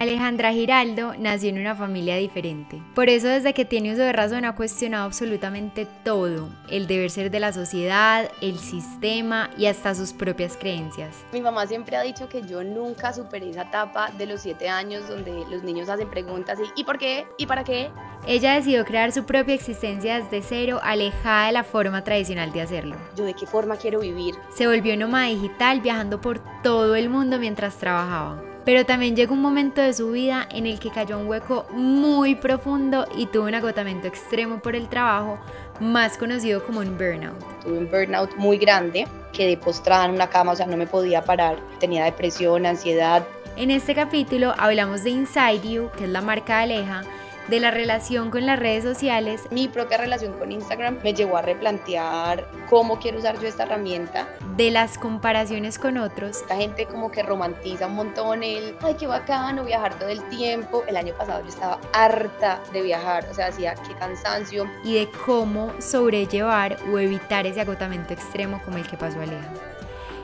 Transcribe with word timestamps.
Alejandra 0.00 0.50
Giraldo 0.50 1.12
nació 1.18 1.50
en 1.50 1.58
una 1.58 1.76
familia 1.76 2.16
diferente. 2.16 2.82
Por 2.94 3.10
eso 3.10 3.28
desde 3.28 3.52
que 3.52 3.66
tiene 3.66 3.92
uso 3.92 4.00
de 4.00 4.14
razón 4.14 4.46
ha 4.46 4.54
cuestionado 4.54 5.04
absolutamente 5.04 5.86
todo, 6.04 6.48
el 6.70 6.86
deber 6.86 7.10
ser 7.10 7.30
de 7.30 7.38
la 7.38 7.52
sociedad, 7.52 8.30
el 8.40 8.58
sistema 8.58 9.50
y 9.58 9.66
hasta 9.66 9.94
sus 9.94 10.14
propias 10.14 10.56
creencias. 10.56 11.22
Mi 11.34 11.42
mamá 11.42 11.66
siempre 11.66 11.98
ha 11.98 12.00
dicho 12.00 12.30
que 12.30 12.40
yo 12.40 12.64
nunca 12.64 13.12
superé 13.12 13.50
esa 13.50 13.64
etapa 13.64 14.10
de 14.16 14.24
los 14.24 14.40
siete 14.40 14.70
años 14.70 15.06
donde 15.06 15.44
los 15.50 15.62
niños 15.64 15.90
hacen 15.90 16.08
preguntas 16.08 16.58
y 16.58 16.80
¿y 16.80 16.84
por 16.84 16.96
qué? 16.96 17.26
¿y 17.36 17.44
para 17.44 17.62
qué? 17.62 17.90
Ella 18.26 18.54
decidió 18.54 18.86
crear 18.86 19.12
su 19.12 19.24
propia 19.24 19.54
existencia 19.54 20.18
desde 20.18 20.40
cero, 20.40 20.80
alejada 20.82 21.48
de 21.48 21.52
la 21.52 21.62
forma 21.62 22.04
tradicional 22.04 22.52
de 22.52 22.62
hacerlo. 22.62 22.96
¿Yo 23.16 23.26
de 23.26 23.34
qué 23.34 23.46
forma 23.46 23.76
quiero 23.76 24.00
vivir? 24.00 24.34
Se 24.48 24.66
volvió 24.66 24.96
nómada 24.96 25.26
digital 25.26 25.82
viajando 25.82 26.22
por 26.22 26.40
todo 26.62 26.96
el 26.96 27.10
mundo 27.10 27.38
mientras 27.38 27.76
trabajaba. 27.76 28.49
Pero 28.64 28.84
también 28.84 29.16
llegó 29.16 29.34
un 29.34 29.40
momento 29.40 29.80
de 29.80 29.92
su 29.94 30.10
vida 30.10 30.46
en 30.50 30.66
el 30.66 30.78
que 30.78 30.90
cayó 30.90 31.18
un 31.18 31.26
hueco 31.26 31.66
muy 31.70 32.34
profundo 32.34 33.06
y 33.16 33.26
tuvo 33.26 33.44
un 33.44 33.54
agotamiento 33.54 34.06
extremo 34.06 34.60
por 34.60 34.76
el 34.76 34.88
trabajo, 34.88 35.38
más 35.80 36.18
conocido 36.18 36.64
como 36.64 36.80
un 36.80 36.96
burnout. 36.98 37.38
Tuve 37.62 37.78
un 37.78 37.90
burnout 37.90 38.36
muy 38.36 38.58
grande, 38.58 39.06
quedé 39.32 39.56
postrada 39.56 40.04
en 40.04 40.12
una 40.12 40.28
cama, 40.28 40.52
o 40.52 40.56
sea, 40.56 40.66
no 40.66 40.76
me 40.76 40.86
podía 40.86 41.24
parar, 41.24 41.58
tenía 41.78 42.04
depresión, 42.04 42.66
ansiedad. 42.66 43.26
En 43.56 43.70
este 43.70 43.94
capítulo 43.94 44.54
hablamos 44.58 45.04
de 45.04 45.10
Inside 45.10 45.68
You, 45.68 45.90
que 45.96 46.04
es 46.04 46.10
la 46.10 46.20
marca 46.20 46.58
de 46.58 46.62
Aleja, 46.64 47.02
de 47.48 47.60
la 47.60 47.70
relación 47.70 48.30
con 48.30 48.46
las 48.46 48.58
redes 48.58 48.84
sociales. 48.84 49.42
Mi 49.50 49.68
propia 49.68 49.96
relación 49.96 50.32
con 50.38 50.52
Instagram 50.52 50.98
me 51.02 51.14
llevó 51.14 51.36
a 51.36 51.42
replantear 51.42 52.48
cómo 52.68 52.98
quiero 52.98 53.18
usar 53.18 53.40
yo 53.40 53.48
esta 53.48 53.64
herramienta. 53.64 54.28
De 54.56 54.70
las 54.70 54.98
comparaciones 54.98 55.78
con 55.78 55.98
otros. 55.98 56.44
La 56.48 56.56
gente 56.56 56.86
como 56.86 57.10
que 57.10 57.22
romantiza 57.22 57.86
un 57.86 57.96
montón 57.96 58.42
el, 58.42 58.76
ay, 58.82 58.94
qué 58.94 59.06
bacano 59.06 59.64
viajar 59.64 59.98
todo 59.98 60.08
el 60.08 60.22
tiempo. 60.28 60.84
El 60.86 60.96
año 60.96 61.14
pasado 61.14 61.42
yo 61.42 61.48
estaba 61.48 61.80
harta 61.92 62.60
de 62.72 62.82
viajar, 62.82 63.26
o 63.30 63.34
sea, 63.34 63.46
hacía 63.46 63.74
qué 63.74 63.94
cansancio. 63.94 64.66
Y 64.84 64.94
de 64.94 65.08
cómo 65.26 65.72
sobrellevar 65.80 66.76
o 66.92 66.98
evitar 66.98 67.46
ese 67.46 67.60
agotamiento 67.60 68.12
extremo 68.12 68.60
como 68.64 68.76
el 68.76 68.86
que 68.86 68.96
pasó 68.96 69.20
Aleja. 69.20 69.50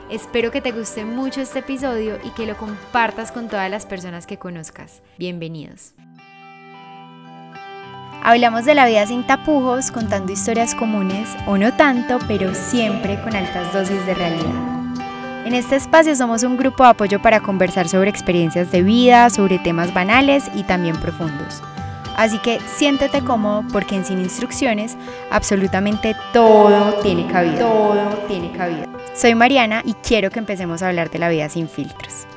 Espero 0.09 0.51
que 0.51 0.61
te 0.61 0.71
guste 0.71 1.03
mucho 1.03 1.41
este 1.41 1.59
episodio 1.59 2.17
y 2.23 2.29
que 2.29 2.45
lo 2.45 2.55
compartas 2.55 3.33
con 3.33 3.49
todas 3.49 3.69
las 3.69 3.85
personas 3.85 4.25
que 4.25 4.37
conozcas. 4.37 5.01
Bienvenidos. 5.17 5.96
Hablamos 8.27 8.65
de 8.65 8.75
la 8.75 8.85
vida 8.85 9.07
sin 9.07 9.23
tapujos, 9.23 9.89
contando 9.89 10.33
historias 10.33 10.75
comunes 10.75 11.29
o 11.45 11.57
no 11.57 11.73
tanto, 11.77 12.19
pero 12.27 12.53
siempre 12.53 13.17
con 13.21 13.33
altas 13.33 13.71
dosis 13.71 14.05
de 14.05 14.13
realidad. 14.15 15.45
En 15.45 15.53
este 15.53 15.77
espacio 15.77 16.13
somos 16.13 16.43
un 16.43 16.57
grupo 16.57 16.83
de 16.83 16.89
apoyo 16.89 17.21
para 17.21 17.39
conversar 17.39 17.87
sobre 17.87 18.09
experiencias 18.09 18.69
de 18.69 18.81
vida, 18.81 19.29
sobre 19.29 19.59
temas 19.59 19.93
banales 19.93 20.51
y 20.53 20.63
también 20.63 20.97
profundos. 20.97 21.63
Así 22.17 22.37
que 22.39 22.59
siéntete 22.75 23.21
cómodo 23.21 23.63
porque 23.71 23.95
en 23.95 24.03
Sin 24.03 24.19
Instrucciones 24.19 24.97
absolutamente 25.31 26.13
todo 26.33 26.95
tiene 26.95 27.27
cabida. 27.27 27.59
Todo 27.59 28.09
tiene 28.27 28.51
cabida. 28.51 28.87
Soy 29.15 29.35
Mariana 29.35 29.83
y 29.85 29.93
quiero 29.93 30.31
que 30.31 30.39
empecemos 30.39 30.83
a 30.83 30.89
hablar 30.89 31.09
de 31.09 31.19
la 31.19 31.29
vida 31.29 31.47
sin 31.47 31.69
filtros. 31.69 32.27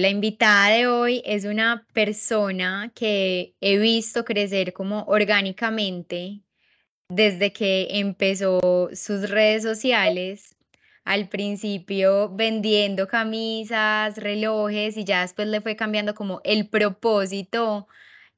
La 0.00 0.08
invitada 0.08 0.70
de 0.70 0.86
hoy 0.86 1.20
es 1.26 1.44
una 1.44 1.86
persona 1.92 2.90
que 2.94 3.54
he 3.60 3.76
visto 3.76 4.24
crecer 4.24 4.72
como 4.72 5.02
orgánicamente 5.02 6.40
desde 7.10 7.52
que 7.52 7.86
empezó 7.90 8.88
sus 8.94 9.28
redes 9.28 9.62
sociales. 9.62 10.56
Al 11.04 11.28
principio 11.28 12.30
vendiendo 12.34 13.08
camisas, 13.08 14.16
relojes 14.16 14.96
y 14.96 15.04
ya 15.04 15.20
después 15.20 15.48
le 15.48 15.60
fue 15.60 15.76
cambiando 15.76 16.14
como 16.14 16.40
el 16.44 16.70
propósito 16.70 17.86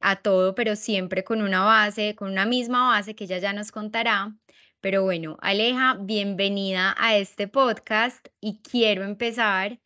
a 0.00 0.16
todo, 0.16 0.56
pero 0.56 0.74
siempre 0.74 1.22
con 1.22 1.42
una 1.42 1.62
base, 1.64 2.16
con 2.16 2.32
una 2.32 2.44
misma 2.44 2.88
base 2.88 3.14
que 3.14 3.24
ella 3.24 3.38
ya 3.38 3.52
nos 3.52 3.70
contará. 3.70 4.34
Pero 4.80 5.04
bueno, 5.04 5.38
Aleja, 5.40 5.96
bienvenida 6.00 6.96
a 6.98 7.16
este 7.16 7.46
podcast 7.46 8.26
y 8.40 8.60
quiero 8.62 9.04
empezar 9.04 9.78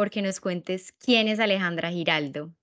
porque 0.00 0.22
nos 0.22 0.40
cuentes 0.40 0.92
quién 0.92 1.28
es 1.28 1.40
Alejandra 1.40 1.90
Giraldo. 1.90 2.54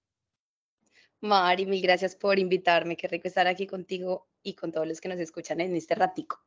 Mari, 1.22 1.68
mil 1.68 1.84
gracias 1.84 2.16
por 2.16 2.40
invitarme. 2.40 2.98
Qué 2.98 3.08
rico 3.08 3.28
estar 3.28 3.46
aquí 3.46 3.68
contigo 3.68 4.28
y 4.42 4.56
con 4.56 4.72
todos 4.72 4.88
los 4.88 5.00
que 5.00 5.08
nos 5.08 5.20
escuchan 5.20 5.62
en 5.62 5.76
este 5.76 5.94
ratico. 5.94 6.44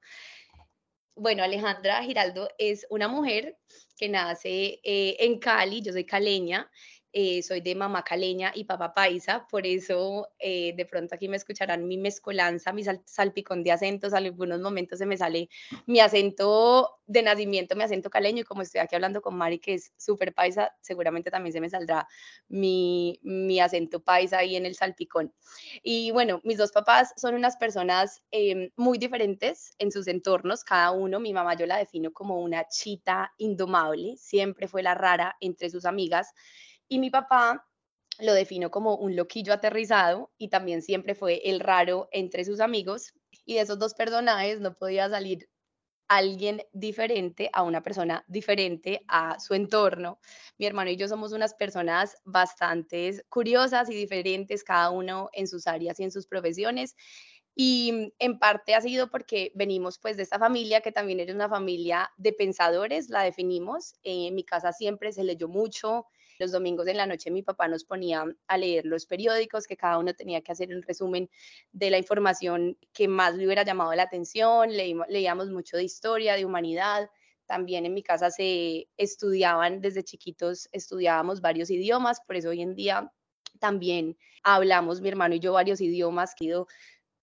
Bueno, 1.15 1.45
Alejandra 1.45 2.03
Giraldo 2.03 2.49
es 2.59 2.89
una 2.91 3.07
mujer 3.07 3.57
que 3.97 4.09
nace 4.09 4.81
eh, 4.83 5.17
en 5.21 5.39
Cali, 5.39 5.81
yo 5.81 5.93
soy 5.93 6.05
caleña, 6.05 6.69
eh, 7.13 7.43
soy 7.43 7.61
de 7.61 7.75
mamá 7.75 8.05
caleña 8.05 8.53
y 8.55 8.65
papá 8.65 8.95
paisa, 8.95 9.47
por 9.51 9.67
eso 9.67 10.29
eh, 10.39 10.73
de 10.77 10.87
pronto 10.87 11.15
aquí 11.15 11.29
me 11.29 11.37
escucharán 11.37 11.87
mi 11.89 11.99
mezcolanza, 11.99 12.73
mi 12.73 12.85
salpicón 12.85 13.65
de 13.65 13.73
acentos, 13.73 14.13
algunos 14.13 14.61
momentos 14.61 14.99
se 14.99 15.07
me 15.07 15.17
sale 15.17 15.49
mi 15.87 16.01
acento 16.01 17.01
de 17.07 17.23
nacimiento, 17.23 17.75
mi 17.75 17.83
acento 17.83 18.09
caleño, 18.09 18.43
y 18.43 18.45
como 18.45 18.63
estoy 18.63 18.81
aquí 18.81 18.95
hablando 18.95 19.21
con 19.21 19.37
Mari, 19.37 19.59
que 19.59 19.75
es 19.75 19.93
súper 19.97 20.33
paisa, 20.33 20.73
seguramente 20.81 21.31
también 21.31 21.53
se 21.53 21.61
me 21.61 21.69
saldrá 21.69 22.07
mi, 22.49 23.19
mi 23.23 23.59
acento 23.59 24.01
paisa 24.01 24.39
ahí 24.39 24.55
en 24.55 24.65
el 24.65 24.77
salpicón. 24.77 25.35
Y 25.83 26.13
bueno, 26.13 26.41
mis 26.45 26.59
dos 26.59 26.71
papás 26.71 27.13
son 27.17 27.35
unas 27.35 27.57
personas 27.57 28.23
em, 28.31 28.71
muy 28.77 28.99
diferentes 28.99 29.73
en 29.79 29.91
sus 29.91 30.07
entornos, 30.07 30.63
cada 30.63 30.93
uno, 30.93 31.19
mi 31.19 31.33
mamá 31.33 31.55
yo 31.57 31.67
la 31.67 31.79
defino 31.79 32.13
como 32.13 32.39
una 32.39 32.69
chita 32.69 33.33
indomable, 33.39 34.17
siempre 34.17 34.69
fue 34.69 34.85
la 34.85 34.95
rara 34.95 35.37
entre 35.41 35.69
sus 35.71 35.87
amigas, 35.87 36.33
y 36.91 36.99
mi 36.99 37.11
papá 37.11 37.67
lo 38.19 38.35
defino 38.35 38.71
como 38.71 38.97
un 38.97 39.17
loquillo 39.17 39.55
aterrizado 39.55 40.33
y 40.39 40.49
también 40.51 40.83
siempre 40.83 41.15
fue 41.15 41.41
el 41.49 41.61
raro 41.61 42.09
entre 42.13 42.45
sus 42.45 42.61
amigos. 42.61 43.15
Y 43.47 43.55
de 43.55 43.63
esos 43.63 43.79
dos 43.79 43.95
personajes 43.95 44.61
no 44.61 44.75
podía 44.75 45.09
salir 45.09 45.49
alguien 46.09 46.63
diferente 46.73 47.51
a 47.53 47.63
una 47.63 47.83
persona 47.83 48.25
diferente 48.29 49.03
a 49.09 49.39
su 49.41 49.55
entorno. 49.55 50.21
Mi 50.59 50.67
hermano 50.67 50.91
y 50.91 50.97
yo 50.97 51.09
somos 51.09 51.33
unas 51.33 51.55
personas 51.55 52.17
bastante 52.25 53.23
curiosas 53.29 53.89
y 53.91 53.95
diferentes, 53.95 54.65
cada 54.65 54.91
uno 54.91 55.31
en 55.33 55.47
sus 55.49 55.67
áreas 55.69 56.01
y 56.01 56.05
en 56.05 56.11
sus 56.13 56.27
profesiones. 56.27 56.97
Y 57.55 58.13
en 58.19 58.39
parte 58.39 58.75
ha 58.75 58.81
sido 58.81 59.11
porque 59.11 59.53
venimos 59.55 59.99
pues 59.99 60.17
de 60.17 60.23
esta 60.25 60.39
familia 60.39 60.81
que 60.81 60.93
también 60.93 61.21
era 61.21 61.35
una 61.35 61.49
familia 61.49 62.11
de 62.17 62.33
pensadores, 62.33 63.09
la 63.11 63.23
definimos. 63.23 63.95
en 64.03 64.35
mi 64.35 64.45
casa 64.45 64.73
siempre 64.73 65.13
se 65.13 65.25
leyó 65.25 65.49
mucho, 65.49 66.07
los 66.41 66.53
domingos 66.53 66.89
en 66.89 66.97
la 66.97 67.07
noche 67.07 67.31
mi 67.31 67.43
papá 67.43 67.69
nos 67.69 67.85
ponía 67.85 68.25
a 68.49 68.59
leer 68.59 68.87
los 68.87 69.07
periódicos, 69.07 69.67
que 69.67 69.77
cada 69.77 69.99
uno 69.99 70.15
tenía 70.15 70.41
que 70.41 70.51
hacer 70.51 70.75
un 70.75 70.83
resumen 70.83 71.31
de 71.71 71.91
la 71.91 71.99
información 71.99 72.79
que 72.93 73.07
más 73.07 73.35
le 73.37 73.45
hubiera 73.45 73.63
llamado 73.63 73.95
la 73.95 74.05
atención. 74.05 74.71
leíamos 74.73 75.51
mucho 75.51 75.77
de 75.77 75.85
historia, 75.85 76.35
de 76.35 76.47
humanidad. 76.47 77.11
También 77.47 77.85
en 77.85 77.93
mi 77.93 78.03
casa 78.03 78.31
se 78.31 78.89
estudiaban 78.97 79.81
desde 79.81 80.03
chiquitos, 80.03 80.69
estudiábamos 80.73 81.41
varios 81.41 81.69
idiomas, 81.69 82.21
por 82.27 82.37
eso 82.37 82.49
hoy 82.49 82.63
en 82.63 82.75
día 82.75 83.13
también 83.59 84.17
hablamos, 84.43 85.01
mi 85.01 85.09
hermano 85.09 85.35
y 85.35 85.41
yo, 85.41 85.53
varios 85.53 85.81
idiomas, 85.81 86.35
que 86.35 86.65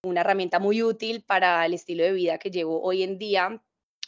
una 0.04 0.22
herramienta 0.22 0.60
muy 0.60 0.84
útil 0.84 1.24
para 1.24 1.66
el 1.66 1.74
estilo 1.74 2.04
de 2.04 2.12
vida 2.12 2.38
que 2.38 2.52
llevo 2.52 2.82
hoy 2.84 3.02
en 3.02 3.18
día. 3.18 3.64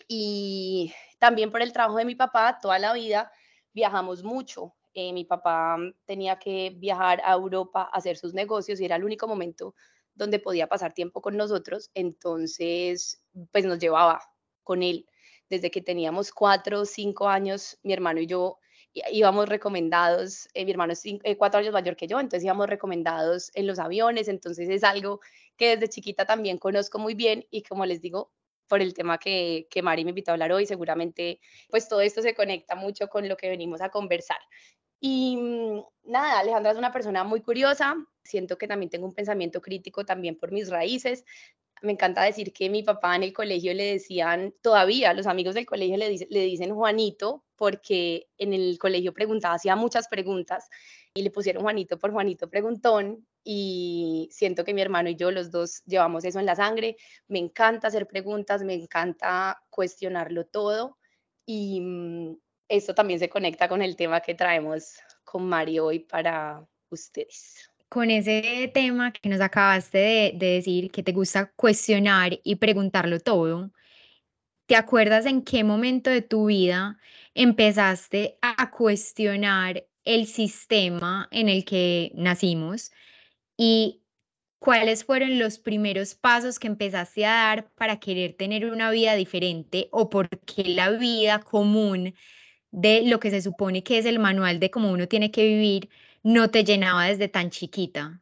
Y 0.08 0.94
también 1.18 1.50
por 1.50 1.62
el 1.62 1.74
trabajo 1.74 1.98
de 1.98 2.06
mi 2.06 2.16
papá, 2.16 2.60
toda 2.62 2.78
la 2.78 2.94
vida 2.94 3.32
viajamos 3.74 4.24
mucho. 4.24 4.76
Eh, 4.94 5.14
mi 5.14 5.26
papá 5.26 5.78
tenía 6.06 6.38
que 6.40 6.74
viajar 6.78 7.22
a 7.24 7.34
Europa 7.34 7.90
a 7.92 7.98
hacer 7.98 8.18
sus 8.18 8.34
negocios 8.34 8.80
y 8.80 8.86
era 8.86 8.96
el 8.96 9.04
único 9.04 9.28
momento 9.28 9.76
donde 10.16 10.40
podía 10.40 10.68
pasar 10.68 10.94
tiempo 10.94 11.22
con 11.22 11.38
nosotros, 11.38 11.92
entonces 11.94 13.22
pues 13.52 13.66
nos 13.66 13.80
llevaba 13.80 14.22
con 14.64 14.84
él. 14.84 15.06
Desde 15.50 15.72
que 15.72 15.82
teníamos 15.82 16.32
cuatro 16.32 16.82
o 16.82 16.86
cinco 16.86 17.28
años, 17.28 17.80
mi 17.84 17.94
hermano 17.94 18.20
y 18.20 18.28
yo 18.28 18.60
íbamos 19.12 19.48
recomendados, 19.48 20.48
eh, 20.54 20.66
mi 20.66 20.72
hermano 20.72 20.94
es 20.94 21.06
eh, 21.06 21.38
cuatro 21.38 21.60
años 21.60 21.74
mayor 21.74 21.96
que 21.96 22.08
yo, 22.08 22.20
entonces 22.20 22.44
íbamos 22.44 22.68
recomendados 22.68 23.52
en 23.54 23.68
los 23.68 23.80
aviones, 23.80 24.28
entonces 24.28 24.70
es 24.70 24.84
algo 24.84 25.22
que 25.58 25.76
desde 25.76 25.90
chiquita 25.90 26.26
también 26.26 26.58
conozco 26.58 27.00
muy 27.00 27.14
bien 27.14 27.46
y 27.52 27.64
como 27.64 27.86
les 27.86 28.02
digo, 28.02 28.32
por 28.68 28.82
el 28.82 28.94
tema 28.94 29.18
que, 29.18 29.68
que 29.72 29.82
Mari 29.82 30.04
me 30.04 30.12
invitó 30.12 30.32
a 30.32 30.34
hablar 30.34 30.52
hoy, 30.52 30.66
seguramente 30.66 31.40
pues 31.70 31.88
todo 31.90 32.02
esto 32.02 32.22
se 32.22 32.36
conecta 32.36 32.76
mucho 32.76 33.08
con 33.08 33.28
lo 33.28 33.36
que 33.36 33.50
venimos 33.50 33.82
a 33.82 33.90
conversar. 33.90 34.38
Y 35.00 35.38
mm, 35.38 35.82
nada, 36.06 36.40
Alejandra 36.40 36.72
es 36.72 36.78
una 36.78 36.92
persona 36.92 37.24
muy 37.24 37.42
curiosa, 37.42 37.96
siento 38.24 38.58
que 38.58 38.68
también 38.68 38.90
tengo 38.90 39.06
un 39.08 39.14
pensamiento 39.14 39.62
crítico 39.62 40.06
también 40.06 40.38
por 40.38 40.52
mis 40.52 40.70
raíces. 40.70 41.26
Me 41.82 41.94
encanta 41.94 42.24
decir 42.24 42.52
que 42.52 42.70
mi 42.70 42.84
papá 42.84 43.16
en 43.16 43.24
el 43.24 43.34
colegio 43.34 43.74
le 43.74 43.94
decían, 43.94 44.54
todavía 44.62 45.14
los 45.14 45.28
amigos 45.28 45.56
del 45.56 45.66
colegio 45.66 45.96
le, 45.98 46.28
le 46.30 46.42
dicen 46.42 46.76
Juanito, 46.76 47.46
porque 47.56 48.28
en 48.38 48.54
el 48.54 48.78
colegio 48.78 49.14
preguntaba, 49.14 49.56
hacía 49.56 49.76
muchas 49.76 50.08
preguntas 50.08 50.70
y 51.14 51.24
le 51.24 51.32
pusieron 51.32 51.64
Juanito 51.64 51.98
por 51.98 52.12
Juanito 52.12 52.50
Preguntón 52.50 53.26
y 53.44 54.30
siento 54.32 54.64
que 54.64 54.74
mi 54.74 54.82
hermano 54.82 55.10
y 55.10 55.16
yo 55.16 55.32
los 55.32 55.52
dos 55.52 55.84
llevamos 55.86 56.24
eso 56.26 56.40
en 56.40 56.46
la 56.46 56.56
sangre. 56.56 56.98
Me 57.28 57.40
encanta 57.40 57.88
hacer 57.88 58.08
preguntas, 58.08 58.64
me 58.64 58.74
encanta 58.74 59.62
cuestionarlo 59.70 60.46
todo 60.46 60.98
y 61.46 61.82
mm, 61.82 62.38
esto 62.70 62.94
también 62.94 63.20
se 63.20 63.30
conecta 63.30 63.68
con 63.68 63.82
el 63.82 63.96
tema 63.96 64.22
que 64.22 64.36
traemos 64.36 65.00
con 65.24 65.46
Mari 65.46 65.80
hoy 65.80 66.00
para 66.00 66.66
ustedes. 66.90 67.70
Con 67.90 68.12
ese 68.12 68.70
tema 68.74 69.12
que 69.12 69.28
nos 69.28 69.42
acabaste 69.42 69.98
de, 69.98 70.32
de 70.36 70.46
decir, 70.54 70.92
que 70.92 71.04
te 71.04 71.12
gusta 71.12 71.52
cuestionar 71.56 72.40
y 72.44 72.56
preguntarlo 72.56 73.20
todo, 73.20 73.72
¿te 74.68 74.76
acuerdas 74.76 75.26
en 75.26 75.42
qué 75.42 75.64
momento 75.64 76.12
de 76.12 76.22
tu 76.22 76.46
vida 76.46 77.00
empezaste 77.34 78.38
a 78.42 78.70
cuestionar 78.70 79.86
el 80.06 80.28
sistema 80.28 81.28
en 81.32 81.50
el 81.50 81.66
que 81.66 82.12
nacimos 82.14 82.92
y 83.58 84.04
cuáles 84.60 85.06
fueron 85.06 85.40
los 85.40 85.58
primeros 85.58 86.16
pasos 86.16 86.60
que 86.60 86.68
empezaste 86.68 87.26
a 87.26 87.32
dar 87.32 87.72
para 87.72 88.00
querer 88.00 88.34
tener 88.34 88.66
una 88.66 88.92
vida 88.92 89.16
diferente 89.16 89.88
o 89.92 90.10
por 90.10 90.30
qué 90.42 90.64
la 90.66 90.92
vida 90.92 91.40
común 91.40 92.14
de 92.72 93.04
lo 93.04 93.20
que 93.20 93.32
se 93.32 93.42
supone 93.42 93.84
que 93.84 93.98
es 93.98 94.06
el 94.06 94.20
manual 94.20 94.60
de 94.60 94.72
cómo 94.72 94.92
uno 94.92 95.08
tiene 95.08 95.32
que 95.32 95.46
vivir 95.46 95.90
no 96.24 96.52
te 96.52 96.64
llenaba 96.64 97.06
desde 97.06 97.28
tan 97.30 97.50
chiquita? 97.50 98.22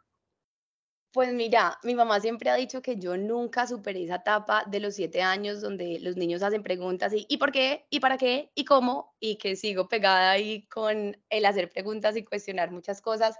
Pues 1.13 1.33
mira, 1.33 1.79
mi 1.83 1.95
mamá 1.95 2.19
siempre 2.19 2.49
ha 2.49 2.55
dicho 2.55 2.81
que 2.81 2.97
yo 2.97 3.17
nunca 3.17 3.65
superé 3.65 4.03
esa 4.03 4.15
etapa 4.17 4.65
de 4.67 4.79
los 4.79 4.93
siete 4.95 5.21
años 5.23 5.61
donde 5.61 5.99
los 5.99 6.15
niños 6.15 6.43
hacen 6.43 6.61
preguntas 6.63 7.11
y 7.13 7.25
¿y 7.29 7.37
por 7.37 7.51
qué? 7.51 7.87
¿y 7.89 7.99
para 8.01 8.17
qué? 8.17 8.51
¿y 8.55 8.65
cómo? 8.65 9.15
Y 9.19 9.37
que 9.37 9.55
sigo 9.55 9.87
pegada 9.87 10.31
ahí 10.31 10.67
con 10.67 11.17
el 11.29 11.45
hacer 11.45 11.69
preguntas 11.71 12.15
y 12.17 12.23
cuestionar 12.23 12.71
muchas 12.71 13.01
cosas. 13.01 13.37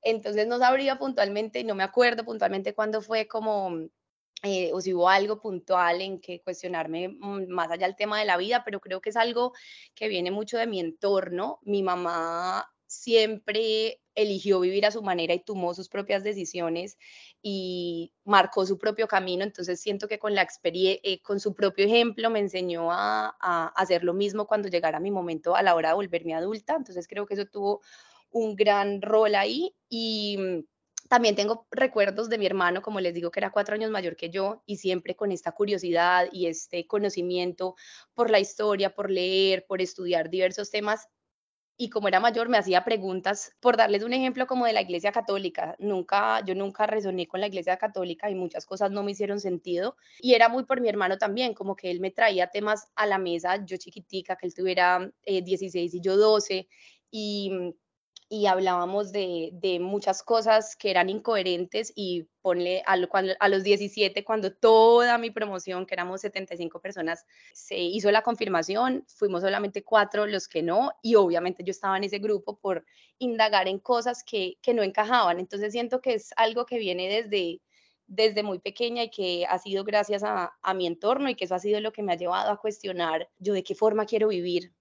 Entonces 0.00 0.46
no 0.46 0.58
sabría 0.58 0.96
puntualmente, 0.98 1.64
no 1.64 1.74
me 1.74 1.82
acuerdo 1.82 2.24
puntualmente 2.24 2.74
cuándo 2.74 3.02
fue 3.02 3.26
como, 3.28 3.88
eh, 4.42 4.70
o 4.72 4.80
si 4.80 4.94
hubo 4.94 5.08
algo 5.08 5.40
puntual 5.40 6.00
en 6.00 6.20
que 6.20 6.40
cuestionarme 6.42 7.08
mm, 7.08 7.48
más 7.48 7.70
allá 7.70 7.86
del 7.86 7.96
tema 7.96 8.18
de 8.18 8.24
la 8.24 8.36
vida, 8.36 8.62
pero 8.64 8.80
creo 8.80 9.00
que 9.00 9.10
es 9.10 9.16
algo 9.16 9.52
que 9.94 10.08
viene 10.08 10.30
mucho 10.30 10.58
de 10.58 10.66
mi 10.66 10.78
entorno. 10.78 11.58
Mi 11.62 11.82
mamá 11.82 12.70
siempre 12.86 14.00
eligió 14.14 14.60
vivir 14.60 14.86
a 14.86 14.90
su 14.90 15.02
manera 15.02 15.34
y 15.34 15.40
tomó 15.40 15.74
sus 15.74 15.88
propias 15.88 16.24
decisiones 16.24 16.96
y 17.42 18.12
marcó 18.24 18.64
su 18.64 18.78
propio 18.78 19.08
camino. 19.08 19.44
Entonces 19.44 19.80
siento 19.80 20.08
que 20.08 20.18
con 20.18 20.34
la 20.34 20.42
experiencia, 20.42 21.00
eh, 21.04 21.20
con 21.20 21.40
su 21.40 21.54
propio 21.54 21.86
ejemplo 21.86 22.30
me 22.30 22.38
enseñó 22.40 22.92
a, 22.92 23.36
a, 23.40 23.68
hacer 23.76 24.04
lo 24.04 24.14
mismo 24.14 24.46
cuando 24.46 24.68
llegara 24.68 25.00
mi 25.00 25.10
momento 25.10 25.56
a 25.56 25.62
la 25.62 25.74
hora 25.74 25.90
de 25.90 25.94
volverme 25.96 26.34
adulta. 26.34 26.76
Entonces 26.76 27.08
creo 27.08 27.26
que 27.26 27.34
eso 27.34 27.46
tuvo 27.46 27.80
un 28.30 28.56
gran 28.56 29.02
rol 29.02 29.34
ahí 29.34 29.74
y 29.88 30.36
mm, 30.38 30.64
también 31.08 31.34
tengo 31.36 31.66
recuerdos 31.70 32.28
de 32.28 32.38
mi 32.38 32.46
hermano, 32.46 32.82
como 32.82 33.00
les 33.00 33.14
digo, 33.14 33.30
que 33.30 33.40
era 33.40 33.50
cuatro 33.50 33.74
años 33.74 33.90
mayor 33.90 34.16
que 34.16 34.30
yo 34.30 34.62
y 34.66 34.76
siempre 34.76 35.16
con 35.16 35.32
esta 35.32 35.52
curiosidad 35.52 36.28
y 36.32 36.46
este 36.46 36.86
conocimiento 36.86 37.74
por 38.14 38.30
la 38.30 38.40
historia, 38.40 38.94
por 38.94 39.10
leer, 39.10 39.66
por 39.66 39.80
estudiar 39.80 40.30
diversos 40.30 40.70
temas, 40.70 41.08
y 41.80 41.90
como 41.90 42.08
era 42.08 42.18
mayor 42.18 42.48
me 42.48 42.58
hacía 42.58 42.84
preguntas, 42.84 43.52
por 43.60 43.76
darles 43.76 44.02
un 44.02 44.12
ejemplo 44.12 44.48
como 44.48 44.66
de 44.66 44.72
la 44.72 44.82
Iglesia 44.82 45.12
Católica. 45.12 45.76
Nunca, 45.78 46.44
yo 46.44 46.56
nunca 46.56 46.88
resoné 46.88 47.28
con 47.28 47.40
la 47.40 47.46
Iglesia 47.46 47.76
Católica 47.76 48.28
y 48.28 48.34
muchas 48.34 48.66
cosas 48.66 48.90
no 48.90 49.04
me 49.04 49.12
hicieron 49.12 49.38
sentido. 49.38 49.96
Y 50.18 50.34
era 50.34 50.48
muy 50.48 50.64
por 50.64 50.80
mi 50.80 50.88
hermano 50.88 51.18
también, 51.18 51.54
como 51.54 51.76
que 51.76 51.92
él 51.92 52.00
me 52.00 52.10
traía 52.10 52.48
temas 52.48 52.88
a 52.96 53.06
la 53.06 53.18
mesa, 53.18 53.64
yo 53.64 53.76
chiquitica, 53.76 54.34
que 54.34 54.48
él 54.48 54.54
tuviera 54.54 55.08
16 55.24 55.94
eh, 55.94 55.96
y 55.96 56.00
yo 56.00 56.16
12. 56.16 56.68
Y 57.12 57.52
y 58.30 58.46
hablábamos 58.46 59.10
de, 59.10 59.50
de, 59.54 59.80
muchas 59.80 60.22
cosas 60.22 60.76
que 60.76 60.90
eran 60.90 61.08
incoherentes 61.08 61.92
y 61.96 62.26
ponle 62.42 62.82
a, 62.86 62.96
a, 63.40 63.48
los 63.48 63.64
17, 63.64 64.22
cuando 64.22 64.52
toda 64.52 65.16
mi 65.16 65.30
promoción, 65.30 65.86
que 65.86 65.94
éramos 65.94 66.20
75 66.20 66.80
personas, 66.80 67.24
se 67.54 67.78
hizo 67.78 68.10
la 68.10 68.22
confirmación, 68.22 69.04
fuimos 69.08 69.42
solamente 69.42 69.82
cuatro 69.82 70.26
los 70.26 70.46
que 70.46 70.62
no 70.62 70.92
y 71.02 71.14
obviamente 71.14 71.64
yo 71.64 71.70
estaba 71.70 71.96
en 71.96 72.04
ese 72.04 72.18
grupo 72.18 72.58
por 72.58 72.84
indagar 73.18 73.66
en 73.66 73.78
cosas 73.78 74.22
que, 74.22 74.58
que 74.60 74.74
no 74.74 74.82
encajaban. 74.82 75.40
Entonces 75.40 75.72
siento 75.72 76.02
que 76.02 76.14
es 76.14 76.30
algo 76.36 76.66
que 76.66 76.78
viene 76.78 77.08
desde, 77.08 77.62
desde 78.06 78.42
muy 78.42 78.58
pequeña 78.58 79.04
y 79.04 79.10
que 79.10 79.46
ha 79.46 79.58
sido 79.58 79.84
gracias 79.84 80.22
a, 80.22 80.52
a 80.60 80.74
mi 80.74 80.86
entorno 80.86 81.30
y 81.30 81.34
que 81.34 81.46
eso 81.46 81.54
ha 81.54 81.60
sido 81.60 81.80
lo 81.80 81.92
que 81.92 82.02
me 82.02 82.12
ha 82.12 82.16
llevado 82.16 82.50
a 82.50 82.60
cuestionar 82.60 83.30
yo 83.38 83.54
de 83.54 83.62
qué 83.62 83.74
forma 83.74 84.04
quiero 84.04 84.28
vivir 84.28 84.74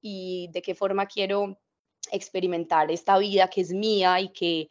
y 0.00 0.48
de 0.52 0.62
qué 0.62 0.74
forma 0.74 1.06
quiero 1.06 1.58
experimentar 2.12 2.90
esta 2.90 3.18
vida 3.18 3.48
que 3.48 3.60
es 3.60 3.72
mía 3.72 4.20
y 4.20 4.32
que 4.32 4.68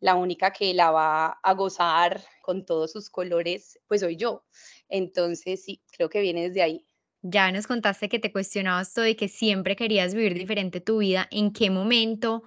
la 0.00 0.14
única 0.14 0.52
que 0.52 0.74
la 0.74 0.90
va 0.90 1.38
a 1.42 1.54
gozar 1.54 2.22
con 2.42 2.64
todos 2.64 2.92
sus 2.92 3.10
colores, 3.10 3.78
pues 3.88 4.00
soy 4.00 4.16
yo. 4.16 4.44
Entonces, 4.88 5.64
sí, 5.64 5.82
creo 5.90 6.08
que 6.08 6.20
viene 6.20 6.48
desde 6.48 6.62
ahí. 6.62 6.86
Ya 7.22 7.50
nos 7.50 7.66
contaste 7.66 8.08
que 8.08 8.18
te 8.18 8.30
cuestionabas 8.30 8.92
todo 8.92 9.06
y 9.06 9.16
que 9.16 9.28
siempre 9.28 9.74
querías 9.74 10.14
vivir 10.14 10.34
diferente 10.34 10.80
tu 10.80 10.98
vida. 10.98 11.26
¿En 11.30 11.52
qué 11.52 11.70
momento 11.70 12.44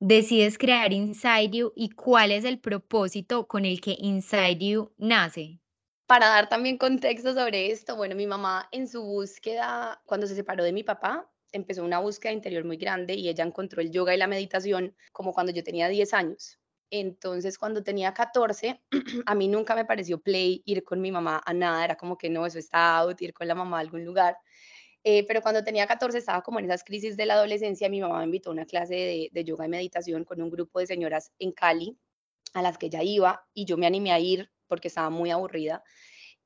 decides 0.00 0.58
crear 0.58 0.92
Inside 0.92 1.50
You 1.50 1.72
y 1.76 1.90
cuál 1.90 2.32
es 2.32 2.44
el 2.44 2.58
propósito 2.58 3.46
con 3.46 3.64
el 3.64 3.80
que 3.80 3.96
Inside 3.98 4.58
You 4.58 4.92
nace? 4.96 5.60
Para 6.06 6.28
dar 6.28 6.48
también 6.48 6.78
contexto 6.78 7.34
sobre 7.34 7.70
esto, 7.70 7.94
bueno, 7.94 8.16
mi 8.16 8.26
mamá 8.26 8.68
en 8.72 8.88
su 8.88 9.02
búsqueda, 9.02 10.00
cuando 10.06 10.26
se 10.26 10.34
separó 10.34 10.64
de 10.64 10.72
mi 10.72 10.82
papá, 10.82 11.30
empezó 11.52 11.84
una 11.84 11.98
búsqueda 11.98 12.32
interior 12.32 12.64
muy 12.64 12.76
grande 12.76 13.14
y 13.14 13.28
ella 13.28 13.44
encontró 13.44 13.80
el 13.80 13.90
yoga 13.90 14.14
y 14.14 14.18
la 14.18 14.26
meditación 14.26 14.94
como 15.12 15.32
cuando 15.32 15.52
yo 15.52 15.62
tenía 15.62 15.88
10 15.88 16.14
años. 16.14 16.58
Entonces, 16.90 17.58
cuando 17.58 17.82
tenía 17.82 18.14
14, 18.14 18.80
a 19.26 19.34
mí 19.34 19.48
nunca 19.48 19.74
me 19.74 19.84
pareció 19.84 20.20
play 20.20 20.62
ir 20.64 20.84
con 20.84 21.00
mi 21.00 21.12
mamá 21.12 21.42
a 21.44 21.52
nada, 21.52 21.84
era 21.84 21.96
como 21.96 22.16
que 22.16 22.30
no, 22.30 22.46
eso 22.46 22.58
está 22.58 22.98
out, 22.98 23.20
ir 23.20 23.34
con 23.34 23.46
la 23.46 23.54
mamá 23.54 23.78
a 23.78 23.80
algún 23.80 24.04
lugar. 24.04 24.38
Eh, 25.04 25.24
pero 25.26 25.42
cuando 25.42 25.64
tenía 25.64 25.86
14 25.86 26.18
estaba 26.18 26.42
como 26.42 26.58
en 26.58 26.66
esas 26.66 26.84
crisis 26.84 27.16
de 27.16 27.26
la 27.26 27.34
adolescencia, 27.34 27.88
mi 27.88 28.00
mamá 28.00 28.18
me 28.18 28.24
invitó 28.24 28.50
a 28.50 28.52
una 28.52 28.66
clase 28.66 28.94
de, 28.94 29.28
de 29.32 29.44
yoga 29.44 29.66
y 29.66 29.68
meditación 29.68 30.24
con 30.24 30.40
un 30.42 30.50
grupo 30.50 30.80
de 30.80 30.86
señoras 30.86 31.32
en 31.38 31.52
Cali 31.52 31.96
a 32.54 32.62
las 32.62 32.78
que 32.78 32.90
ya 32.90 33.02
iba 33.02 33.46
y 33.54 33.64
yo 33.64 33.76
me 33.76 33.86
animé 33.86 34.12
a 34.12 34.18
ir 34.18 34.50
porque 34.66 34.88
estaba 34.88 35.10
muy 35.10 35.30
aburrida. 35.30 35.82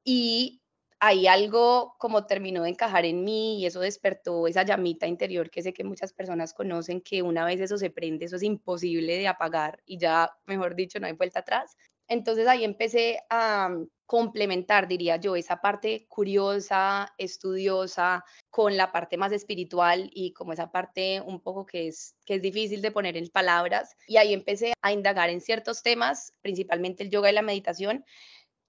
Y 0.04 0.61
hay 1.04 1.26
algo 1.26 1.96
como 1.98 2.26
terminó 2.26 2.62
de 2.62 2.70
encajar 2.70 3.04
en 3.04 3.24
mí 3.24 3.58
y 3.58 3.66
eso 3.66 3.80
despertó 3.80 4.46
esa 4.46 4.62
llamita 4.62 5.08
interior 5.08 5.50
que 5.50 5.60
sé 5.60 5.72
que 5.74 5.82
muchas 5.82 6.12
personas 6.12 6.54
conocen, 6.54 7.00
que 7.00 7.22
una 7.22 7.44
vez 7.44 7.60
eso 7.60 7.76
se 7.76 7.90
prende, 7.90 8.26
eso 8.26 8.36
es 8.36 8.44
imposible 8.44 9.18
de 9.18 9.26
apagar 9.26 9.82
y 9.84 9.98
ya, 9.98 10.30
mejor 10.46 10.76
dicho, 10.76 11.00
no 11.00 11.08
hay 11.08 11.14
vuelta 11.14 11.40
atrás. 11.40 11.76
Entonces 12.06 12.46
ahí 12.46 12.62
empecé 12.62 13.18
a 13.30 13.70
complementar, 14.06 14.86
diría 14.86 15.16
yo, 15.16 15.34
esa 15.34 15.60
parte 15.60 16.06
curiosa, 16.06 17.12
estudiosa, 17.18 18.24
con 18.50 18.76
la 18.76 18.92
parte 18.92 19.16
más 19.16 19.32
espiritual 19.32 20.08
y 20.12 20.32
como 20.34 20.52
esa 20.52 20.70
parte 20.70 21.20
un 21.20 21.40
poco 21.40 21.66
que 21.66 21.88
es, 21.88 22.14
que 22.24 22.34
es 22.34 22.42
difícil 22.42 22.80
de 22.80 22.92
poner 22.92 23.16
en 23.16 23.26
palabras. 23.28 23.96
Y 24.06 24.18
ahí 24.18 24.34
empecé 24.34 24.72
a 24.82 24.92
indagar 24.92 25.30
en 25.30 25.40
ciertos 25.40 25.82
temas, 25.82 26.32
principalmente 26.42 27.02
el 27.02 27.10
yoga 27.10 27.28
y 27.30 27.34
la 27.34 27.42
meditación, 27.42 28.04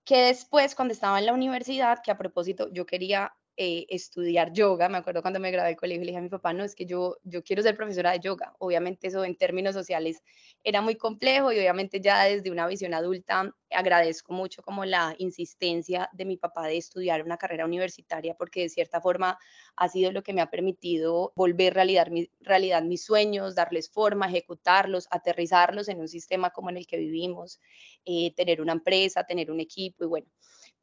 que 0.05 0.17
después 0.23 0.75
cuando 0.75 0.93
estaba 0.93 1.19
en 1.19 1.25
la 1.25 1.33
universidad, 1.33 2.01
que 2.03 2.11
a 2.11 2.17
propósito 2.17 2.69
yo 2.71 2.85
quería 2.85 3.33
eh, 3.55 3.85
estudiar 3.89 4.51
yoga. 4.51 4.89
Me 4.89 4.97
acuerdo 4.97 5.21
cuando 5.21 5.39
me 5.39 5.51
gradué 5.51 5.69
del 5.69 5.77
colegio, 5.77 6.01
le 6.01 6.07
dije 6.07 6.17
a 6.17 6.21
mi 6.21 6.29
papá, 6.29 6.53
no, 6.53 6.63
es 6.63 6.73
que 6.75 6.85
yo, 6.85 7.17
yo 7.23 7.43
quiero 7.43 7.61
ser 7.61 7.75
profesora 7.75 8.11
de 8.11 8.19
yoga. 8.19 8.55
Obviamente 8.59 9.07
eso 9.07 9.23
en 9.23 9.35
términos 9.35 9.73
sociales 9.75 10.23
era 10.63 10.81
muy 10.81 10.95
complejo 10.95 11.51
y 11.51 11.59
obviamente 11.59 12.01
ya 12.01 12.23
desde 12.23 12.49
una 12.51 12.67
visión 12.67 12.93
adulta 12.93 13.53
agradezco 13.69 14.33
mucho 14.33 14.61
como 14.63 14.85
la 14.85 15.15
insistencia 15.17 16.09
de 16.13 16.25
mi 16.25 16.37
papá 16.37 16.67
de 16.67 16.77
estudiar 16.77 17.23
una 17.23 17.37
carrera 17.37 17.65
universitaria 17.65 18.35
porque 18.35 18.61
de 18.61 18.69
cierta 18.69 19.01
forma 19.01 19.37
ha 19.75 19.89
sido 19.89 20.11
lo 20.11 20.23
que 20.23 20.33
me 20.33 20.41
ha 20.41 20.49
permitido 20.49 21.33
volver 21.35 21.73
realidad, 21.73 22.07
mi, 22.07 22.29
realidad 22.41 22.83
mis 22.83 23.03
sueños, 23.03 23.55
darles 23.55 23.89
forma, 23.89 24.27
ejecutarlos, 24.27 25.07
aterrizarlos 25.11 25.89
en 25.89 25.99
un 25.99 26.07
sistema 26.07 26.51
como 26.51 26.69
en 26.69 26.77
el 26.77 26.87
que 26.87 26.97
vivimos, 26.97 27.59
eh, 28.05 28.33
tener 28.35 28.61
una 28.61 28.73
empresa, 28.73 29.25
tener 29.25 29.51
un 29.51 29.59
equipo 29.59 30.03
y 30.05 30.07
bueno. 30.07 30.27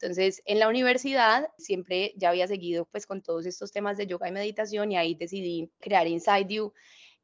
Entonces, 0.00 0.42
en 0.46 0.58
la 0.58 0.68
universidad 0.68 1.48
siempre 1.58 2.14
ya 2.16 2.30
había 2.30 2.48
seguido 2.48 2.86
pues 2.86 3.06
con 3.06 3.20
todos 3.20 3.44
estos 3.44 3.70
temas 3.70 3.98
de 3.98 4.06
yoga 4.06 4.28
y 4.28 4.32
meditación 4.32 4.92
y 4.92 4.96
ahí 4.96 5.14
decidí 5.14 5.70
crear 5.78 6.06
Inside 6.06 6.46
You. 6.48 6.72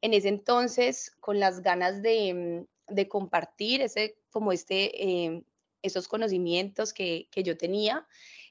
En 0.01 0.13
ese 0.13 0.27
entonces, 0.27 1.11
con 1.19 1.39
las 1.39 1.61
ganas 1.61 2.03
de, 2.03 2.65
mm, 2.87 3.07
compartir 3.07 3.81
ese, 3.81 4.17
como 4.29 4.51
este, 4.51 5.03
eh, 5.03 5.43
esos 5.81 6.07
conocimientos 6.07 6.93
que, 6.93 7.27
que 7.31 7.41
yo 7.41 7.57
tenía 7.57 8.05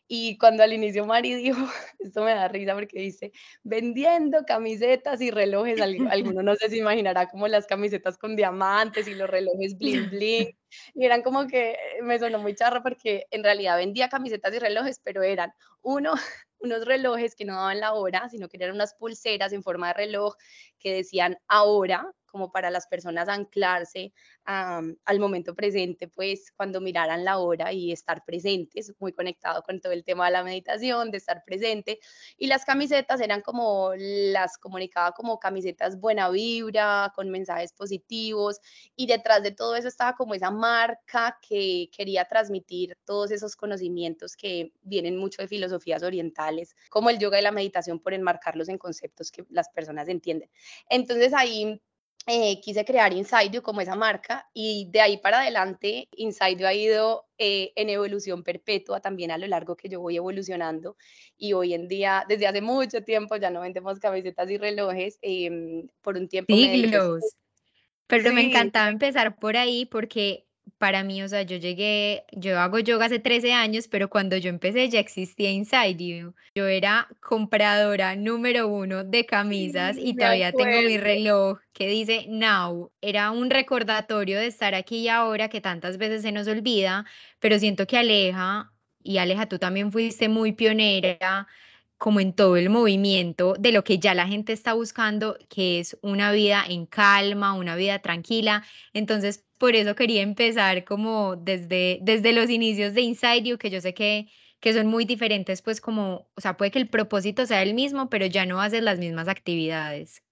y 0.08 0.38
cuando 0.38 0.62
al 0.62 0.72
inicio 0.72 1.04
Mari 1.04 1.34
dijo, 1.34 1.58
esto 1.98 2.22
me 2.22 2.32
da 2.32 2.48
risa 2.48 2.75
porque 2.75 3.00
dice, 3.00 3.32
vendiendo 3.64 4.44
camisetas 4.46 5.20
y 5.20 5.30
relojes, 5.30 5.80
alguno 5.80 6.42
no 6.42 6.54
sé 6.54 6.70
si 6.70 6.78
imaginará 6.78 7.28
como 7.28 7.48
las 7.48 7.66
camisetas 7.66 8.16
con 8.16 8.36
diamantes 8.36 9.08
y 9.08 9.14
los 9.14 9.28
relojes 9.28 9.76
bling 9.76 10.10
bling. 10.10 10.56
Y 10.94 11.04
eran 11.04 11.22
como 11.22 11.46
que 11.46 11.76
me 12.02 12.18
sonó 12.18 12.38
muy 12.38 12.54
charro 12.54 12.82
porque 12.82 13.26
en 13.30 13.42
realidad 13.42 13.76
vendía 13.76 14.08
camisetas 14.08 14.54
y 14.54 14.58
relojes, 14.58 15.00
pero 15.02 15.22
eran 15.22 15.52
uno, 15.82 16.12
unos 16.60 16.84
relojes 16.84 17.34
que 17.34 17.44
no 17.44 17.54
daban 17.54 17.80
la 17.80 17.94
hora, 17.94 18.28
sino 18.28 18.48
que 18.48 18.58
eran 18.58 18.75
unas 18.75 18.94
pulseras 18.94 19.52
en 19.52 19.62
forma 19.62 19.88
de 19.88 19.94
reloj 19.94 20.34
que 20.78 20.94
decían 20.94 21.36
ahora, 21.48 22.12
como 22.37 22.52
para 22.52 22.71
las 22.71 22.87
personas 22.87 23.31
anclarse 23.31 24.12
al 24.45 25.19
momento 25.19 25.55
presente, 25.55 26.07
pues 26.07 26.52
cuando 26.55 26.83
miraran 26.83 27.25
la 27.25 27.38
hora 27.38 27.73
y 27.73 27.93
estar 27.93 28.26
presentes, 28.26 28.93
muy 28.99 29.14
conectado 29.14 29.62
con 29.62 29.81
todo 29.81 29.95
el 29.95 30.05
tema 30.05 30.26
de 30.26 30.33
la 30.33 30.45
meditación, 30.45 31.11
de 31.11 31.16
estar 31.16 31.43
presente. 31.47 31.99
Y 32.37 32.47
las 32.47 32.66
camisetas 32.66 33.23
eran 33.23 33.40
como, 33.40 33.93
las 33.97 34.59
comunicaba 34.59 35.12
como 35.12 35.40
camisetas 35.40 35.99
buena 35.99 36.28
vibra, 36.28 37.11
con 37.16 37.31
mensajes 37.31 37.73
positivos. 37.73 38.61
Y 38.95 39.07
detrás 39.07 39.43
de 39.43 39.52
todo 39.52 39.75
eso 39.75 39.88
estaba 39.88 40.14
como 40.14 40.35
esa 40.35 40.50
marca 40.50 41.38
que 41.40 41.88
quería 41.90 42.26
transmitir 42.26 42.99
todos 43.07 43.31
esos 43.31 43.57
conocimientos 43.57 44.37
que 44.37 44.75
vienen 44.83 45.16
mucho 45.16 45.40
de 45.40 45.49
filosofías 45.49 46.02
orientales, 46.02 46.76
como 46.90 47.09
el 47.09 47.19
yoga 47.19 47.40
y 47.40 47.43
la 47.43 47.50
meditación, 47.50 47.99
por 47.99 48.12
enmarcarlos 48.12 48.69
en 48.69 48.76
conceptos 48.76 49.31
que 49.33 49.47
las 49.49 49.71
personas 49.71 50.07
entienden. 50.09 50.50
Entonces 50.90 51.33
ahí 51.33 51.81
eh, 52.26 52.61
quise 52.61 52.85
crear 52.85 53.12
Inside 53.12 53.62
como 53.62 53.80
esa 53.80 53.95
marca 53.95 54.49
y 54.52 54.88
de 54.90 55.00
ahí 55.00 55.18
para 55.18 55.40
adelante 55.40 56.09
Inside 56.16 56.66
ha 56.66 56.75
ido 56.75 57.26
eh, 57.38 57.73
en 57.76 57.88
evolución 57.88 58.42
perpetua 58.42 59.00
también 59.00 59.30
a 59.30 59.38
lo 59.38 59.47
largo 59.47 59.76
que 59.76 59.88
yo 59.88 60.00
voy 60.00 60.16
evolucionando 60.16 60.97
y 61.37 61.52
hoy 61.52 61.75
en 61.75 61.87
día, 61.87 62.25
desde 62.28 62.49
hace 62.49 62.61
mucho 62.61 63.04
tiempo 63.04 63.37
ya 63.37 63.50
no 63.50 63.61
vendemos 63.61 64.00
camisetas 64.00 64.50
y 64.50 64.59
relojes, 64.59 65.18
em, 65.23 65.87
por 66.02 66.16
un 66.16 66.28
tiempo... 66.28 66.54
Siglos. 66.54 67.23
Pero 68.09 68.33
me 68.33 68.42
encantaba 68.42 68.88
empezar 68.88 69.37
por 69.37 69.56
ahí 69.56 69.85
porque 69.85 70.45
para 70.78 71.02
mí, 71.04 71.23
o 71.23 71.28
sea, 71.28 71.42
yo 71.42 71.56
llegué, 71.56 72.25
yo 72.32 72.58
hago 72.61 72.78
yoga 72.78 73.06
hace 73.06 73.18
13 73.18 73.52
años, 73.52 73.88
pero 73.88 74.11
cuando 74.11 74.37
yo 74.37 74.50
empecé 74.50 74.88
ya 74.88 75.00
existía 75.00 75.50
Inside 75.50 75.96
You. 75.96 76.35
Yo 76.54 76.66
era 76.66 77.08
compradora 77.20 78.16
número 78.16 78.68
uno 78.68 79.04
de 79.04 79.25
camisas 79.26 79.96
y 79.99 80.14
todavía 80.14 80.52
tengo 80.52 80.82
mi 80.82 80.99
reloj 80.99 81.58
que 81.73 81.88
dice 81.88 82.26
Now. 82.28 82.90
Era 83.00 83.30
un 83.30 83.50
recordatorio 83.50 84.38
de 84.38 84.46
estar 84.46 84.75
aquí 84.75 84.99
y 84.99 85.08
ahora 85.08 85.49
que 85.49 85.61
tantas 85.61 85.99
veces 85.99 86.23
se 86.23 86.32
nos 86.32 86.46
olvida, 86.49 87.06
pero 87.40 87.58
siento 87.58 87.87
que 87.87 87.96
Aleja, 87.96 88.73
y 89.02 89.18
Aleja, 89.18 89.46
tú 89.46 89.58
también 89.58 89.92
fuiste 89.92 90.28
muy 90.28 90.52
pionera 90.52 91.46
como 91.98 92.20
en 92.20 92.32
todo 92.34 92.56
el 92.56 92.70
movimiento 92.70 93.54
de 93.58 93.72
lo 93.72 93.84
que 93.84 93.98
ya 93.98 94.14
la 94.14 94.28
gente 94.28 94.52
está 94.52 94.74
buscando, 94.74 95.38
que 95.48 95.80
es 95.80 95.98
una 96.02 96.32
vida 96.32 96.64
en 96.68 96.86
calma, 96.86 97.54
una 97.54 97.76
vida 97.76 98.00
tranquila. 98.00 98.64
Entonces, 98.92 99.44
por 99.58 99.74
eso 99.76 99.94
quería 99.94 100.22
empezar 100.22 100.84
como 100.84 101.36
desde, 101.36 101.98
desde 102.02 102.32
los 102.32 102.50
inicios 102.50 102.94
de 102.94 103.02
Inside 103.02 103.42
You, 103.44 103.58
que 103.58 103.70
yo 103.70 103.80
sé 103.80 103.94
que, 103.94 104.28
que 104.60 104.74
son 104.74 104.86
muy 104.88 105.04
diferentes, 105.04 105.62
pues 105.62 105.80
como, 105.80 106.28
o 106.34 106.40
sea, 106.40 106.56
puede 106.56 106.70
que 106.70 106.78
el 106.78 106.88
propósito 106.88 107.46
sea 107.46 107.62
el 107.62 107.74
mismo, 107.74 108.10
pero 108.10 108.26
ya 108.26 108.46
no 108.46 108.60
haces 108.60 108.82
las 108.82 108.98
mismas 108.98 109.28
actividades. 109.28 110.25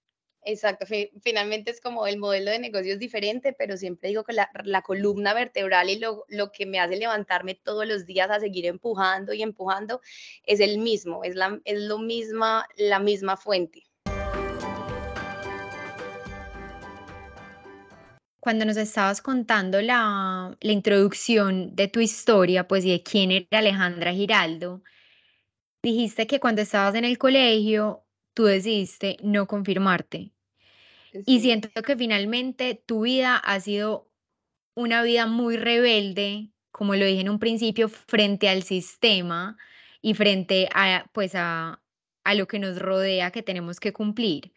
Exacto, 0.46 0.84
finalmente 1.22 1.70
es 1.70 1.80
como 1.80 2.06
el 2.06 2.18
modelo 2.18 2.50
de 2.50 2.58
negocio 2.58 2.92
es 2.92 2.98
diferente, 2.98 3.54
pero 3.54 3.78
siempre 3.78 4.10
digo 4.10 4.24
que 4.24 4.34
la, 4.34 4.82
columna 4.82 5.32
vertebral 5.32 5.88
y 5.88 5.98
lo, 5.98 6.26
lo, 6.28 6.52
que 6.52 6.66
me 6.66 6.78
hace 6.78 6.96
levantarme 6.96 7.54
todos 7.54 7.86
los 7.86 8.04
días 8.04 8.30
a 8.30 8.40
seguir 8.40 8.66
empujando 8.66 9.32
y 9.32 9.42
empujando 9.42 10.02
es 10.44 10.60
el 10.60 10.76
mismo, 10.76 11.24
es, 11.24 11.34
la, 11.34 11.58
es 11.64 11.80
lo 11.80 11.98
misma, 11.98 12.68
la 12.76 12.98
misma 12.98 13.38
fuente. 13.38 13.84
Cuando 18.38 18.66
nos 18.66 18.76
estabas 18.76 19.22
contando 19.22 19.80
la, 19.80 20.54
la 20.60 20.72
introducción 20.72 21.74
de 21.74 21.88
tu 21.88 22.00
historia, 22.00 22.68
pues 22.68 22.84
y 22.84 22.90
de 22.90 23.02
quién 23.02 23.30
era 23.30 23.60
Alejandra 23.60 24.12
Giraldo, 24.12 24.82
dijiste 25.82 26.26
que 26.26 26.38
cuando 26.38 26.60
estabas 26.60 26.96
en 26.96 27.06
el 27.06 27.16
colegio, 27.16 28.04
tú 28.34 28.44
decidiste 28.44 29.16
no 29.22 29.46
confirmarte 29.46 30.33
y 31.26 31.40
siento 31.40 31.68
que 31.82 31.96
finalmente 31.96 32.82
tu 32.86 33.02
vida 33.02 33.36
ha 33.36 33.60
sido 33.60 34.10
una 34.76 35.02
vida 35.02 35.26
muy 35.26 35.56
rebelde, 35.56 36.52
como 36.72 36.96
lo 36.96 37.06
dije 37.06 37.20
en 37.22 37.30
un 37.30 37.38
principio, 37.38 37.88
frente 37.88 38.48
al 38.48 38.62
sistema 38.64 39.56
y 40.02 40.14
frente 40.14 40.68
a, 40.74 41.10
pues 41.12 41.34
a, 41.34 41.82
a 42.24 42.34
lo 42.34 42.46
que 42.48 42.58
nos 42.58 42.78
rodea 42.80 43.30
que 43.30 43.42
tenemos 43.42 43.80
que 43.80 43.92
cumplir. 43.92 44.52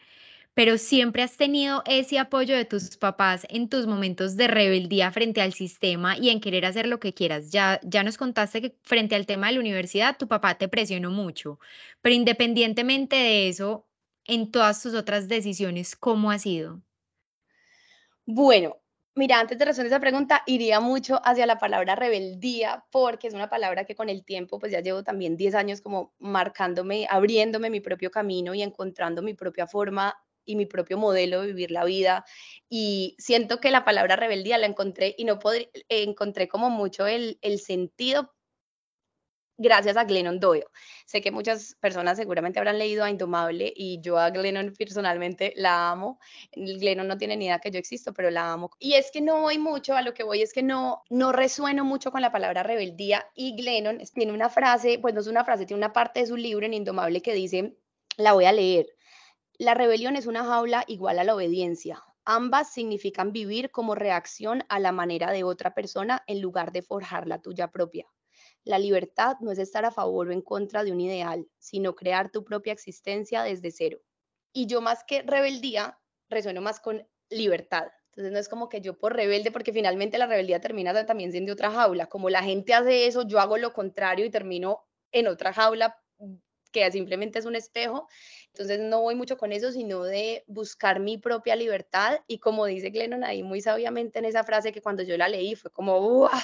Pero 0.53 0.77
siempre 0.79 1.21
has 1.23 1.37
tenido 1.37 1.83
ese 1.85 2.19
apoyo 2.19 2.55
de 2.55 2.65
tus 2.65 2.97
papás 2.97 3.45
en 3.49 3.69
tus 3.69 3.85
momentos 3.87 4.35
de 4.37 4.47
rebeldía 4.47 5.11
frente 5.11 5.41
al 5.41 5.53
sistema 5.53 6.17
y 6.17 6.29
en 6.29 6.41
querer 6.41 6.65
hacer 6.65 6.87
lo 6.87 6.99
que 6.99 7.13
quieras. 7.13 7.51
Ya, 7.51 7.79
ya 7.83 8.03
nos 8.03 8.17
contaste 8.17 8.61
que 8.61 8.77
frente 8.83 9.15
al 9.15 9.27
tema 9.27 9.47
de 9.47 9.53
la 9.53 9.59
universidad 9.59 10.17
tu 10.17 10.27
papá 10.27 10.57
te 10.57 10.67
presionó 10.67 11.11
mucho, 11.11 11.59
pero 12.01 12.15
independientemente 12.15 13.15
de 13.15 13.49
eso, 13.49 13.86
en 14.27 14.51
todas 14.51 14.81
tus 14.81 14.93
otras 14.93 15.27
decisiones, 15.27 15.95
¿cómo 15.95 16.31
ha 16.31 16.39
sido? 16.39 16.81
Bueno, 18.25 18.77
mira, 19.15 19.39
antes 19.39 19.57
de 19.57 19.65
responder 19.65 19.91
esa 19.91 19.99
pregunta, 20.01 20.43
iría 20.45 20.79
mucho 20.79 21.19
hacia 21.23 21.45
la 21.45 21.57
palabra 21.57 21.95
rebeldía, 21.95 22.85
porque 22.91 23.27
es 23.27 23.33
una 23.33 23.49
palabra 23.49 23.85
que 23.85 23.95
con 23.95 24.09
el 24.09 24.25
tiempo, 24.25 24.59
pues 24.59 24.71
ya 24.71 24.81
llevo 24.81 25.03
también 25.03 25.37
10 25.37 25.55
años 25.55 25.81
como 25.81 26.13
marcándome, 26.19 27.07
abriéndome 27.09 27.69
mi 27.69 27.79
propio 27.79 28.11
camino 28.11 28.53
y 28.53 28.61
encontrando 28.61 29.21
mi 29.21 29.33
propia 29.33 29.65
forma 29.67 30.15
y 30.45 30.55
mi 30.55 30.65
propio 30.65 30.97
modelo 30.97 31.41
de 31.41 31.47
vivir 31.47 31.71
la 31.71 31.85
vida. 31.85 32.25
Y 32.69 33.15
siento 33.17 33.59
que 33.59 33.71
la 33.71 33.85
palabra 33.85 34.15
rebeldía 34.15 34.57
la 34.57 34.67
encontré 34.67 35.15
y 35.17 35.25
no 35.25 35.39
podré, 35.39 35.71
encontré 35.89 36.47
como 36.47 36.69
mucho 36.69 37.07
el, 37.07 37.37
el 37.41 37.59
sentido 37.59 38.33
gracias 39.57 39.97
a 39.97 40.03
Glennon 40.03 40.39
Doyle. 40.39 40.65
Sé 41.05 41.21
que 41.21 41.31
muchas 41.31 41.75
personas 41.79 42.17
seguramente 42.17 42.59
habrán 42.59 42.77
leído 42.77 43.03
a 43.03 43.09
Indomable 43.09 43.73
y 43.75 43.99
yo 44.01 44.17
a 44.17 44.29
Glennon 44.29 44.73
personalmente 44.77 45.53
la 45.55 45.89
amo. 45.89 46.19
Glennon 46.53 47.07
no 47.07 47.17
tiene 47.17 47.35
ni 47.35 47.45
idea 47.45 47.59
que 47.59 47.71
yo 47.71 47.79
existo, 47.79 48.13
pero 48.13 48.29
la 48.29 48.51
amo. 48.51 48.71
Y 48.79 48.93
es 48.93 49.11
que 49.11 49.21
no 49.21 49.41
voy 49.41 49.57
mucho, 49.57 49.95
a 49.95 50.01
lo 50.01 50.13
que 50.13 50.23
voy 50.23 50.41
es 50.41 50.53
que 50.53 50.63
no, 50.63 51.03
no 51.09 51.31
resueno 51.31 51.83
mucho 51.83 52.11
con 52.11 52.21
la 52.21 52.31
palabra 52.31 52.63
rebeldía 52.63 53.25
y 53.35 53.55
Glennon 53.55 53.99
tiene 54.13 54.33
una 54.33 54.49
frase, 54.49 54.99
pues 54.99 55.13
no 55.13 55.21
es 55.21 55.27
una 55.27 55.43
frase, 55.43 55.65
tiene 55.65 55.79
una 55.79 55.93
parte 55.93 56.19
de 56.19 56.27
su 56.27 56.37
libro 56.37 56.65
en 56.65 56.73
Indomable 56.73 57.21
que 57.21 57.33
dice, 57.33 57.77
la 58.17 58.33
voy 58.33 58.45
a 58.45 58.51
leer. 58.51 58.87
La 59.57 59.73
rebelión 59.73 60.15
es 60.15 60.27
una 60.27 60.43
jaula 60.43 60.83
igual 60.87 61.17
a 61.17 61.23
la 61.23 61.33
obediencia. 61.33 62.03
Ambas 62.25 62.73
significan 62.73 63.31
vivir 63.31 63.71
como 63.71 63.95
reacción 63.95 64.63
a 64.69 64.79
la 64.79 64.91
manera 64.91 65.31
de 65.31 65.43
otra 65.43 65.73
persona 65.73 66.23
en 66.27 66.41
lugar 66.41 66.71
de 66.73 66.81
forjar 66.81 67.25
la 67.25 67.41
tuya 67.41 67.69
propia. 67.69 68.05
La 68.67 68.79
libertad 68.79 69.37
no 69.39 69.51
es 69.51 69.59
estar 69.59 69.85
a 69.85 69.91
favor 69.91 70.27
o 70.27 70.31
en 70.33 70.41
contra 70.41 70.83
de 70.83 70.91
un 70.91 70.99
ideal, 70.99 71.47
sino 71.57 71.95
crear 71.95 72.29
tu 72.29 72.43
propia 72.43 72.73
existencia 72.73 73.43
desde 73.43 73.71
cero. 73.71 73.99
Y 74.51 74.67
yo 74.67 74.81
más 74.81 75.05
que 75.05 75.21
rebeldía, 75.21 75.97
resueno 76.29 76.59
más 76.59 76.81
con 76.81 77.07
libertad. 77.29 77.87
Entonces 78.07 78.33
no 78.33 78.39
es 78.39 78.49
como 78.49 78.67
que 78.67 78.81
yo 78.81 78.97
por 78.97 79.15
rebelde, 79.15 79.51
porque 79.51 79.71
finalmente 79.71 80.17
la 80.17 80.25
rebeldía 80.25 80.59
termina 80.59 81.05
también 81.05 81.31
siendo 81.31 81.53
otra 81.53 81.71
jaula. 81.71 82.07
Como 82.07 82.29
la 82.29 82.43
gente 82.43 82.73
hace 82.73 83.07
eso, 83.07 83.25
yo 83.25 83.39
hago 83.39 83.57
lo 83.57 83.71
contrario 83.71 84.25
y 84.25 84.29
termino 84.29 84.85
en 85.13 85.27
otra 85.27 85.53
jaula 85.53 85.95
que 86.73 86.91
simplemente 86.91 87.39
es 87.39 87.45
un 87.45 87.55
espejo. 87.55 88.09
Entonces 88.47 88.79
no 88.81 89.01
voy 89.01 89.15
mucho 89.15 89.37
con 89.37 89.53
eso, 89.53 89.71
sino 89.71 90.03
de 90.03 90.43
buscar 90.47 90.99
mi 90.99 91.17
propia 91.17 91.55
libertad. 91.55 92.19
Y 92.27 92.39
como 92.39 92.65
dice 92.65 92.89
Glennon 92.89 93.23
ahí 93.23 93.43
muy 93.43 93.61
sabiamente 93.61 94.19
en 94.19 94.25
esa 94.25 94.43
frase 94.43 94.73
que 94.73 94.81
cuando 94.81 95.03
yo 95.03 95.15
la 95.15 95.29
leí 95.29 95.55
fue 95.55 95.71
como, 95.71 95.99
¡Uah! 95.99 96.43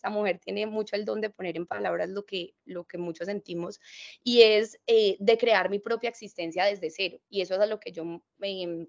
Esa 0.00 0.10
mujer 0.10 0.38
tiene 0.38 0.66
mucho 0.66 0.96
el 0.96 1.04
don 1.04 1.20
de 1.20 1.30
poner 1.30 1.56
en 1.56 1.66
palabras 1.66 2.08
lo 2.08 2.24
que, 2.24 2.54
lo 2.64 2.84
que 2.86 2.98
muchos 2.98 3.26
sentimos, 3.26 3.80
y 4.24 4.42
es 4.42 4.80
eh, 4.86 5.16
de 5.20 5.38
crear 5.38 5.70
mi 5.70 5.78
propia 5.78 6.10
existencia 6.10 6.64
desde 6.64 6.90
cero. 6.90 7.20
Y 7.28 7.42
eso 7.42 7.54
es 7.54 7.60
a 7.60 7.66
lo 7.66 7.78
que 7.78 7.92
yo 7.92 8.04
me 8.38 8.88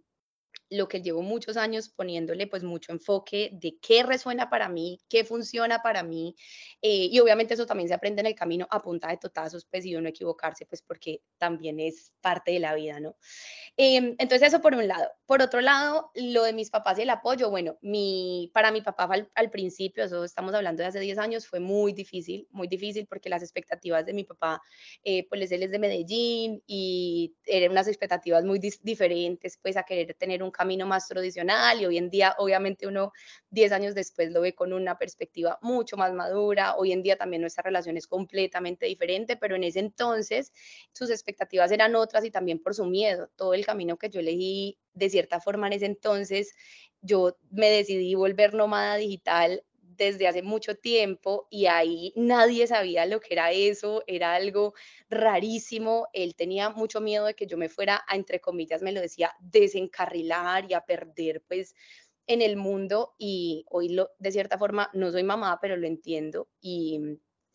lo 0.71 0.87
que 0.87 1.01
llevo 1.01 1.21
muchos 1.21 1.57
años 1.57 1.89
poniéndole 1.89 2.47
pues 2.47 2.63
mucho 2.63 2.91
enfoque 2.93 3.49
de 3.53 3.77
qué 3.81 4.03
resuena 4.03 4.49
para 4.49 4.69
mí, 4.69 4.99
qué 5.09 5.23
funciona 5.23 5.81
para 5.83 6.01
mí 6.01 6.35
eh, 6.81 7.09
y 7.11 7.19
obviamente 7.19 7.53
eso 7.53 7.65
también 7.65 7.89
se 7.89 7.93
aprende 7.93 8.21
en 8.21 8.27
el 8.27 8.35
camino 8.35 8.67
a 8.71 8.81
punta 8.81 9.09
de 9.09 9.17
totazos 9.17 9.65
pues 9.69 9.85
y 9.85 9.91
no 9.91 10.07
equivocarse 10.07 10.65
pues 10.65 10.81
porque 10.81 11.21
también 11.37 11.79
es 11.79 12.13
parte 12.21 12.51
de 12.51 12.59
la 12.59 12.73
vida, 12.73 12.99
¿no? 12.99 13.17
Em, 13.75 14.15
entonces 14.17 14.47
eso 14.47 14.61
por 14.61 14.73
un 14.73 14.87
lado. 14.87 15.09
Por 15.25 15.41
otro 15.41 15.61
lado, 15.61 16.11
lo 16.15 16.43
de 16.43 16.53
mis 16.53 16.69
papás 16.69 16.99
y 16.99 17.01
el 17.01 17.09
apoyo, 17.09 17.49
bueno, 17.49 17.77
mi, 17.81 18.49
para 18.53 18.71
mi 18.71 18.81
papá 18.81 19.09
al, 19.33 19.51
principio, 19.51 20.03
eso 20.03 20.23
estamos 20.23 20.53
hablando 20.53 20.83
de 20.83 20.89
hace 20.89 20.99
10 20.99 21.17
años, 21.17 21.47
fue 21.47 21.59
muy 21.59 21.93
difícil, 21.93 22.47
muy 22.51 22.67
difícil 22.67 23.07
porque 23.07 23.29
las 23.29 23.41
expectativas 23.41 24.05
de 24.05 24.13
mi 24.13 24.23
papá, 24.23 24.61
eh, 25.03 25.27
pues 25.27 25.51
él 25.51 25.63
es 25.63 25.71
de 25.71 25.79
Medellín 25.79 26.63
y 26.65 27.35
eran 27.45 27.71
unas 27.71 27.87
expectativas 27.87 28.43
muy 28.43 28.59
diferentes 28.59 29.57
pues 29.61 29.77
a 29.77 29.83
querer 29.83 30.13
tener 30.13 30.43
un 30.43 30.51
camino 30.61 30.85
más 30.85 31.07
tradicional 31.07 31.81
y 31.81 31.87
hoy 31.87 31.97
en 31.97 32.11
día 32.11 32.35
obviamente 32.37 32.85
uno 32.85 33.11
10 33.49 33.71
años 33.71 33.95
después 33.95 34.31
lo 34.31 34.41
ve 34.41 34.53
con 34.53 34.73
una 34.73 34.95
perspectiva 34.95 35.57
mucho 35.63 35.97
más 35.97 36.13
madura, 36.13 36.75
hoy 36.75 36.91
en 36.91 37.01
día 37.01 37.17
también 37.17 37.41
nuestra 37.41 37.63
relación 37.63 37.97
es 37.97 38.05
completamente 38.05 38.85
diferente, 38.85 39.37
pero 39.37 39.55
en 39.55 39.63
ese 39.63 39.79
entonces 39.79 40.53
sus 40.93 41.09
expectativas 41.09 41.71
eran 41.71 41.95
otras 41.95 42.23
y 42.25 42.29
también 42.29 42.59
por 42.59 42.75
su 42.75 42.85
miedo, 42.85 43.27
todo 43.35 43.55
el 43.55 43.65
camino 43.65 43.97
que 43.97 44.11
yo 44.11 44.19
elegí 44.19 44.77
de 44.93 45.09
cierta 45.09 45.39
forma 45.39 45.65
en 45.65 45.73
ese 45.73 45.87
entonces, 45.87 46.53
yo 47.01 47.35
me 47.49 47.71
decidí 47.71 48.13
volver 48.13 48.53
nómada 48.53 48.97
digital 48.97 49.63
desde 50.05 50.27
hace 50.27 50.41
mucho 50.41 50.75
tiempo 50.75 51.47
y 51.51 51.67
ahí 51.67 52.11
nadie 52.15 52.65
sabía 52.65 53.05
lo 53.05 53.19
que 53.19 53.33
era 53.35 53.51
eso, 53.51 54.03
era 54.07 54.33
algo 54.33 54.73
rarísimo. 55.11 56.07
Él 56.11 56.33
tenía 56.35 56.71
mucho 56.71 57.01
miedo 57.01 57.25
de 57.25 57.35
que 57.35 57.45
yo 57.45 57.55
me 57.55 57.69
fuera 57.69 58.03
a, 58.07 58.15
entre 58.15 58.41
comillas, 58.41 58.81
me 58.81 58.93
lo 58.93 58.99
decía, 58.99 59.31
desencarrilar 59.39 60.65
y 60.69 60.73
a 60.73 60.81
perder 60.81 61.43
pues 61.47 61.75
en 62.25 62.41
el 62.41 62.57
mundo 62.57 63.13
y 63.19 63.63
hoy 63.69 63.89
lo, 63.89 64.09
de 64.17 64.31
cierta 64.31 64.57
forma 64.57 64.89
no 64.93 65.11
soy 65.11 65.21
mamá, 65.21 65.59
pero 65.61 65.77
lo 65.77 65.85
entiendo 65.85 66.47
y 66.59 66.99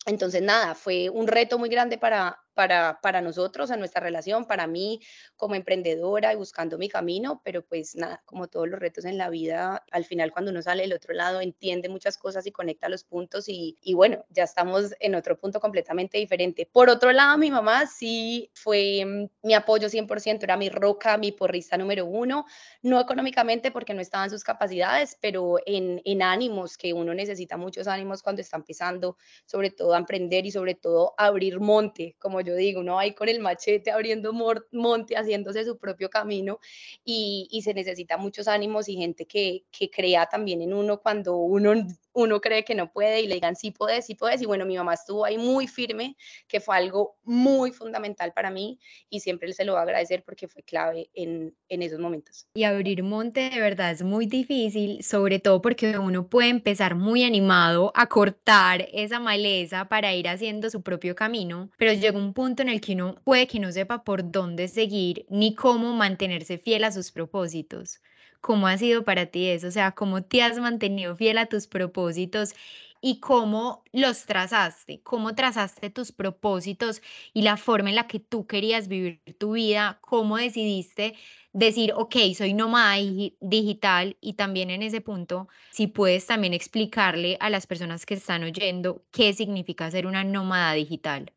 entonces 0.05 0.41
nada, 0.41 0.73
fue 0.73 1.09
un 1.09 1.27
reto 1.27 1.59
muy 1.59 1.67
grande 1.67 1.97
para, 1.97 2.39
para, 2.57 2.99
para 3.03 3.21
nosotros, 3.21 3.69
en 3.69 3.77
nuestra 3.77 4.01
relación, 4.01 4.45
para 4.45 4.65
mí 4.65 4.99
como 5.35 5.53
emprendedora 5.53 6.33
y 6.33 6.35
buscando 6.35 6.79
mi 6.79 6.89
camino, 6.89 7.39
pero 7.45 7.63
pues 7.63 7.95
nada, 7.95 8.23
como 8.25 8.47
todos 8.47 8.67
los 8.67 8.79
retos 8.79 9.05
en 9.05 9.19
la 9.19 9.29
vida, 9.29 9.85
al 9.91 10.05
final 10.05 10.31
cuando 10.31 10.49
uno 10.49 10.63
sale 10.63 10.81
del 10.81 10.93
otro 10.93 11.13
lado 11.13 11.39
entiende 11.39 11.87
muchas 11.87 12.17
cosas 12.17 12.47
y 12.47 12.51
conecta 12.51 12.89
los 12.89 13.03
puntos 13.03 13.47
y, 13.47 13.77
y 13.83 13.93
bueno, 13.93 14.25
ya 14.29 14.43
estamos 14.43 14.95
en 14.99 15.13
otro 15.13 15.37
punto 15.39 15.59
completamente 15.59 16.17
diferente. 16.17 16.67
Por 16.73 16.89
otro 16.89 17.11
lado, 17.11 17.37
mi 17.37 17.51
mamá 17.51 17.85
sí 17.85 18.49
fue 18.55 19.05
mm, 19.05 19.27
mi 19.43 19.53
apoyo 19.53 19.87
100%, 19.87 20.41
era 20.41 20.57
mi 20.57 20.69
roca, 20.69 21.15
mi 21.19 21.31
porrista 21.31 21.77
número 21.77 22.07
uno, 22.07 22.45
no 22.81 22.99
económicamente 22.99 23.69
porque 23.69 23.93
no 23.93 24.01
estaban 24.01 24.31
sus 24.31 24.43
capacidades, 24.43 25.15
pero 25.21 25.57
en, 25.67 26.01
en 26.05 26.23
ánimos, 26.23 26.75
que 26.75 26.91
uno 26.91 27.13
necesita 27.13 27.55
muchos 27.55 27.85
ánimos 27.87 28.23
cuando 28.23 28.41
está 28.41 28.57
empezando, 28.57 29.15
sobre 29.45 29.69
todo 29.69 29.93
a 29.93 29.99
emprender 29.99 30.47
y 30.47 30.51
sobre 30.51 30.73
todo 30.73 31.13
a 31.19 31.27
abrir 31.27 31.59
monte, 31.59 32.15
como 32.17 32.41
yo 32.41 32.46
digo, 32.55 32.81
uno 32.81 32.95
va 32.95 33.01
ahí 33.01 33.13
con 33.13 33.29
el 33.29 33.39
machete 33.39 33.91
abriendo 33.91 34.33
monte, 34.71 35.15
haciéndose 35.15 35.65
su 35.65 35.77
propio 35.77 36.09
camino 36.09 36.59
y, 37.03 37.47
y 37.51 37.61
se 37.61 37.73
necesita 37.73 38.17
muchos 38.17 38.47
ánimos 38.47 38.89
y 38.89 38.95
gente 38.95 39.25
que, 39.25 39.63
que 39.71 39.89
crea 39.89 40.25
también 40.27 40.61
en 40.61 40.73
uno 40.73 40.99
cuando 41.01 41.37
uno 41.37 41.73
uno 42.17 42.41
cree 42.41 42.63
que 42.63 42.73
no 42.73 42.91
puede 42.91 43.21
y 43.21 43.27
le 43.27 43.35
digan 43.35 43.55
sí 43.55 43.69
puedes, 43.69 44.07
sí 44.07 44.15
puedes. 44.15 44.41
Y 44.41 44.47
bueno, 44.47 44.65
mi 44.65 44.75
mamá 44.75 44.95
estuvo 44.95 45.23
ahí 45.23 45.37
muy 45.37 45.67
firme, 45.67 46.17
que 46.47 46.59
fue 46.59 46.75
algo 46.75 47.15
muy 47.23 47.69
fundamental 47.69 48.33
para 48.33 48.49
mí 48.49 48.79
y 49.07 49.19
siempre 49.19 49.53
se 49.53 49.63
lo 49.63 49.73
voy 49.73 49.79
a 49.79 49.83
agradecer 49.83 50.23
porque 50.23 50.47
fue 50.47 50.63
clave 50.63 51.11
en, 51.13 51.55
en 51.69 51.83
esos 51.83 51.99
momentos. 51.99 52.47
Y 52.55 52.63
abrir 52.63 53.03
monte 53.03 53.51
de 53.51 53.59
verdad 53.61 53.91
es 53.91 54.01
muy 54.01 54.25
difícil, 54.25 55.03
sobre 55.03 55.37
todo 55.37 55.61
porque 55.61 55.99
uno 55.99 56.27
puede 56.27 56.49
empezar 56.49 56.95
muy 56.95 57.23
animado 57.23 57.91
a 57.93 58.07
cortar 58.07 58.87
esa 58.93 59.19
maleza 59.19 59.87
para 59.87 60.15
ir 60.15 60.27
haciendo 60.27 60.71
su 60.71 60.81
propio 60.81 61.15
camino, 61.15 61.69
pero 61.77 61.93
llega 61.93 62.17
un 62.17 62.33
punto 62.33 62.63
en 62.63 62.69
el 62.69 62.81
que 62.81 62.93
uno 62.93 63.21
puede 63.23 63.45
que 63.45 63.59
no 63.59 63.71
sepa 63.71 64.03
por 64.03 64.31
dónde 64.31 64.67
seguir 64.69 65.27
ni 65.29 65.53
cómo 65.53 65.93
mantenerse 65.93 66.57
fiel 66.57 66.83
a 66.83 66.91
sus 66.91 67.11
propósitos. 67.11 67.99
¿Cómo 68.41 68.67
ha 68.67 68.77
sido 68.77 69.03
para 69.03 69.27
ti 69.27 69.47
eso? 69.47 69.67
O 69.67 69.71
sea, 69.71 69.91
¿cómo 69.91 70.23
te 70.23 70.41
has 70.41 70.57
mantenido 70.59 71.15
fiel 71.15 71.37
a 71.37 71.47
tus 71.47 71.67
propósitos 71.67 72.53
y 73.01 73.19
cómo 73.19 73.83
los 73.91 74.25
trazaste? 74.25 75.01
¿Cómo 75.03 75.35
trazaste 75.35 75.89
tus 75.89 76.11
propósitos 76.11 77.01
y 77.33 77.41
la 77.43 77.57
forma 77.57 77.89
en 77.89 77.95
la 77.95 78.07
que 78.07 78.19
tú 78.19 78.47
querías 78.47 78.87
vivir 78.87 79.21
tu 79.37 79.53
vida? 79.53 79.99
¿Cómo 80.01 80.37
decidiste 80.37 81.15
decir, 81.53 81.93
ok, 81.95 82.15
soy 82.35 82.53
nómada 82.53 82.95
digital 83.39 84.17
y 84.21 84.33
también 84.33 84.69
en 84.69 84.83
ese 84.83 85.01
punto, 85.01 85.47
si 85.71 85.87
puedes 85.87 86.25
también 86.27 86.53
explicarle 86.53 87.37
a 87.39 87.49
las 87.49 87.67
personas 87.67 88.05
que 88.05 88.13
están 88.13 88.43
oyendo 88.43 89.03
qué 89.11 89.33
significa 89.33 89.89
ser 89.89 90.05
una 90.07 90.23
nómada 90.23 90.73
digital? 90.73 91.33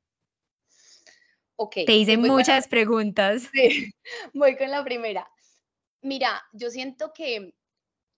Ok. 1.56 1.74
Te 1.86 1.96
hice 1.96 2.16
muchas 2.16 2.68
preguntas. 2.68 3.48
Sí, 3.52 3.92
voy 4.32 4.56
con 4.56 4.70
la 4.70 4.84
primera. 4.84 5.30
Mira, 6.02 6.42
yo 6.52 6.70
siento 6.70 7.12
que 7.12 7.54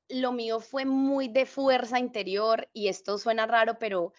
lo 0.09 0.33
mío 0.33 0.61
fue 0.61 0.85
muy 0.85 1.29
de 1.29 1.47
fuerza 1.47 1.99
interior 1.99 2.69
y 2.73 2.89
esto 2.89 3.19
suena 3.19 3.47
raro, 3.47 3.79
pero 3.79 4.12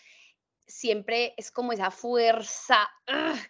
siempre 0.67 1.33
es 1.37 1.51
como 1.51 1.73
esa 1.73 1.91
fuerza 1.91 2.87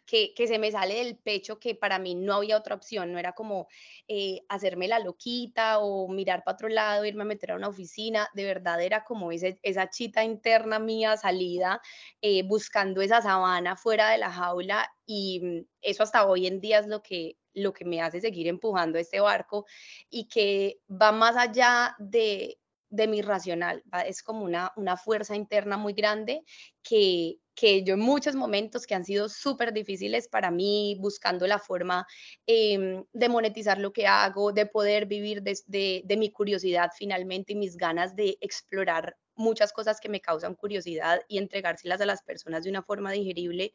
que, 0.05 0.34
que, 0.36 0.48
se 0.48 0.60
me 0.60 0.72
sale 0.72 0.96
del 0.96 1.17
pecho 1.17 1.60
que 1.60 1.75
para 1.75 2.00
mí 2.00 2.15
no 2.15 2.36
había 2.36 2.58
otra 2.58 2.75
opción, 2.75 3.12
no 3.12 3.20
era 3.20 3.34
como 3.34 3.67
eh, 4.08 4.41
hacerme 4.50 4.88
la 4.88 5.00
loquita 5.00 5.79
o 5.79 6.08
mirar 6.08 6.43
para 6.43 6.55
otro 6.55 6.70
lado, 6.70 7.05
irme 7.05 7.24
a 7.24 7.25
meter 7.25 7.51
a 7.51 7.55
una 7.55 7.67
oficina, 7.70 8.27
de 8.34 8.46
verdad 8.46 8.82
era 8.82 9.03
como 9.03 9.32
ese, 9.32 9.60
esa 9.62 9.89
chita 9.89 10.24
interna 10.24 10.79
mía 10.79 11.17
salida, 11.17 11.82
eh, 12.22 12.43
buscando 12.43 13.01
esa 13.01 13.22
sabana 13.22 13.75
fuera 13.75 14.10
de 14.10 14.17
la 14.17 14.32
jaula 14.32 14.91
y 15.05 15.41
mm, 15.41 15.65
eso 15.82 16.03
hasta 16.03 16.25
hoy 16.25 16.48
en 16.48 16.60
día 16.60 16.79
es 16.79 16.88
lo 16.88 17.01
que, 17.01 17.38
lo 17.53 17.74
que 17.74 17.86
me 17.86 18.01
hace 18.01 18.22
seguir 18.22 18.48
empujando 18.48 18.98
este 18.98 19.20
barco 19.20 19.65
y 20.10 20.27
que 20.27 20.79
va 20.89 21.12
más 21.12 21.38
allá 21.38 21.96
de, 22.00 22.58
de 22.93 23.07
mi 23.07 23.23
racional, 23.23 23.83
es 24.05 24.21
como 24.21 24.45
una, 24.45 24.71
una 24.75 24.97
fuerza 24.97 25.35
interna 25.35 25.77
muy 25.77 25.93
grande 25.93 26.43
que, 26.84 27.38
que 27.56 27.84
yo 27.84 27.95
en 27.95 28.01
muchos 28.01 28.36
momentos 28.36 28.86
que 28.86 28.93
han 28.93 29.03
sido 29.03 29.29
súper 29.29 29.73
difíciles 29.73 30.27
para 30.27 30.51
mí, 30.51 30.95
buscando 30.99 31.47
la 31.47 31.58
forma 31.58 32.06
em, 32.45 33.03
de 33.12 33.29
monetizar 33.29 33.79
lo 33.79 33.91
que 33.91 34.06
hago, 34.06 34.53
de 34.53 34.67
poder 34.67 35.08
vivir 35.08 35.41
de, 35.41 36.03
de, 36.06 36.17
mi 36.17 36.32
curiosidad 36.32 36.91
finalmente 36.95 37.53
y 37.53 37.56
mis 37.56 37.77
ganas 37.77 38.15
de 38.15 38.38
explorar 38.41 39.17
muchas 39.34 39.73
cosas 39.73 39.99
que 39.99 40.10
me 40.10 40.21
causan 40.21 40.53
curiosidad 40.53 41.19
y 41.27 41.39
entregárselas 41.39 41.99
a 41.99 42.06
las 42.06 42.21
personas 42.21 42.63
de 42.63 42.69
una 42.69 42.84
forma 42.84 43.12
digerible. 43.12 43.73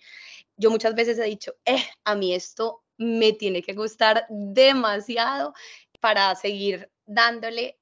Yo 0.56 0.70
muchas 0.70 0.94
veces 0.94 1.18
he 1.18 1.24
dicho, 1.24 1.56
eh, 1.64 1.82
a 2.04 2.14
mí 2.14 2.34
esto 2.34 2.84
me 2.96 3.32
tiene 3.32 3.62
que 3.62 3.74
gustar 3.74 4.26
demasiado 4.28 5.54
para 6.00 6.32
seguir 6.36 6.88
dándole 7.04 7.77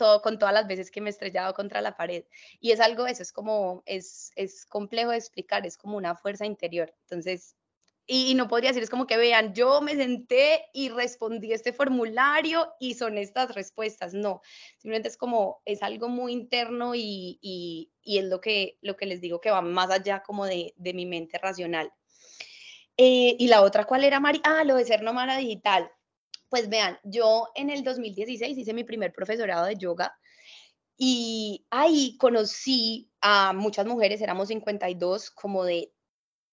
todo, 0.00 0.22
con 0.22 0.38
todas 0.38 0.54
las 0.54 0.66
veces 0.66 0.90
que 0.90 1.02
me 1.02 1.10
he 1.10 1.12
estrellado 1.12 1.52
contra 1.52 1.82
la 1.82 1.94
pared. 1.94 2.24
Y 2.58 2.72
es 2.72 2.80
algo 2.80 3.06
eso, 3.06 3.22
es 3.22 3.32
como, 3.32 3.82
es, 3.84 4.32
es 4.34 4.64
complejo 4.64 5.10
de 5.10 5.18
explicar, 5.18 5.66
es 5.66 5.76
como 5.76 5.98
una 5.98 6.16
fuerza 6.16 6.46
interior. 6.46 6.94
Entonces, 7.02 7.54
y, 8.06 8.34
no 8.34 8.48
podría 8.48 8.70
decir, 8.70 8.82
es 8.82 8.88
como 8.88 9.06
que 9.06 9.18
vean, 9.18 9.52
yo 9.52 9.82
me 9.82 9.94
senté 9.94 10.64
y 10.72 10.88
respondí 10.88 11.52
este 11.52 11.74
formulario 11.74 12.72
y 12.80 12.94
son 12.94 13.18
estas 13.18 13.54
respuestas. 13.54 14.14
No, 14.14 14.40
simplemente 14.78 15.08
es 15.10 15.18
como, 15.18 15.60
es 15.66 15.82
algo 15.82 16.08
muy 16.08 16.32
interno 16.32 16.94
y, 16.94 17.38
y, 17.42 17.92
y 18.02 18.18
es 18.18 18.24
lo 18.24 18.40
que, 18.40 18.78
lo 18.80 18.96
que 18.96 19.04
les 19.06 19.20
digo 19.20 19.40
que 19.40 19.50
va 19.50 19.60
más 19.60 19.90
allá 19.90 20.22
como 20.22 20.46
de, 20.46 20.72
de 20.76 20.94
mi 20.94 21.04
mente 21.04 21.38
racional. 21.38 21.92
Eh, 22.96 23.36
y 23.38 23.48
la 23.48 23.62
otra, 23.62 23.84
¿cuál 23.84 24.04
era, 24.04 24.18
Mari? 24.18 24.40
Ah, 24.44 24.64
lo 24.64 24.76
de 24.76 24.86
ser 24.86 25.02
nómada 25.02 25.36
digital. 25.36 25.92
Pues 26.50 26.68
vean, 26.68 26.98
yo 27.04 27.48
en 27.54 27.70
el 27.70 27.82
2016 27.82 28.58
hice 28.58 28.74
mi 28.74 28.84
primer 28.84 29.12
profesorado 29.12 29.64
de 29.66 29.76
yoga 29.76 30.14
y 30.98 31.64
ahí 31.70 32.18
conocí 32.18 33.10
a 33.22 33.54
muchas 33.54 33.86
mujeres, 33.86 34.20
éramos 34.20 34.48
52, 34.48 35.30
como 35.30 35.64
de 35.64 35.94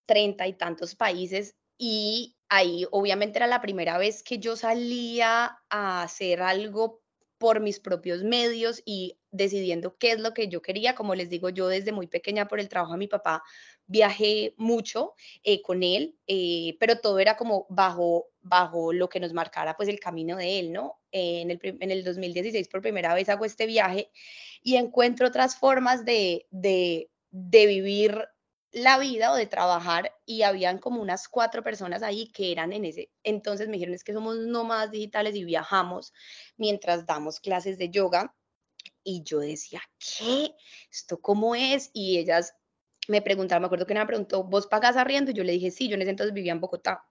treinta 0.05 0.47
y 0.47 0.53
tantos 0.53 0.95
países 0.95 1.57
y 1.77 2.37
ahí 2.47 2.85
obviamente 2.91 3.39
era 3.39 3.47
la 3.47 3.59
primera 3.59 3.97
vez 3.97 4.23
que 4.23 4.39
yo 4.39 4.55
salía 4.55 5.57
a 5.69 6.03
hacer 6.03 6.41
algo 6.41 7.01
por 7.37 7.59
mis 7.59 7.79
propios 7.79 8.23
medios 8.23 8.81
y 8.85 9.17
decidiendo 9.31 9.97
qué 9.97 10.11
es 10.11 10.19
lo 10.19 10.33
que 10.33 10.47
yo 10.47 10.61
quería. 10.61 10.95
Como 10.95 11.15
les 11.15 11.29
digo, 11.29 11.49
yo 11.49 11.67
desde 11.67 11.91
muy 11.91 12.07
pequeña 12.07 12.47
por 12.47 12.59
el 12.59 12.69
trabajo 12.69 12.93
de 12.93 12.99
mi 12.99 13.07
papá 13.07 13.43
viajé 13.85 14.53
mucho 14.57 15.13
eh, 15.43 15.61
con 15.61 15.83
él, 15.83 16.15
eh, 16.27 16.75
pero 16.79 16.99
todo 16.99 17.19
era 17.19 17.37
como 17.37 17.65
bajo, 17.69 18.27
bajo 18.41 18.91
lo 18.91 19.07
que 19.09 19.19
nos 19.19 19.33
marcara 19.33 19.77
pues 19.77 19.89
el 19.89 19.99
camino 19.99 20.35
de 20.37 20.59
él, 20.59 20.73
¿no? 20.73 20.99
en, 21.11 21.51
el, 21.51 21.59
en, 21.63 21.91
el, 21.91 22.03
2016 22.03 22.67
por 22.67 22.81
primera 22.81 23.13
vez 23.13 23.29
hago 23.29 23.45
este 23.45 23.65
viaje 23.65 24.11
y 24.61 24.75
encuentro 24.75 25.27
otras 25.27 25.55
formas 25.55 26.05
de, 26.05 26.47
de, 26.51 27.09
de 27.31 27.65
vivir 27.65 28.27
la 28.71 28.97
vida 28.99 29.31
o 29.31 29.35
de 29.35 29.47
trabajar 29.47 30.13
y 30.25 30.41
habían 30.43 30.77
como 30.77 31.01
unas 31.01 31.27
cuatro 31.27 31.63
personas 31.63 32.03
ahí 32.03 32.31
que 32.31 32.51
eran 32.51 32.73
en 32.73 32.85
ese 32.85 33.09
entonces 33.23 33.67
me 33.67 33.73
dijeron 33.73 33.95
es 33.95 34.03
que 34.03 34.13
somos 34.13 34.37
nómadas 34.37 34.91
digitales 34.91 35.35
y 35.35 35.45
viajamos 35.45 36.13
mientras 36.57 37.05
damos 37.05 37.39
clases 37.39 37.77
de 37.77 37.89
yoga 37.89 38.35
y 39.03 39.23
yo 39.23 39.39
decía, 39.39 39.81
¿qué? 39.99 40.51
¿Esto 40.91 41.19
cómo 41.21 41.55
es? 41.55 41.89
Y 41.93 42.17
ellas 42.17 42.55
me 43.07 43.21
preguntaron, 43.21 43.61
me 43.61 43.67
acuerdo 43.67 43.85
que 43.85 43.93
una 43.93 44.01
me 44.01 44.07
preguntó, 44.07 44.43
¿vos 44.43 44.67
pagas 44.67 44.97
arriendo? 44.97 45.31
Y 45.31 45.33
yo 45.33 45.43
le 45.43 45.53
dije, 45.53 45.71
sí, 45.71 45.87
yo 45.87 45.95
en 45.95 46.01
ese 46.01 46.11
entonces 46.11 46.33
vivía 46.33 46.51
en 46.51 46.59
Bogotá. 46.59 47.05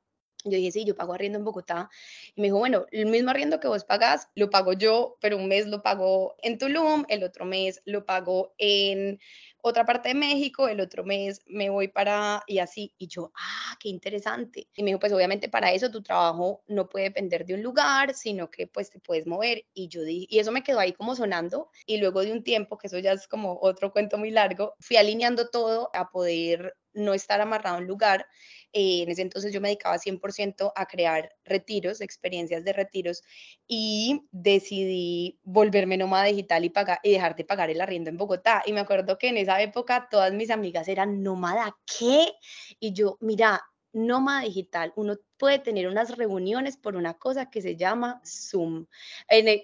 Yo 0.44 0.52
dije, 0.58 0.70
sí, 0.70 0.84
yo 0.84 0.94
pago 0.94 1.14
arriendo 1.14 1.38
en 1.38 1.44
Bogotá. 1.44 1.88
Y 2.34 2.40
me 2.40 2.48
dijo, 2.48 2.58
bueno, 2.58 2.84
el 2.92 3.06
mismo 3.06 3.30
arriendo 3.30 3.60
que 3.60 3.68
vos 3.68 3.84
pagas, 3.84 4.28
lo 4.34 4.50
pago 4.50 4.74
yo, 4.74 5.16
pero 5.20 5.36
un 5.38 5.48
mes 5.48 5.66
lo 5.66 5.82
pago 5.82 6.36
en 6.42 6.58
Tulum, 6.58 7.04
el 7.08 7.24
otro 7.24 7.46
mes 7.46 7.80
lo 7.86 8.04
pago 8.04 8.54
en 8.58 9.18
otra 9.68 9.84
parte 9.84 10.10
de 10.10 10.14
México, 10.14 10.68
el 10.68 10.80
otro 10.80 11.04
mes 11.04 11.42
me 11.46 11.70
voy 11.70 11.88
para 11.88 12.42
y 12.46 12.58
así. 12.58 12.94
Y 12.98 13.08
yo, 13.08 13.32
ah, 13.34 13.76
qué 13.80 13.88
interesante. 13.88 14.68
Y 14.74 14.82
me 14.82 14.90
dijo, 14.90 15.00
pues 15.00 15.12
obviamente 15.12 15.48
para 15.48 15.72
eso 15.72 15.90
tu 15.90 16.02
trabajo 16.02 16.62
no 16.68 16.88
puede 16.88 17.06
depender 17.06 17.44
de 17.44 17.54
un 17.54 17.62
lugar, 17.62 18.14
sino 18.14 18.50
que 18.50 18.66
pues 18.68 18.90
te 18.90 19.00
puedes 19.00 19.26
mover. 19.26 19.64
Y 19.74 19.88
yo 19.88 20.02
dije, 20.02 20.26
y 20.30 20.38
eso 20.38 20.52
me 20.52 20.62
quedó 20.62 20.78
ahí 20.78 20.92
como 20.92 21.16
sonando. 21.16 21.70
Y 21.84 21.98
luego 21.98 22.22
de 22.22 22.32
un 22.32 22.44
tiempo, 22.44 22.78
que 22.78 22.86
eso 22.86 22.98
ya 22.98 23.12
es 23.12 23.26
como 23.26 23.58
otro 23.60 23.92
cuento 23.92 24.18
muy 24.18 24.30
largo, 24.30 24.76
fui 24.78 24.96
alineando 24.96 25.48
todo 25.50 25.90
a 25.94 26.10
poder 26.10 26.76
no 26.94 27.14
estar 27.14 27.40
amarrado 27.40 27.76
a 27.76 27.78
un 27.80 27.86
lugar. 27.86 28.26
Eh, 28.78 29.04
en 29.04 29.10
ese 29.10 29.22
entonces 29.22 29.54
yo 29.54 29.60
me 29.62 29.68
dedicaba 29.68 29.96
100% 29.96 30.70
a 30.76 30.84
crear 30.84 31.34
retiros, 31.46 32.02
experiencias 32.02 32.62
de 32.62 32.74
retiros 32.74 33.22
y 33.66 34.20
decidí 34.32 35.40
volverme 35.44 35.96
nómada 35.96 36.24
digital 36.24 36.62
y, 36.62 36.68
pagar, 36.68 36.98
y 37.02 37.12
dejar 37.12 37.36
de 37.36 37.46
pagar 37.46 37.70
el 37.70 37.80
arriendo 37.80 38.10
en 38.10 38.18
Bogotá. 38.18 38.62
Y 38.66 38.74
me 38.74 38.80
acuerdo 38.80 39.16
que 39.16 39.28
en 39.28 39.38
esa 39.38 39.62
época 39.62 40.08
todas 40.10 40.34
mis 40.34 40.50
amigas 40.50 40.88
eran 40.88 41.22
nómada, 41.22 41.74
¿qué? 41.86 42.34
Y 42.78 42.92
yo, 42.92 43.16
mira, 43.22 43.62
nómada 43.94 44.42
digital, 44.42 44.92
uno 44.96 45.16
puede 45.38 45.58
tener 45.58 45.88
unas 45.88 46.14
reuniones 46.14 46.76
por 46.76 46.96
una 46.96 47.14
cosa 47.14 47.48
que 47.48 47.62
se 47.62 47.76
llama 47.76 48.20
Zoom. 48.26 48.84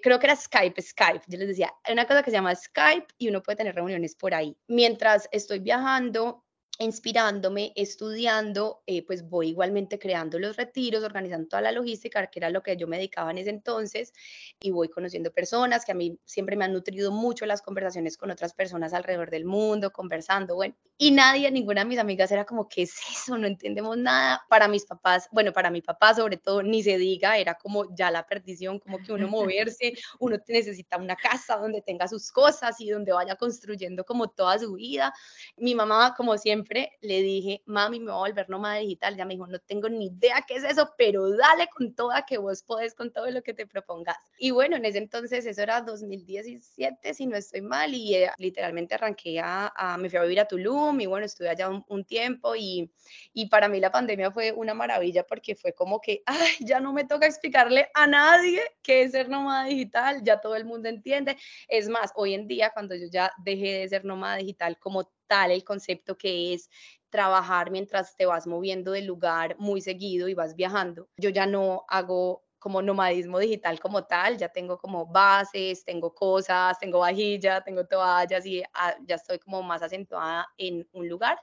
creo 0.01 0.17
que 0.17 0.25
era 0.25 0.35
Skype, 0.35 0.81
Skype. 0.81 1.25
Yo 1.27 1.37
les 1.37 1.49
decía, 1.49 1.71
una 1.87 2.07
cosa 2.07 2.23
que 2.23 2.31
se 2.31 2.37
llama 2.37 2.55
Skype 2.55 3.13
y 3.19 3.29
uno 3.29 3.43
puede 3.43 3.57
tener 3.57 3.75
reuniones 3.75 4.15
por 4.15 4.33
ahí. 4.33 4.57
Mientras 4.67 5.29
estoy 5.31 5.59
viajando, 5.59 6.43
inspirándome, 6.79 7.71
estudiando, 7.75 8.81
eh, 8.87 9.05
pues 9.05 9.29
voy 9.29 9.49
igualmente 9.49 9.99
creando 9.99 10.39
los 10.39 10.57
retiros, 10.57 11.03
organizando 11.03 11.47
toda 11.47 11.61
la 11.61 11.71
logística, 11.71 12.25
que 12.27 12.39
era 12.39 12.49
lo 12.49 12.63
que 12.63 12.75
yo 12.77 12.87
me 12.87 12.97
dedicaba 12.97 13.31
en 13.31 13.37
ese 13.37 13.51
entonces, 13.51 14.13
y 14.59 14.71
voy 14.71 14.89
conociendo 14.89 15.31
personas 15.31 15.85
que 15.85 15.91
a 15.91 15.95
mí 15.95 16.19
siempre 16.25 16.55
me 16.55 16.65
han 16.65 16.73
nutrido 16.73 17.11
mucho 17.11 17.45
las 17.45 17.61
conversaciones 17.61 18.17
con 18.17 18.31
otras 18.31 18.53
personas 18.53 18.93
alrededor 18.93 19.29
del 19.29 19.45
mundo, 19.45 19.91
conversando, 19.91 20.55
bueno, 20.55 20.75
y 20.97 21.11
nadie, 21.11 21.49
ninguna 21.51 21.81
de 21.81 21.85
mis 21.85 21.99
amigas 21.99 22.31
era 22.31 22.45
como, 22.45 22.69
¿qué 22.69 22.83
es 22.83 22.93
eso? 23.11 23.37
No 23.37 23.47
entendemos 23.47 23.97
nada. 23.97 24.45
Para 24.47 24.67
mis 24.67 24.85
papás, 24.85 25.27
bueno, 25.31 25.51
para 25.51 25.69
mi 25.71 25.81
papá 25.81 26.13
sobre 26.13 26.37
todo, 26.37 26.63
ni 26.63 26.83
se 26.83 26.97
diga, 26.97 27.37
era 27.37 27.55
como 27.55 27.93
ya 27.95 28.11
la 28.11 28.25
perdición, 28.25 28.79
como 28.79 28.99
que 28.99 29.11
uno 29.11 29.27
moverse, 29.27 29.93
uno 30.19 30.37
necesita 30.47 30.97
una 30.97 31.15
casa 31.15 31.57
donde 31.57 31.81
tenga 31.81 32.07
sus 32.07 32.31
cosas 32.31 32.79
y 32.79 32.89
donde 32.89 33.11
vaya 33.11 33.35
construyendo 33.35 34.03
como 34.05 34.29
toda 34.29 34.59
su 34.59 34.73
vida. 34.73 35.13
Mi 35.57 35.75
mamá, 35.75 36.13
como 36.15 36.37
siempre, 36.37 36.72
le 36.73 37.21
dije, 37.21 37.61
mami, 37.65 37.99
me 37.99 38.11
voy 38.11 38.29
a 38.29 38.31
volver 38.31 38.49
nómada 38.49 38.75
digital. 38.75 39.15
Ya 39.15 39.25
me 39.25 39.33
dijo, 39.33 39.47
no 39.47 39.59
tengo 39.59 39.89
ni 39.89 40.07
idea 40.07 40.43
qué 40.47 40.55
es 40.55 40.63
eso, 40.63 40.93
pero 40.97 41.29
dale 41.35 41.67
con 41.75 41.93
toda 41.95 42.25
que 42.25 42.37
vos 42.37 42.63
podés 42.63 42.93
con 42.93 43.11
todo 43.11 43.29
lo 43.31 43.41
que 43.41 43.53
te 43.53 43.65
propongas. 43.65 44.17
Y 44.37 44.51
bueno, 44.51 44.75
en 44.75 44.85
ese 44.85 44.97
entonces, 44.97 45.45
eso 45.45 45.61
era 45.61 45.81
2017, 45.81 47.13
si 47.13 47.25
no 47.25 47.37
estoy 47.37 47.61
mal, 47.61 47.93
y 47.93 48.15
eh, 48.15 48.31
literalmente 48.37 48.95
arranqué 48.95 49.39
a, 49.39 49.71
me 49.99 50.09
fui 50.09 50.19
a 50.19 50.23
vivir 50.23 50.39
a 50.39 50.47
Tulum 50.47 50.99
y 51.01 51.05
bueno, 51.05 51.25
estuve 51.25 51.49
allá 51.49 51.69
un, 51.69 52.03
tiempo 52.03 52.53
y, 52.55 52.91
y 53.33 53.47
para 53.47 53.69
mí 53.69 53.79
la 53.79 53.89
pandemia 53.89 54.29
fue 54.29 54.51
una 54.51 54.73
maravilla 54.73 55.25
porque 55.25 55.55
fue 55.55 55.73
como 55.73 56.01
que, 56.01 56.21
ay, 56.25 56.51
ya 56.59 56.79
no 56.79 56.91
me 56.91 57.05
toca 57.05 57.25
explicarle 57.25 57.87
a 57.93 58.07
nadie 58.07 58.61
qué 58.81 59.03
es 59.03 59.11
ser 59.11 59.29
nómada 59.29 59.65
digital, 59.65 60.21
ya 60.23 60.41
todo 60.41 60.55
el 60.55 60.65
mundo 60.65 60.89
entiende. 60.89 61.37
Es 61.67 61.87
más, 61.87 62.11
hoy 62.15 62.33
en 62.33 62.47
día, 62.47 62.71
cuando 62.71 62.95
yo 62.95 63.07
ya 63.09 63.31
dejé 63.37 63.79
de 63.79 63.89
ser 63.89 64.05
nómada 64.05 64.37
digital 64.37 64.77
como 64.79 65.12
el 65.29 65.63
concepto 65.63 66.17
que 66.17 66.53
es 66.53 66.69
trabajar 67.09 67.71
mientras 67.71 68.15
te 68.15 68.25
vas 68.25 68.47
moviendo 68.47 68.91
de 68.91 69.01
lugar 69.01 69.55
muy 69.57 69.81
seguido 69.81 70.27
y 70.27 70.33
vas 70.33 70.55
viajando. 70.55 71.09
Yo 71.17 71.29
ya 71.29 71.45
no 71.45 71.85
hago 71.87 72.43
como 72.59 72.81
nomadismo 72.81 73.39
digital 73.39 73.79
como 73.79 74.05
tal, 74.05 74.37
ya 74.37 74.49
tengo 74.49 74.77
como 74.77 75.05
bases, 75.05 75.83
tengo 75.83 76.13
cosas, 76.13 76.79
tengo 76.79 76.99
vajilla, 76.99 77.61
tengo 77.61 77.85
toallas 77.85 78.45
y 78.45 78.63
ah, 78.73 78.95
ya 79.05 79.15
estoy 79.15 79.37
como 79.39 79.61
más 79.63 79.81
acentuada 79.81 80.47
en 80.57 80.87
un 80.93 81.09
lugar 81.09 81.39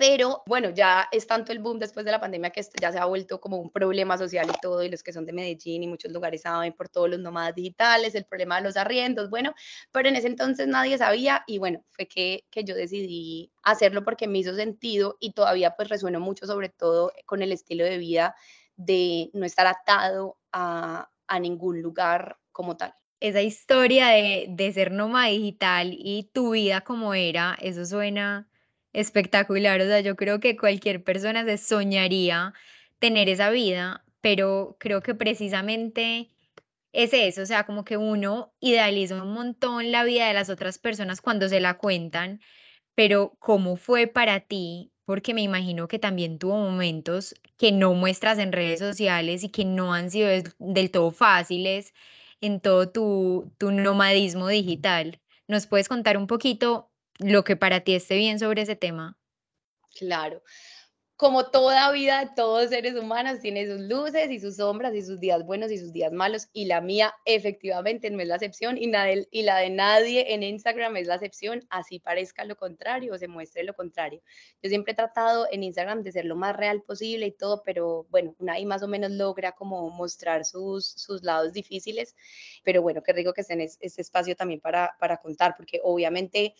pero 0.00 0.42
bueno, 0.46 0.70
ya 0.70 1.10
es 1.12 1.26
tanto 1.26 1.52
el 1.52 1.58
boom 1.58 1.78
después 1.78 2.06
de 2.06 2.10
la 2.10 2.18
pandemia 2.18 2.48
que 2.48 2.64
ya 2.80 2.90
se 2.90 2.98
ha 2.98 3.04
vuelto 3.04 3.38
como 3.38 3.58
un 3.58 3.70
problema 3.70 4.16
social 4.16 4.48
y 4.48 4.58
todo, 4.58 4.82
y 4.82 4.88
los 4.88 5.02
que 5.02 5.12
son 5.12 5.26
de 5.26 5.34
Medellín 5.34 5.82
y 5.82 5.86
muchos 5.86 6.10
lugares 6.10 6.40
saben 6.40 6.72
por 6.72 6.88
todos 6.88 7.10
los 7.10 7.18
nómadas 7.18 7.54
digitales, 7.54 8.14
el 8.14 8.24
problema 8.24 8.56
de 8.56 8.62
los 8.62 8.78
arriendos, 8.78 9.28
bueno, 9.28 9.52
pero 9.92 10.08
en 10.08 10.16
ese 10.16 10.28
entonces 10.28 10.66
nadie 10.68 10.96
sabía 10.96 11.44
y 11.46 11.58
bueno, 11.58 11.84
fue 11.90 12.08
que, 12.08 12.46
que 12.50 12.64
yo 12.64 12.74
decidí 12.74 13.52
hacerlo 13.62 14.02
porque 14.02 14.26
me 14.26 14.38
hizo 14.38 14.54
sentido 14.54 15.18
y 15.20 15.34
todavía 15.34 15.76
pues 15.76 15.90
resueno 15.90 16.18
mucho 16.18 16.46
sobre 16.46 16.70
todo 16.70 17.12
con 17.26 17.42
el 17.42 17.52
estilo 17.52 17.84
de 17.84 17.98
vida 17.98 18.34
de 18.76 19.28
no 19.34 19.44
estar 19.44 19.66
atado 19.66 20.38
a, 20.50 21.10
a 21.26 21.40
ningún 21.40 21.82
lugar 21.82 22.38
como 22.52 22.78
tal. 22.78 22.94
Esa 23.20 23.42
historia 23.42 24.08
de, 24.08 24.46
de, 24.48 24.72
ser 24.72 24.92
nómada 24.92 25.26
digital 25.26 25.90
y 25.92 26.30
tu 26.32 26.52
vida 26.52 26.80
como 26.80 27.12
era, 27.12 27.58
eso 27.60 27.84
suena 27.84 28.49
Espectacular, 28.92 29.80
o 29.80 29.84
sea, 29.84 30.00
yo 30.00 30.16
creo 30.16 30.40
que 30.40 30.56
cualquier 30.56 31.04
persona 31.04 31.44
se 31.44 31.58
soñaría 31.58 32.54
tener 32.98 33.28
esa 33.28 33.50
vida, 33.50 34.04
pero 34.20 34.76
creo 34.80 35.00
que 35.02 35.14
precisamente 35.14 36.28
es 36.92 37.12
eso, 37.14 37.42
o 37.42 37.46
sea, 37.46 37.64
como 37.66 37.84
que 37.84 37.96
uno 37.96 38.52
idealiza 38.60 39.22
un 39.22 39.32
montón 39.32 39.92
la 39.92 40.04
vida 40.04 40.28
de 40.28 40.34
las 40.34 40.50
otras 40.50 40.78
personas 40.78 41.20
cuando 41.20 41.48
se 41.48 41.60
la 41.60 41.78
cuentan, 41.78 42.40
pero 42.96 43.36
¿cómo 43.40 43.76
fue 43.76 44.08
para 44.08 44.40
ti? 44.40 44.92
Porque 45.06 45.34
me 45.34 45.42
imagino 45.42 45.88
que 45.88 45.98
también 46.00 46.38
tuvo 46.38 46.56
momentos 46.58 47.34
que 47.58 47.72
no 47.72 47.94
muestras 47.94 48.38
en 48.38 48.52
redes 48.52 48.80
sociales 48.80 49.44
y 49.44 49.50
que 49.50 49.64
no 49.64 49.94
han 49.94 50.10
sido 50.10 50.30
del 50.58 50.90
todo 50.90 51.10
fáciles 51.12 51.94
en 52.40 52.60
todo 52.60 52.90
tu, 52.90 53.52
tu 53.58 53.72
nomadismo 53.72 54.48
digital. 54.48 55.20
¿Nos 55.48 55.66
puedes 55.66 55.88
contar 55.88 56.16
un 56.18 56.26
poquito 56.26 56.89
lo 57.20 57.44
que 57.44 57.56
para 57.56 57.80
ti 57.80 57.94
esté 57.94 58.16
bien 58.16 58.38
sobre 58.38 58.62
ese 58.62 58.76
tema. 58.76 59.16
Claro 59.98 60.42
como 61.20 61.50
toda 61.50 61.92
vida 61.92 62.24
de 62.24 62.30
todos 62.34 62.70
seres 62.70 62.94
humanos, 62.94 63.40
tiene 63.40 63.66
sus 63.66 63.78
luces 63.80 64.30
y 64.30 64.40
sus 64.40 64.56
sombras 64.56 64.94
y 64.94 65.02
sus 65.02 65.20
días 65.20 65.44
buenos 65.44 65.70
y 65.70 65.76
sus 65.76 65.92
días 65.92 66.10
malos. 66.12 66.48
Y 66.54 66.64
la 66.64 66.80
mía 66.80 67.12
efectivamente 67.26 68.08
no 68.08 68.22
es 68.22 68.28
la 68.28 68.36
excepción 68.36 68.78
y, 68.78 68.90
y 69.30 69.42
la 69.42 69.58
de 69.58 69.68
nadie 69.68 70.32
en 70.32 70.42
Instagram 70.42 70.96
es 70.96 71.06
la 71.06 71.16
excepción, 71.16 71.66
así 71.68 71.98
parezca 72.00 72.46
lo 72.46 72.56
contrario 72.56 73.12
o 73.12 73.18
se 73.18 73.28
muestre 73.28 73.64
lo 73.64 73.74
contrario. 73.74 74.22
Yo 74.62 74.70
siempre 74.70 74.94
he 74.94 74.96
tratado 74.96 75.46
en 75.52 75.62
Instagram 75.62 76.02
de 76.02 76.12
ser 76.12 76.24
lo 76.24 76.36
más 76.36 76.56
real 76.56 76.80
posible 76.80 77.26
y 77.26 77.32
todo, 77.32 77.62
pero 77.66 78.06
bueno, 78.08 78.34
nadie 78.38 78.64
más 78.64 78.82
o 78.82 78.88
menos 78.88 79.10
logra 79.10 79.52
como 79.52 79.90
mostrar 79.90 80.46
sus, 80.46 80.86
sus 80.86 81.22
lados 81.22 81.52
difíciles. 81.52 82.16
Pero 82.64 82.80
bueno, 82.80 83.02
qué 83.02 83.12
rico 83.12 83.34
que 83.34 83.42
esté 83.42 83.52
en 83.52 83.60
este 83.60 84.00
espacio 84.00 84.36
también 84.36 84.60
para, 84.60 84.96
para 84.98 85.18
contar, 85.18 85.54
porque 85.54 85.80
obviamente 85.84 86.54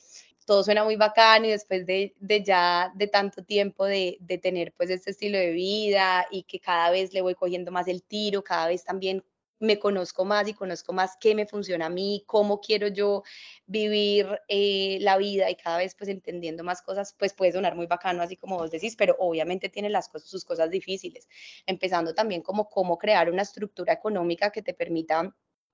todo 0.50 0.64
suena 0.64 0.82
muy 0.82 0.96
bacán 0.96 1.44
y 1.44 1.50
después 1.50 1.86
de, 1.86 2.12
ya 2.44 2.90
de 2.96 3.06
tanto 3.06 3.44
tiempo 3.44 3.84
de, 3.84 4.16
de, 4.18 4.36
tener 4.36 4.72
pues 4.76 4.90
este 4.90 5.12
estilo 5.12 5.38
de 5.38 5.52
vida 5.52 6.26
y 6.28 6.42
que 6.42 6.58
cada 6.58 6.90
vez 6.90 7.12
le 7.12 7.20
voy 7.20 7.36
cogiendo 7.36 7.70
más 7.70 7.86
el 7.86 8.02
tiro, 8.02 8.42
cada 8.42 8.66
vez 8.66 8.82
también 8.82 9.22
me 9.60 9.78
conozco 9.78 10.24
más 10.24 10.48
y 10.48 10.54
conozco 10.54 10.92
más 10.92 11.16
qué 11.20 11.36
me 11.36 11.46
funciona 11.46 11.86
a 11.86 11.88
mí, 11.88 12.24
cómo 12.26 12.60
quiero 12.60 12.88
yo 12.88 13.22
vivir 13.66 14.26
eh, 14.48 14.98
la 15.02 15.18
vida 15.18 15.48
y 15.50 15.54
cada 15.54 15.78
vez 15.78 15.94
pues 15.94 16.10
entendiendo 16.10 16.64
más 16.64 16.82
cosas, 16.82 17.14
pues 17.16 17.32
puede 17.32 17.52
sonar 17.52 17.76
muy 17.76 17.86
bacano 17.86 18.20
así 18.20 18.34
como 18.36 18.58
vos 18.58 18.72
decís, 18.72 18.96
pero 18.96 19.14
obviamente 19.20 19.68
tiene 19.68 19.88
las 19.88 20.10
sus 20.24 20.44
cosas 20.44 20.68
difíciles, 20.68 21.28
empezando 21.64 22.12
también 22.12 22.42
como 22.42 22.68
cómo 22.68 22.98
crear 22.98 23.30
una 23.30 23.42
estructura 23.42 23.92
económica 23.92 24.50
que 24.50 24.62
te 24.62 24.74
permita 24.74 25.32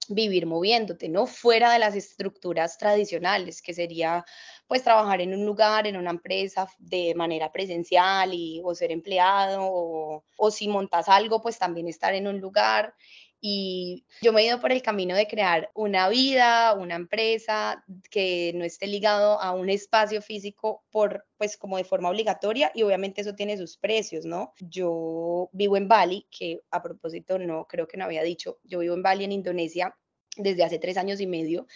vivir 0.08 0.46
moviéndote, 0.46 1.08
¿no? 1.08 1.26
Fuera 1.26 1.72
de 1.72 1.78
las 1.78 1.94
estructuras 1.94 2.78
tradicionales, 2.78 3.62
que 3.62 3.74
sería 3.74 4.24
pues 4.66 4.82
trabajar 4.82 5.20
en 5.20 5.32
un 5.34 5.44
lugar, 5.46 5.86
en 5.86 5.96
una 5.96 6.10
empresa 6.10 6.68
de 6.78 7.14
manera 7.14 7.52
presencial 7.52 8.34
y, 8.34 8.60
o 8.64 8.74
ser 8.74 8.90
empleado, 8.90 9.60
o, 9.62 10.24
o 10.36 10.50
si 10.50 10.68
montas 10.68 11.08
algo, 11.08 11.40
pues 11.42 11.58
también 11.58 11.88
estar 11.88 12.14
en 12.14 12.26
un 12.26 12.40
lugar 12.40 12.94
y 13.40 14.04
yo 14.22 14.32
me 14.32 14.42
he 14.42 14.46
ido 14.46 14.60
por 14.60 14.72
el 14.72 14.82
camino 14.82 15.14
de 15.14 15.26
crear 15.26 15.70
una 15.74 16.08
vida, 16.08 16.74
una 16.74 16.94
empresa 16.94 17.84
que 18.10 18.52
no 18.54 18.64
esté 18.64 18.86
ligado 18.86 19.40
a 19.40 19.52
un 19.52 19.68
espacio 19.68 20.22
físico 20.22 20.84
por, 20.90 21.26
pues 21.36 21.56
como 21.56 21.76
de 21.76 21.84
forma 21.84 22.10
obligatoria 22.10 22.72
y 22.74 22.82
obviamente 22.82 23.20
eso 23.20 23.34
tiene 23.34 23.56
sus 23.56 23.76
precios, 23.76 24.24
¿no? 24.24 24.54
Yo 24.60 25.50
vivo 25.52 25.76
en 25.76 25.88
Bali, 25.88 26.26
que 26.30 26.62
a 26.70 26.82
propósito 26.82 27.38
no 27.38 27.66
creo 27.66 27.86
que 27.86 27.96
no 27.96 28.04
había 28.04 28.22
dicho, 28.22 28.58
yo 28.64 28.78
vivo 28.78 28.94
en 28.94 29.02
Bali 29.02 29.24
en 29.24 29.32
Indonesia 29.32 29.96
desde 30.36 30.64
hace 30.64 30.78
tres 30.78 30.96
años 30.96 31.20
y 31.20 31.26
medio 31.26 31.66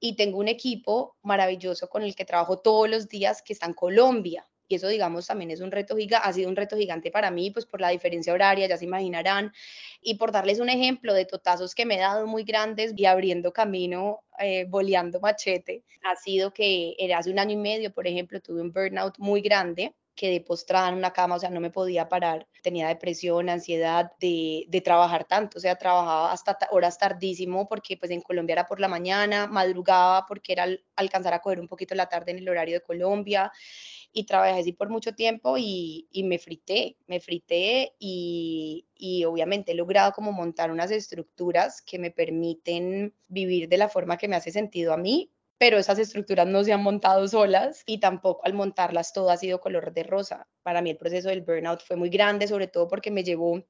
y 0.00 0.16
tengo 0.16 0.38
un 0.38 0.48
equipo 0.48 1.16
maravilloso 1.22 1.88
con 1.88 2.02
el 2.02 2.14
que 2.14 2.24
trabajo 2.24 2.58
todos 2.58 2.88
los 2.88 3.08
días 3.08 3.42
que 3.42 3.52
está 3.52 3.66
en 3.66 3.74
Colombia 3.74 4.46
y 4.68 4.74
eso, 4.76 4.88
digamos, 4.88 5.26
también 5.26 5.50
es 5.50 5.60
un 5.60 5.70
reto 5.70 5.96
gigante, 5.96 6.28
ha 6.28 6.32
sido 6.32 6.48
un 6.48 6.56
reto 6.56 6.76
gigante 6.76 7.10
para 7.10 7.30
mí, 7.30 7.50
pues 7.50 7.66
por 7.66 7.80
la 7.80 7.90
diferencia 7.90 8.32
horaria, 8.32 8.66
ya 8.66 8.76
se 8.76 8.84
imaginarán, 8.84 9.52
y 10.00 10.14
por 10.14 10.32
darles 10.32 10.60
un 10.60 10.68
ejemplo 10.68 11.14
de 11.14 11.24
totazos 11.24 11.74
que 11.74 11.86
me 11.86 11.96
he 11.96 12.00
dado 12.00 12.26
muy 12.26 12.44
grandes 12.44 12.92
y 12.96 13.04
abriendo 13.06 13.52
camino, 13.52 14.24
eh, 14.38 14.66
boleando 14.68 15.20
machete, 15.20 15.82
ha 16.02 16.16
sido 16.16 16.52
que 16.52 16.94
era 16.98 17.18
hace 17.18 17.30
un 17.30 17.38
año 17.38 17.52
y 17.52 17.56
medio, 17.56 17.92
por 17.92 18.06
ejemplo, 18.06 18.40
tuve 18.40 18.60
un 18.60 18.72
burnout 18.72 19.18
muy 19.18 19.40
grande, 19.40 19.94
quedé 20.16 20.40
postrada 20.40 20.88
en 20.88 20.94
una 20.94 21.12
cama, 21.12 21.36
o 21.36 21.38
sea, 21.38 21.50
no 21.50 21.60
me 21.60 21.70
podía 21.70 22.08
parar, 22.08 22.48
tenía 22.62 22.88
depresión, 22.88 23.48
ansiedad 23.48 24.12
de, 24.18 24.64
de, 24.68 24.80
trabajar 24.80 25.24
tanto, 25.24 25.58
o 25.58 25.60
sea, 25.60 25.76
trabajaba 25.76 26.32
hasta 26.32 26.58
horas 26.70 26.98
tardísimo 26.98 27.68
porque 27.68 27.96
pues 27.98 28.10
en 28.10 28.22
Colombia 28.22 28.54
era 28.54 28.66
por 28.66 28.80
la 28.80 28.88
mañana, 28.88 29.46
madrugaba 29.46 30.26
porque 30.26 30.52
era 30.54 30.66
alcanzar 30.96 31.34
a 31.34 31.40
coger 31.40 31.60
un 31.60 31.68
poquito 31.68 31.94
la 31.94 32.08
tarde 32.08 32.32
en 32.32 32.38
el 32.38 32.48
horario 32.48 32.76
de 32.76 32.80
Colombia, 32.80 33.52
y 34.16 34.24
trabajé 34.24 34.60
así 34.60 34.72
por 34.72 34.88
mucho 34.88 35.14
tiempo 35.14 35.58
y, 35.58 36.08
y 36.10 36.24
me 36.24 36.38
frité, 36.38 36.96
me 37.06 37.20
frité 37.20 37.92
y, 37.98 38.86
y, 38.94 39.26
obviamente 39.26 39.72
he 39.72 39.74
logrado 39.74 40.12
como 40.12 40.32
montar 40.32 40.70
unas 40.70 40.90
estructuras 40.90 41.82
que 41.82 41.98
me 41.98 42.10
permiten 42.10 43.12
vivir 43.28 43.68
de 43.68 43.76
la 43.76 43.90
forma 43.90 44.16
que 44.16 44.26
me 44.26 44.36
hace 44.36 44.50
sentido 44.52 44.94
a 44.94 44.96
mí, 44.96 45.30
pero 45.58 45.76
esas 45.76 45.98
estructuras 45.98 46.46
no 46.46 46.64
se 46.64 46.72
han 46.72 46.82
montado 46.82 47.28
solas 47.28 47.82
y 47.84 48.00
tampoco 48.00 48.46
al 48.46 48.54
montarlas 48.54 49.12
todo 49.12 49.28
ha 49.28 49.36
sido 49.36 49.60
color 49.60 49.92
de 49.92 50.04
rosa. 50.04 50.48
Para 50.62 50.80
mí 50.80 50.88
el 50.88 50.96
proceso 50.96 51.28
del 51.28 51.42
burnout 51.42 51.82
fue 51.82 51.96
muy 51.96 52.08
grande, 52.08 52.48
sobre 52.48 52.68
todo 52.68 52.88
porque 52.88 53.10
me 53.10 53.22
llevó 53.22 53.62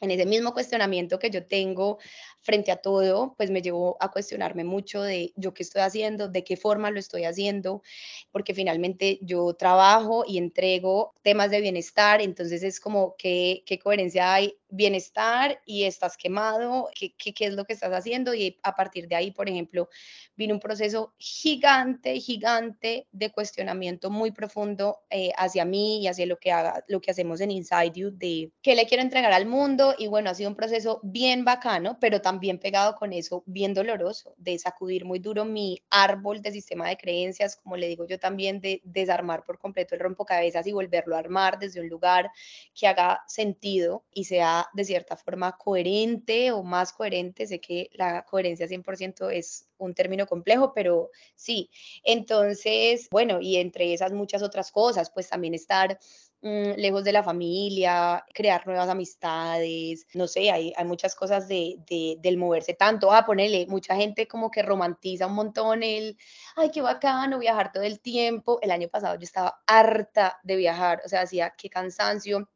en 0.00 0.10
ese 0.10 0.26
mismo 0.26 0.52
cuestionamiento 0.52 1.18
que 1.18 1.30
yo 1.30 1.46
tengo 1.46 1.98
frente 2.40 2.70
a 2.72 2.76
todo, 2.76 3.34
pues 3.36 3.50
me 3.50 3.62
llevó 3.62 3.96
a 4.00 4.10
cuestionarme 4.10 4.64
mucho 4.64 5.02
de 5.02 5.32
yo 5.36 5.54
qué 5.54 5.62
estoy 5.62 5.82
haciendo, 5.82 6.28
de 6.28 6.44
qué 6.44 6.56
forma 6.56 6.90
lo 6.90 6.98
estoy 6.98 7.24
haciendo, 7.24 7.82
porque 8.30 8.54
finalmente 8.54 9.18
yo 9.22 9.54
trabajo 9.54 10.24
y 10.26 10.38
entrego 10.38 11.14
temas 11.22 11.50
de 11.50 11.60
bienestar, 11.60 12.20
entonces 12.20 12.62
es 12.62 12.80
como 12.80 13.14
qué, 13.16 13.62
qué 13.66 13.78
coherencia 13.78 14.34
hay, 14.34 14.56
bienestar 14.74 15.60
y 15.64 15.84
estás 15.84 16.16
quemado, 16.16 16.88
¿qué, 16.94 17.14
¿qué, 17.16 17.32
qué, 17.32 17.46
es 17.46 17.54
lo 17.54 17.64
que 17.64 17.72
estás 17.72 17.92
haciendo 17.92 18.34
y 18.34 18.58
a 18.62 18.74
partir 18.74 19.08
de 19.08 19.16
ahí, 19.16 19.30
por 19.30 19.48
ejemplo, 19.48 19.88
vino 20.36 20.54
un 20.54 20.60
proceso 20.60 21.14
gigante, 21.18 22.18
gigante 22.18 23.06
de 23.12 23.30
cuestionamiento 23.30 24.10
muy 24.10 24.32
profundo 24.32 25.00
eh, 25.10 25.30
hacia 25.36 25.64
mí 25.64 26.02
y 26.02 26.08
hacia 26.08 26.26
lo 26.26 26.38
que, 26.38 26.50
haga, 26.50 26.84
lo 26.88 27.00
que 27.00 27.10
hacemos 27.10 27.40
en 27.40 27.50
Inside 27.50 27.92
You, 27.94 28.10
de 28.10 28.52
qué 28.62 28.74
le 28.74 28.86
quiero 28.86 29.02
entregar 29.02 29.32
al 29.32 29.46
mundo. 29.46 29.94
Y 29.96 30.08
bueno, 30.08 30.30
ha 30.30 30.34
sido 30.34 30.50
un 30.50 30.56
proceso 30.56 31.00
bien 31.02 31.44
bacano, 31.44 31.98
pero 32.00 32.20
también 32.20 32.58
pegado 32.58 32.96
con 32.96 33.12
eso, 33.12 33.42
bien 33.46 33.74
doloroso, 33.74 34.34
de 34.38 34.58
sacudir 34.58 35.04
muy 35.04 35.18
duro 35.18 35.44
mi 35.44 35.80
árbol 35.90 36.42
de 36.42 36.52
sistema 36.52 36.88
de 36.88 36.96
creencias, 36.96 37.56
como 37.56 37.76
le 37.76 37.88
digo 37.88 38.06
yo 38.06 38.18
también, 38.18 38.60
de 38.60 38.80
desarmar 38.84 39.44
por 39.44 39.58
completo 39.58 39.94
el 39.94 40.00
rompecabezas 40.00 40.66
y 40.66 40.72
volverlo 40.72 41.16
a 41.16 41.20
armar 41.20 41.58
desde 41.58 41.80
un 41.80 41.88
lugar 41.88 42.30
que 42.74 42.86
haga 42.86 43.22
sentido 43.28 44.04
y 44.12 44.24
sea 44.24 44.63
de 44.72 44.84
cierta 44.84 45.16
forma 45.16 45.56
coherente 45.56 46.52
o 46.52 46.62
más 46.62 46.92
coherente. 46.92 47.46
Sé 47.46 47.60
que 47.60 47.90
la 47.94 48.24
coherencia 48.24 48.66
100% 48.66 49.30
es 49.30 49.68
un 49.78 49.94
término 49.94 50.26
complejo, 50.26 50.72
pero 50.74 51.10
sí. 51.34 51.70
Entonces, 52.02 53.08
bueno, 53.10 53.40
y 53.40 53.56
entre 53.56 53.92
esas 53.92 54.12
muchas 54.12 54.42
otras 54.42 54.70
cosas, 54.70 55.10
pues 55.10 55.28
también 55.28 55.54
estar 55.54 55.98
Mm, 56.46 56.74
lejos 56.76 57.04
de 57.04 57.12
la 57.12 57.22
familia, 57.22 58.22
crear 58.34 58.66
nuevas 58.66 58.90
amistades, 58.90 60.06
no 60.12 60.28
sé, 60.28 60.50
hay, 60.50 60.74
hay 60.76 60.84
muchas 60.84 61.14
cosas 61.14 61.48
de, 61.48 61.76
de, 61.88 62.18
del 62.20 62.36
moverse 62.36 62.74
tanto. 62.74 63.10
Ah, 63.12 63.24
ponele, 63.24 63.66
mucha 63.66 63.96
gente 63.96 64.28
como 64.28 64.50
que 64.50 64.60
romantiza 64.62 65.26
un 65.26 65.32
montón 65.36 65.82
el, 65.82 66.18
ay, 66.56 66.70
qué 66.70 66.82
bacano 66.82 67.38
viajar 67.38 67.72
todo 67.72 67.82
el 67.84 67.98
tiempo. 68.00 68.58
El 68.60 68.72
año 68.72 68.88
pasado 68.88 69.14
yo 69.14 69.24
estaba 69.24 69.62
harta 69.66 70.38
de 70.42 70.56
viajar, 70.56 71.00
o 71.06 71.08
sea, 71.08 71.22
hacía 71.22 71.54
qué 71.56 71.70
cansancio. 71.70 72.46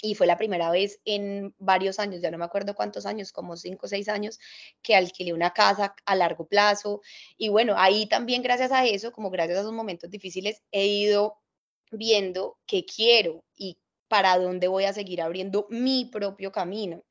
Y 0.00 0.14
fue 0.14 0.26
la 0.26 0.36
primera 0.36 0.70
vez 0.70 1.00
en 1.04 1.54
varios 1.58 1.98
años, 1.98 2.20
ya 2.20 2.30
no 2.30 2.38
me 2.38 2.44
acuerdo 2.44 2.74
cuántos 2.74 3.04
años, 3.04 3.32
como 3.32 3.56
cinco 3.56 3.86
o 3.86 3.88
seis 3.88 4.08
años, 4.08 4.38
que 4.82 4.94
alquilé 4.94 5.32
una 5.32 5.52
casa 5.52 5.94
a 6.04 6.14
largo 6.14 6.46
plazo. 6.46 7.02
Y 7.36 7.48
bueno, 7.48 7.74
ahí 7.76 8.06
también 8.08 8.42
gracias 8.42 8.70
a 8.72 8.86
eso, 8.86 9.12
como 9.12 9.30
gracias 9.30 9.58
a 9.58 9.60
esos 9.62 9.72
momentos 9.72 10.10
difíciles, 10.10 10.62
he 10.70 10.86
ido 10.86 11.38
viendo 11.90 12.58
qué 12.66 12.84
quiero 12.84 13.44
y 13.56 13.78
para 14.08 14.38
dónde 14.38 14.68
voy 14.68 14.84
a 14.84 14.92
seguir 14.92 15.22
abriendo 15.22 15.66
mi 15.70 16.06
propio 16.06 16.50
camino. 16.50 17.04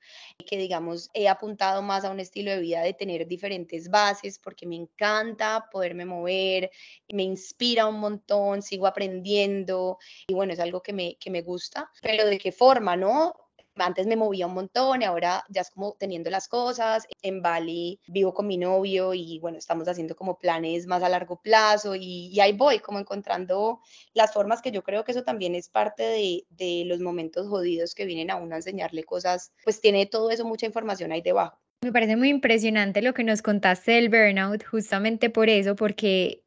Que 0.45 0.57
digamos, 0.57 1.09
he 1.13 1.27
apuntado 1.27 1.81
más 1.81 2.03
a 2.03 2.11
un 2.11 2.19
estilo 2.19 2.51
de 2.51 2.59
vida 2.59 2.81
de 2.81 2.93
tener 2.93 3.27
diferentes 3.27 3.89
bases 3.89 4.39
porque 4.39 4.65
me 4.65 4.75
encanta 4.75 5.67
poderme 5.71 6.05
mover, 6.05 6.71
me 7.09 7.23
inspira 7.23 7.87
un 7.87 7.99
montón, 7.99 8.61
sigo 8.61 8.87
aprendiendo 8.87 9.97
y 10.27 10.33
bueno, 10.33 10.53
es 10.53 10.59
algo 10.59 10.81
que 10.81 10.93
me, 10.93 11.17
que 11.19 11.31
me 11.31 11.41
gusta, 11.41 11.91
pero 12.01 12.25
de 12.25 12.37
qué 12.37 12.51
forma, 12.51 12.95
¿no? 12.95 13.46
Antes 13.77 14.07
me 14.07 14.15
movía 14.15 14.47
un 14.47 14.53
montón 14.53 15.01
y 15.01 15.05
ahora 15.05 15.43
ya 15.49 15.61
es 15.61 15.71
como 15.71 15.93
teniendo 15.93 16.29
las 16.29 16.47
cosas. 16.47 17.07
En 17.21 17.41
Bali 17.41 17.99
vivo 18.07 18.33
con 18.33 18.47
mi 18.47 18.57
novio 18.57 19.13
y 19.13 19.39
bueno, 19.39 19.57
estamos 19.57 19.87
haciendo 19.87 20.15
como 20.15 20.37
planes 20.37 20.87
más 20.87 21.03
a 21.03 21.09
largo 21.09 21.41
plazo 21.41 21.95
y, 21.95 22.27
y 22.27 22.39
ahí 22.39 22.53
voy 22.53 22.79
como 22.79 22.99
encontrando 22.99 23.81
las 24.13 24.33
formas 24.33 24.61
que 24.61 24.71
yo 24.71 24.83
creo 24.83 25.03
que 25.03 25.11
eso 25.11 25.23
también 25.23 25.55
es 25.55 25.69
parte 25.69 26.03
de, 26.03 26.45
de 26.49 26.83
los 26.85 26.99
momentos 26.99 27.47
jodidos 27.47 27.95
que 27.95 28.05
vienen 28.05 28.31
a 28.31 28.35
uno 28.35 28.55
a 28.55 28.57
enseñarle 28.57 29.03
cosas, 29.03 29.51
pues 29.63 29.81
tiene 29.81 30.05
todo 30.05 30.29
eso, 30.31 30.45
mucha 30.45 30.65
información 30.65 31.11
ahí 31.11 31.21
debajo. 31.21 31.59
Me 31.83 31.91
parece 31.91 32.15
muy 32.15 32.29
impresionante 32.29 33.01
lo 33.03 33.13
que 33.13 33.23
nos 33.23 33.41
contaste 33.41 33.91
del 33.91 34.09
burnout, 34.09 34.65
justamente 34.65 35.29
por 35.29 35.47
eso, 35.47 35.75
porque 35.75 36.43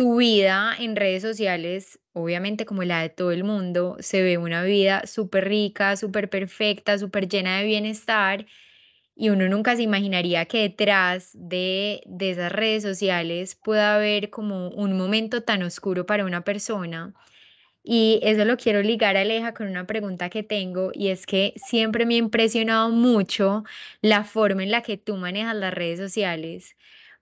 tu 0.00 0.16
vida 0.16 0.74
en 0.78 0.96
redes 0.96 1.20
sociales, 1.20 2.00
obviamente 2.14 2.64
como 2.64 2.84
la 2.84 3.02
de 3.02 3.10
todo 3.10 3.32
el 3.32 3.44
mundo, 3.44 3.98
se 4.00 4.22
ve 4.22 4.38
una 4.38 4.62
vida 4.62 5.06
súper 5.06 5.46
rica, 5.46 5.94
súper 5.94 6.30
perfecta, 6.30 6.96
súper 6.96 7.28
llena 7.28 7.58
de 7.58 7.66
bienestar 7.66 8.46
y 9.14 9.28
uno 9.28 9.46
nunca 9.46 9.76
se 9.76 9.82
imaginaría 9.82 10.46
que 10.46 10.62
detrás 10.62 11.32
de, 11.34 12.00
de 12.06 12.30
esas 12.30 12.50
redes 12.50 12.82
sociales 12.82 13.56
pueda 13.56 13.96
haber 13.96 14.30
como 14.30 14.68
un 14.70 14.96
momento 14.96 15.42
tan 15.42 15.62
oscuro 15.62 16.06
para 16.06 16.24
una 16.24 16.44
persona. 16.44 17.12
Y 17.82 18.20
eso 18.22 18.46
lo 18.46 18.56
quiero 18.56 18.80
ligar, 18.82 19.18
Aleja, 19.18 19.52
con 19.52 19.68
una 19.68 19.86
pregunta 19.86 20.30
que 20.30 20.42
tengo 20.42 20.92
y 20.94 21.08
es 21.08 21.26
que 21.26 21.52
siempre 21.56 22.06
me 22.06 22.14
ha 22.14 22.18
impresionado 22.18 22.88
mucho 22.88 23.64
la 24.00 24.24
forma 24.24 24.62
en 24.62 24.70
la 24.70 24.80
que 24.82 24.96
tú 24.96 25.16
manejas 25.16 25.56
las 25.56 25.74
redes 25.74 25.98
sociales 25.98 26.76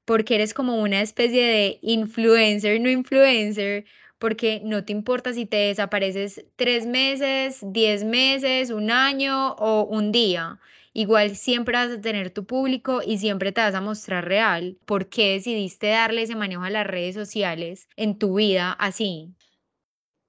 porque 0.08 0.36
eres 0.36 0.54
como 0.54 0.76
una 0.76 1.02
especie 1.02 1.44
de 1.44 1.78
influencer, 1.82 2.80
no 2.80 2.88
influencer, 2.88 3.84
porque 4.18 4.62
no 4.64 4.82
te 4.82 4.92
importa 4.92 5.34
si 5.34 5.44
te 5.44 5.58
desapareces 5.58 6.46
tres 6.56 6.86
meses, 6.86 7.58
diez 7.62 8.04
meses, 8.04 8.70
un 8.70 8.90
año 8.90 9.52
o 9.56 9.84
un 9.84 10.10
día. 10.10 10.60
Igual 10.94 11.36
siempre 11.36 11.74
vas 11.76 11.90
a 11.90 12.00
tener 12.00 12.30
tu 12.30 12.46
público 12.46 13.02
y 13.06 13.18
siempre 13.18 13.52
te 13.52 13.60
vas 13.60 13.74
a 13.74 13.82
mostrar 13.82 14.26
real. 14.26 14.78
¿Por 14.86 15.10
qué 15.10 15.32
decidiste 15.34 15.88
darle 15.88 16.22
ese 16.22 16.36
manejo 16.36 16.62
a 16.62 16.70
las 16.70 16.86
redes 16.86 17.14
sociales 17.14 17.86
en 17.96 18.18
tu 18.18 18.36
vida 18.36 18.72
así? 18.72 19.34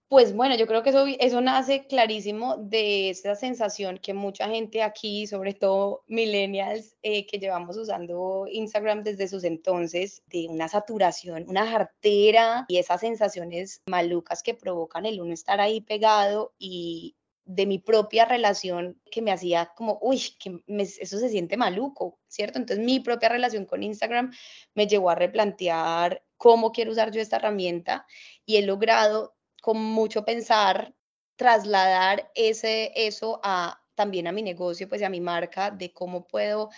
Pues 0.10 0.34
bueno, 0.34 0.56
yo 0.56 0.66
creo 0.66 0.82
que 0.82 0.90
eso, 0.90 1.06
eso 1.20 1.40
nace 1.40 1.86
clarísimo 1.86 2.58
de 2.58 3.12
esa 3.12 3.36
sensación 3.36 4.00
que 4.00 4.16
mucha 4.16 4.50
gente 4.50 4.82
aquí, 4.82 5.28
sobre 5.28 5.54
todo 5.54 6.04
millennials, 6.08 6.98
eh, 7.04 7.28
que 7.28 7.38
llevamos 7.38 7.78
usando 7.78 8.48
Instagram 8.52 9.04
desde 9.04 9.28
sus 9.28 9.44
entonces, 9.44 10.24
de 10.26 10.48
una 10.50 10.68
saturación, 10.68 11.46
una 11.48 11.68
jartera 11.68 12.66
y 12.68 12.80
esas 12.80 13.02
sensaciones 13.02 13.84
malucas 13.86 14.42
que 14.42 14.56
provocan 14.56 15.06
el 15.06 15.22
uno 15.22 15.32
estar 15.32 15.62
ahí 15.62 15.80
pegado 15.80 16.56
y 16.58 17.16
de 17.46 17.68
mi 17.68 17.78
propia 17.78 18.26
relación 18.26 19.00
que 19.12 19.22
me 19.22 19.32
hacía 19.32 19.74
como, 19.76 20.00
uy, 20.02 20.22
que 20.40 20.60
eso 20.68 21.20
se 21.20 21.30
siente 21.30 21.56
maluco, 21.56 22.18
¿cierto? 22.28 22.58
Entonces 22.58 22.84
mi 22.84 23.00
propia 23.00 23.30
relación 23.30 23.66
con 23.66 23.84
Instagram 23.84 24.32
me 24.74 24.88
llevó 24.88 25.12
a 25.12 25.16
replantear 25.16 26.24
cómo 26.36 26.72
quiero 26.72 26.92
usar 26.92 27.12
yo 27.12 27.22
esta 27.22 27.36
herramienta 27.36 28.08
y 28.44 28.58
he 28.58 28.64
logrado 28.64 29.36
con 29.62 29.78
mucho 29.78 30.24
pensar, 30.26 30.94
trasladar 31.36 32.32
ese, 32.36 32.92
eso 32.96 33.40
a 33.44 33.82
también 33.96 34.28
a 34.28 34.32
mi 34.32 34.42
negocio, 34.42 34.88
pues 34.88 35.04
a 35.04 35.10
mi 35.10 35.20
marca, 35.20 35.72
de 35.72 35.92
cómo 35.92 36.26
puedo 36.26 36.70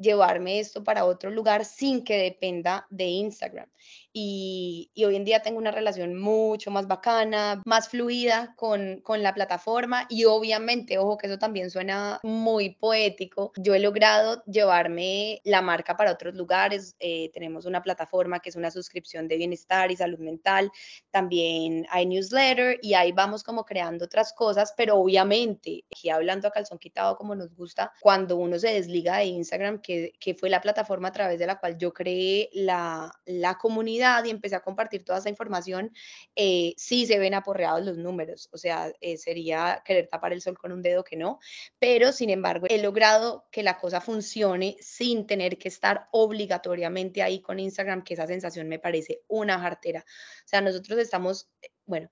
llevarme 0.00 0.58
esto 0.58 0.82
para 0.82 1.04
otro 1.04 1.30
lugar 1.30 1.64
sin 1.64 2.02
que 2.02 2.16
dependa 2.16 2.86
de 2.90 3.04
Instagram. 3.04 3.68
Y, 4.12 4.90
hoy 4.96 5.14
en 5.16 5.24
día 5.24 5.40
tengo 5.40 5.58
una 5.58 5.70
relación 5.70 6.16
mucho 6.18 6.70
más 6.70 6.88
bacana, 6.88 7.62
más 7.64 7.88
fluida 7.88 8.54
con, 8.56 9.00
con 9.02 9.22
la 9.22 9.34
plataforma 9.34 10.06
y 10.08 10.24
obviamente, 10.24 10.98
ojo 10.98 11.16
que 11.16 11.28
eso 11.28 11.38
también 11.38 11.70
suena 11.70 12.18
muy 12.22 12.74
poético, 12.74 13.52
yo 13.56 13.74
he 13.74 13.78
logrado 13.78 14.42
llevarme 14.46 15.40
la 15.44 15.62
marca 15.62 15.96
para 15.96 16.12
otros 16.12 16.34
lugares, 16.34 16.96
eh, 16.98 17.30
tenemos 17.32 17.66
una 17.66 17.82
plataforma 17.82 18.40
que 18.40 18.48
es 18.50 18.56
una 18.56 18.70
suscripción 18.70 19.28
de 19.28 19.36
bienestar 19.36 19.90
y 19.90 19.96
salud 19.96 20.18
mental, 20.18 20.70
también 21.10 21.86
hay 21.90 22.06
newsletter 22.06 22.78
y 22.82 22.94
ahí 22.94 23.12
vamos 23.12 23.44
como 23.44 23.64
creando 23.64 24.06
otras 24.06 24.32
cosas, 24.32 24.74
pero 24.76 24.96
obviamente, 24.96 25.84
aquí 25.90 26.10
hablando 26.10 26.48
a 26.48 26.50
calzón 26.50 26.78
quitado 26.78 27.16
como 27.16 27.34
nos 27.34 27.54
gusta, 27.54 27.92
cuando 28.00 28.36
uno 28.36 28.58
se 28.58 28.72
desliga 28.72 29.18
de 29.18 29.26
Instagram, 29.26 29.80
que, 30.18 30.34
fue 30.34 30.50
la 30.50 30.60
plataforma 30.60 31.08
a 31.08 31.12
través 31.12 31.38
de 31.38 31.46
la 31.46 31.58
cual 31.58 31.76
yo 31.78 31.92
creé 31.92 32.48
la, 32.52 33.12
la 33.24 33.58
comunidad, 33.58 34.24
y 34.24 34.30
empecé 34.30 34.56
a 34.56 34.60
compartir 34.60 35.04
toda 35.04 35.18
esa 35.18 35.28
información, 35.28 35.92
eh, 36.36 36.74
sí 36.76 37.06
se 37.06 37.18
ven 37.18 37.34
aporreados 37.34 37.84
los 37.84 37.96
números, 37.96 38.48
o 38.52 38.58
sea, 38.58 38.92
eh, 39.00 39.16
sería 39.16 39.82
querer 39.84 40.08
tapar 40.08 40.32
el 40.32 40.40
sol 40.40 40.56
con 40.56 40.72
un 40.72 40.82
dedo 40.82 41.04
que 41.04 41.16
no, 41.16 41.38
pero 41.78 42.12
sin 42.12 42.30
embargo 42.30 42.66
he 42.68 42.80
logrado 42.80 43.46
que 43.50 43.62
la 43.62 43.78
cosa 43.78 44.00
funcione 44.00 44.76
sin 44.80 45.26
tener 45.26 45.58
que 45.58 45.68
estar 45.68 46.08
obligatoriamente 46.12 47.22
ahí 47.22 47.40
con 47.40 47.58
Instagram, 47.58 48.02
que 48.04 48.14
esa 48.14 48.26
sensación 48.26 48.68
me 48.68 48.78
parece 48.78 49.22
una 49.28 49.58
jartera. 49.58 50.00
O 50.00 50.48
sea, 50.48 50.60
nosotros 50.60 50.98
estamos, 50.98 51.50
eh, 51.62 51.70
bueno, 51.86 52.10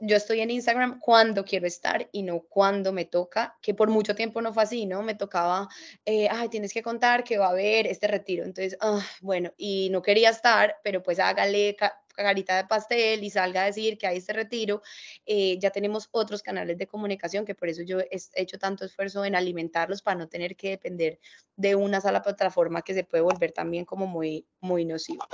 yo 0.00 0.16
estoy 0.16 0.40
en 0.40 0.50
Instagram 0.50 1.00
cuando 1.00 1.44
quiero 1.44 1.66
estar 1.66 2.08
y 2.12 2.22
no 2.22 2.40
cuando 2.40 2.92
me 2.92 3.04
toca, 3.04 3.56
que 3.62 3.74
por 3.74 3.88
mucho 3.88 4.14
tiempo 4.14 4.42
no 4.42 4.52
fue 4.52 4.62
así, 4.62 4.86
¿no? 4.86 5.02
Me 5.02 5.14
tocaba, 5.14 5.68
eh, 6.04 6.28
ay, 6.30 6.48
tienes 6.48 6.72
que 6.72 6.82
contar 6.82 7.24
que 7.24 7.38
va 7.38 7.46
a 7.46 7.50
haber 7.50 7.86
este 7.86 8.06
retiro. 8.06 8.44
Entonces, 8.44 8.76
ah, 8.80 9.00
bueno, 9.20 9.52
y 9.56 9.88
no 9.90 10.02
quería 10.02 10.30
estar, 10.30 10.76
pero 10.82 11.02
pues 11.02 11.18
hágale 11.18 11.76
carita 12.14 12.56
de 12.56 12.64
pastel 12.64 13.24
y 13.24 13.30
salga 13.30 13.62
a 13.62 13.66
decir 13.66 13.98
que 13.98 14.06
hay 14.06 14.18
este 14.18 14.32
retiro. 14.32 14.82
Eh, 15.26 15.58
ya 15.58 15.70
tenemos 15.70 16.08
otros 16.12 16.42
canales 16.42 16.76
de 16.78 16.86
comunicación 16.86 17.44
que 17.44 17.54
por 17.54 17.68
eso 17.68 17.82
yo 17.82 18.00
he 18.00 18.18
hecho 18.34 18.58
tanto 18.58 18.84
esfuerzo 18.84 19.24
en 19.24 19.34
alimentarlos 19.34 20.02
para 20.02 20.18
no 20.18 20.28
tener 20.28 20.56
que 20.56 20.70
depender 20.70 21.20
de 21.56 21.74
una 21.74 22.00
sola 22.00 22.22
plataforma 22.22 22.82
que 22.82 22.94
se 22.94 23.04
puede 23.04 23.22
volver 23.22 23.52
también 23.52 23.84
como 23.84 24.06
muy, 24.06 24.46
muy 24.60 24.84
nocivo. 24.84 25.24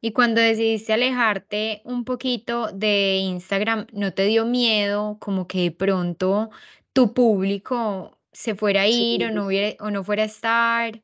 Y 0.00 0.12
cuando 0.12 0.40
decidiste 0.40 0.92
alejarte 0.92 1.82
un 1.84 2.04
poquito 2.04 2.68
de 2.72 3.16
Instagram, 3.18 3.86
¿no 3.92 4.12
te 4.14 4.24
dio 4.24 4.44
miedo 4.46 5.18
como 5.20 5.46
que 5.48 5.62
de 5.62 5.70
pronto 5.72 6.50
tu 6.92 7.14
público 7.14 8.18
se 8.32 8.54
fuera 8.54 8.82
a 8.82 8.88
ir 8.88 9.24
o 9.24 9.30
no 9.30 9.46
hubiera 9.46 9.82
o 9.84 9.90
no 9.90 10.04
fuera 10.04 10.22
a 10.24 10.26
estar? 10.26 11.02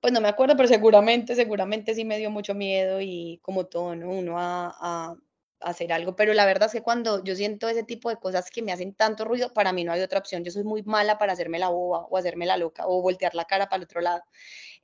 Pues 0.00 0.12
no 0.12 0.20
me 0.20 0.28
acuerdo, 0.28 0.56
pero 0.56 0.68
seguramente, 0.68 1.34
seguramente 1.36 1.94
sí 1.94 2.04
me 2.04 2.18
dio 2.18 2.30
mucho 2.30 2.54
miedo 2.54 3.00
y 3.00 3.38
como 3.42 3.66
todo, 3.66 3.94
¿no? 3.94 4.10
Uno 4.10 4.38
a, 4.38 4.74
a 4.80 5.16
hacer 5.60 5.92
algo, 5.92 6.16
pero 6.16 6.34
la 6.34 6.44
verdad 6.44 6.66
es 6.66 6.72
que 6.72 6.82
cuando 6.82 7.22
yo 7.22 7.36
siento 7.36 7.68
ese 7.68 7.84
tipo 7.84 8.10
de 8.10 8.16
cosas 8.16 8.50
que 8.50 8.62
me 8.62 8.72
hacen 8.72 8.94
tanto 8.94 9.24
ruido, 9.24 9.52
para 9.52 9.72
mí 9.72 9.84
no 9.84 9.92
hay 9.92 10.00
otra 10.02 10.18
opción. 10.18 10.42
Yo 10.44 10.50
soy 10.50 10.64
muy 10.64 10.82
mala 10.82 11.18
para 11.18 11.32
hacerme 11.34 11.58
la 11.60 11.68
boba 11.68 12.06
o 12.10 12.16
hacerme 12.16 12.46
la 12.46 12.56
loca 12.56 12.84
o 12.86 13.00
voltear 13.00 13.34
la 13.36 13.44
cara 13.44 13.68
para 13.68 13.78
el 13.78 13.84
otro 13.84 14.00
lado. 14.00 14.22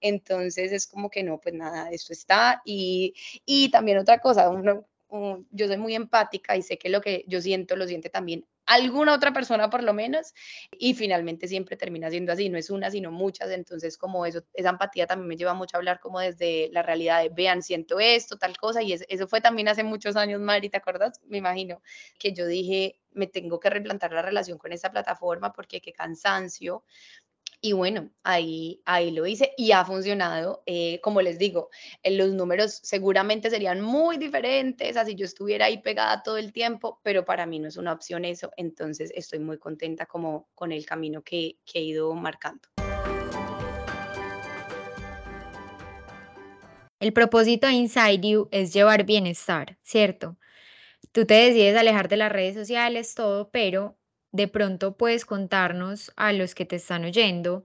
Entonces 0.01 0.73
es 0.73 0.87
como 0.87 1.11
que 1.11 1.23
no, 1.23 1.41
pues 1.41 1.55
nada, 1.55 1.91
esto 1.91 2.13
está. 2.13 2.63
Y, 2.65 3.15
y 3.47 3.71
también 3.71 3.99
otra 3.99 4.19
cosa, 4.21 4.49
uno, 4.51 4.87
un- 5.09 5.47
yo 5.51 5.67
soy 5.67 5.77
muy 5.79 5.95
empática 5.95 6.57
y 6.57 6.63
sé 6.63 6.79
que 6.79 6.89
lo 6.89 7.01
que 7.01 7.25
yo 7.29 7.41
siento 7.41 7.77
lo 7.77 7.87
siente 7.87 8.11
también 8.11 8.47
alguna 8.67 9.15
otra 9.15 9.33
persona 9.33 9.71
por 9.71 9.83
lo 9.83 9.95
menos 9.95 10.35
y 10.79 10.95
finalmente 10.95 11.49
siempre 11.49 11.77
termina 11.77 12.11
siendo 12.11 12.33
así, 12.33 12.49
no 12.49 12.59
es 12.59 12.71
una, 12.71 12.91
sino 12.91 13.11
muchas, 13.11 13.51
entonces 13.51 13.97
como 13.99 14.27
eso, 14.27 14.43
esa 14.55 14.71
empatía 14.71 15.07
también 15.07 15.29
me 15.29 15.37
lleva 15.37 15.55
mucho 15.55 15.77
a 15.77 15.79
hablar 15.79 16.01
como 16.01 16.21
desde 16.21 16.69
la 16.73 16.83
realidad 16.83 17.23
de, 17.23 17.31
vean, 17.31 17.63
siento 17.63 17.99
esto, 18.01 18.37
tal 18.39 18.57
cosa, 18.57 18.83
y 18.83 18.93
es- 18.93 19.05
eso 19.09 19.27
fue 19.29 19.41
también 19.41 19.69
hace 19.69 19.83
muchos 19.85 20.17
años, 20.17 20.41
Mari, 20.41 20.69
¿te 20.71 20.77
acuerdas? 20.79 21.21
Me 21.27 21.39
imagino 21.39 21.83
que 22.19 22.33
yo 22.33 22.47
dije, 22.47 23.01
me 23.13 23.27
tengo 23.27 23.59
que 23.61 23.71
replantar 23.71 24.13
la 24.13 24.23
relación 24.23 24.59
con 24.59 24.73
esta 24.73 24.91
plataforma 24.91 25.53
porque 25.53 25.81
qué 25.81 25.93
cansancio, 25.93 26.85
y 27.61 27.73
bueno, 27.73 28.11
ahí, 28.23 28.81
ahí 28.85 29.11
lo 29.11 29.27
hice 29.27 29.53
y 29.57 29.73
ha 29.73 29.85
funcionado. 29.85 30.63
Eh, 30.67 31.01
como 31.03 31.21
les 31.23 31.39
digo, 31.39 31.71
en 32.03 32.17
los 32.17 32.31
números 32.31 32.79
seguramente 32.83 33.51
serían 33.51 33.81
muy 33.81 34.17
diferentes, 34.17 34.97
así 34.97 35.15
yo 35.17 35.25
estuviera 35.25 35.67
ahí 35.67 35.83
pegada 35.83 36.23
todo 36.23 36.37
el 36.39 36.53
tiempo, 36.53 37.01
pero 37.03 37.25
para 37.25 37.47
mí 37.47 37.59
no 37.59 37.69
es 37.69 37.77
una 37.77 37.93
opción 37.93 38.25
eso. 38.25 38.51
Entonces 38.57 39.13
estoy 39.15 39.41
muy 39.41 39.59
contenta 39.59 40.07
como 40.07 40.49
con 40.55 40.71
el 40.71 40.87
camino 40.87 41.23
que, 41.23 41.59
que 41.65 41.81
he 41.81 41.83
ido 41.83 42.15
marcando. 42.15 42.69
El 47.01 47.13
propósito 47.13 47.67
de 47.67 47.75
Inside 47.75 48.21
You 48.21 48.49
es 48.51 48.73
llevar 48.73 49.05
bienestar, 49.05 49.79
¿cierto? 49.83 50.37
Tú 51.13 51.27
te 51.27 51.35
decides 51.35 51.77
alejar 51.77 52.09
de 52.09 52.17
las 52.17 52.31
redes 52.31 52.55
sociales, 52.55 53.15
todo, 53.15 53.51
pero 53.51 53.97
de 54.39 54.49
pronto 54.49 54.97
puedes 54.97 55.27
contarnos 55.27 56.13
a 56.17 56.33
los 56.33 56.55
que 56.55 56.65
te 56.65 56.77
están 56.77 57.05
oyendo 57.05 57.65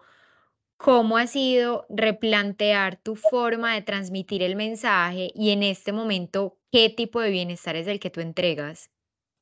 cómo 0.78 1.18
ha 1.18 1.28
sido 1.28 1.86
replantear 1.90 2.98
tu 2.98 3.16
forma 3.18 3.76
de 3.76 3.84
transmitir 3.84 4.44
el 4.44 4.56
mensaje 4.56 5.32
y 5.36 5.52
en 5.52 5.64
este 5.64 5.94
momento 5.94 6.60
qué 6.72 6.90
tipo 6.90 7.22
de 7.22 7.32
bienestar 7.32 7.76
es 7.78 7.88
el 7.88 8.00
que 8.00 8.12
tú 8.12 8.22
entregas. 8.22 8.93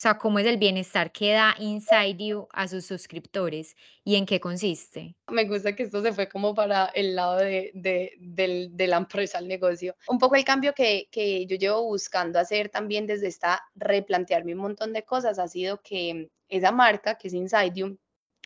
O 0.02 0.04
sea, 0.04 0.18
cómo 0.18 0.40
es 0.40 0.48
el 0.48 0.58
bienestar 0.58 1.12
que 1.12 1.34
da 1.34 1.54
Inside 1.60 2.18
You 2.18 2.48
a 2.54 2.68
sus 2.68 2.88
suscriptores 2.88 3.76
y 4.04 4.16
en 4.16 4.26
qué 4.26 4.40
consiste. 4.40 5.16
Me 5.28 5.46
gusta 5.46 5.76
que 5.76 5.84
esto 5.84 6.02
se 6.02 6.12
fue 6.12 6.28
como 6.28 6.56
para 6.56 6.86
el 6.96 7.16
lado 7.16 7.38
de, 7.38 7.70
de, 7.76 8.14
del- 8.20 8.76
de 8.76 8.88
la 8.88 8.98
empresa, 8.98 9.38
el 9.38 9.48
negocio. 9.48 9.96
Un 10.08 10.18
poco 10.18 10.38
el 10.38 10.44
cambio 10.44 10.74
que, 10.74 11.08
que 11.12 11.46
yo 11.46 11.56
llevo 11.56 11.84
buscando 11.84 12.40
hacer 12.40 12.70
también 12.70 13.06
desde 13.06 13.28
esta, 13.28 13.62
replantearme 13.76 14.56
un 14.56 14.62
montón 14.62 14.92
de 14.92 15.04
cosas, 15.04 15.38
ha 15.38 15.48
sido 15.48 15.80
que 15.84 16.32
esa 16.50 16.72
marca, 16.72 17.14
que 17.20 17.28
es 17.28 17.36
Inside 17.36 17.74
You, 17.76 18.00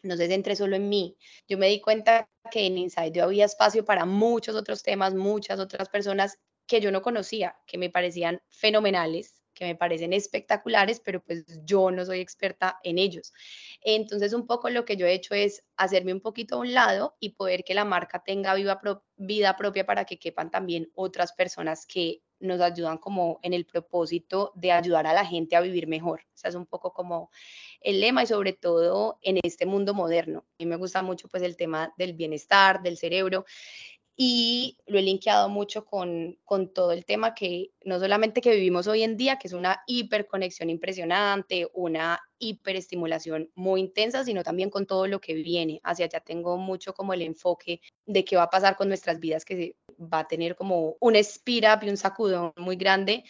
no 0.03 0.17
se 0.17 0.27
centre 0.27 0.57
solo 0.57 0.75
en 0.75 0.89
mí. 0.89 1.15
Yo 1.47 1.57
me 1.57 1.69
di 1.69 1.79
cuenta 1.79 2.27
que 2.51 2.65
en 2.65 2.77
Inside 2.77 3.13
You 3.13 3.23
había 3.23 3.45
espacio 3.45 3.85
para 3.85 4.03
muchos 4.03 4.57
otros 4.57 4.83
temas, 4.83 5.13
muchas 5.13 5.57
otras 5.61 5.87
personas 5.87 6.37
que 6.67 6.81
yo 6.81 6.91
no 6.91 7.01
conocía, 7.01 7.55
que 7.65 7.77
me 7.77 7.89
parecían 7.89 8.41
fenomenales, 8.49 9.41
que 9.55 9.65
me 9.65 9.75
parecen 9.75 10.13
espectaculares, 10.13 10.99
pero 10.99 11.23
pues 11.23 11.45
yo 11.65 11.89
no 11.89 12.05
soy 12.05 12.19
experta 12.19 12.79
en 12.83 12.99
ellos. 12.99 13.33
Entonces, 13.81 14.33
un 14.33 14.45
poco 14.45 14.69
lo 14.69 14.85
que 14.85 14.97
yo 14.97 15.07
he 15.07 15.13
hecho 15.13 15.33
es 15.33 15.63
hacerme 15.77 16.13
un 16.13 16.21
poquito 16.21 16.55
a 16.55 16.59
un 16.59 16.73
lado 16.73 17.15
y 17.19 17.29
poder 17.29 17.63
que 17.63 17.73
la 17.73 17.85
marca 17.85 18.21
tenga 18.23 18.53
vida 18.53 19.55
propia 19.57 19.85
para 19.85 20.05
que 20.05 20.19
quepan 20.19 20.51
también 20.51 20.91
otras 20.93 21.33
personas 21.33 21.87
que 21.87 22.21
nos 22.39 22.59
ayudan 22.59 22.97
como 22.97 23.39
en 23.43 23.53
el 23.53 23.65
propósito 23.65 24.51
de 24.55 24.73
ayudar 24.73 25.07
a 25.07 25.13
la 25.13 25.25
gente 25.25 25.55
a 25.55 25.61
vivir 25.61 25.87
mejor. 25.87 26.21
O 26.33 26.37
sea, 26.37 26.49
es 26.49 26.55
un 26.55 26.65
poco 26.65 26.91
como 26.93 27.31
el 27.79 28.01
lema 28.01 28.23
y 28.23 28.27
sobre 28.27 28.51
todo 28.51 29.19
en 29.21 29.39
este 29.41 29.65
mundo 29.65 29.93
moderno. 29.93 30.39
A 30.39 30.55
mí 30.59 30.65
me 30.65 30.75
gusta 30.75 31.01
mucho 31.01 31.29
pues 31.29 31.43
el 31.43 31.55
tema 31.55 31.93
del 31.97 32.13
bienestar, 32.13 32.81
del 32.83 32.97
cerebro 32.97 33.45
y 34.17 34.77
lo 34.87 34.97
he 34.97 35.01
linkeado 35.01 35.49
mucho 35.49 35.85
con, 35.85 36.37
con 36.45 36.73
todo 36.73 36.93
el 36.93 37.03
tema 37.03 37.35
que 37.35 37.71
no 37.83 37.99
solamente 37.99 38.39
que 38.39 38.55
vivimos 38.55 38.87
hoy 38.87 39.03
en 39.03 39.17
día, 39.17 39.37
que 39.37 39.47
es 39.49 39.53
una 39.53 39.83
hiperconexión 39.87 40.69
impresionante, 40.69 41.67
una 41.73 42.21
hiperestimulación 42.39 43.51
muy 43.55 43.81
intensa, 43.81 44.23
sino 44.23 44.41
también 44.43 44.69
con 44.69 44.85
todo 44.85 45.07
lo 45.07 45.19
que 45.19 45.33
viene. 45.33 45.81
Hacia 45.83 46.05
allá 46.05 46.21
tengo 46.21 46.57
mucho 46.57 46.93
como 46.93 47.13
el 47.13 47.23
enfoque 47.23 47.81
de 48.05 48.23
qué 48.23 48.37
va 48.37 48.43
a 48.43 48.49
pasar 48.49 48.77
con 48.77 48.87
nuestras 48.87 49.19
vidas, 49.19 49.43
que 49.43 49.75
va 49.99 50.19
a 50.19 50.27
tener 50.27 50.55
como 50.55 50.95
un 51.01 51.15
speed 51.17 51.65
up 51.65 51.83
y 51.83 51.89
un 51.89 51.97
sacudón 51.97 52.53
muy 52.55 52.77
grande. 52.77 53.25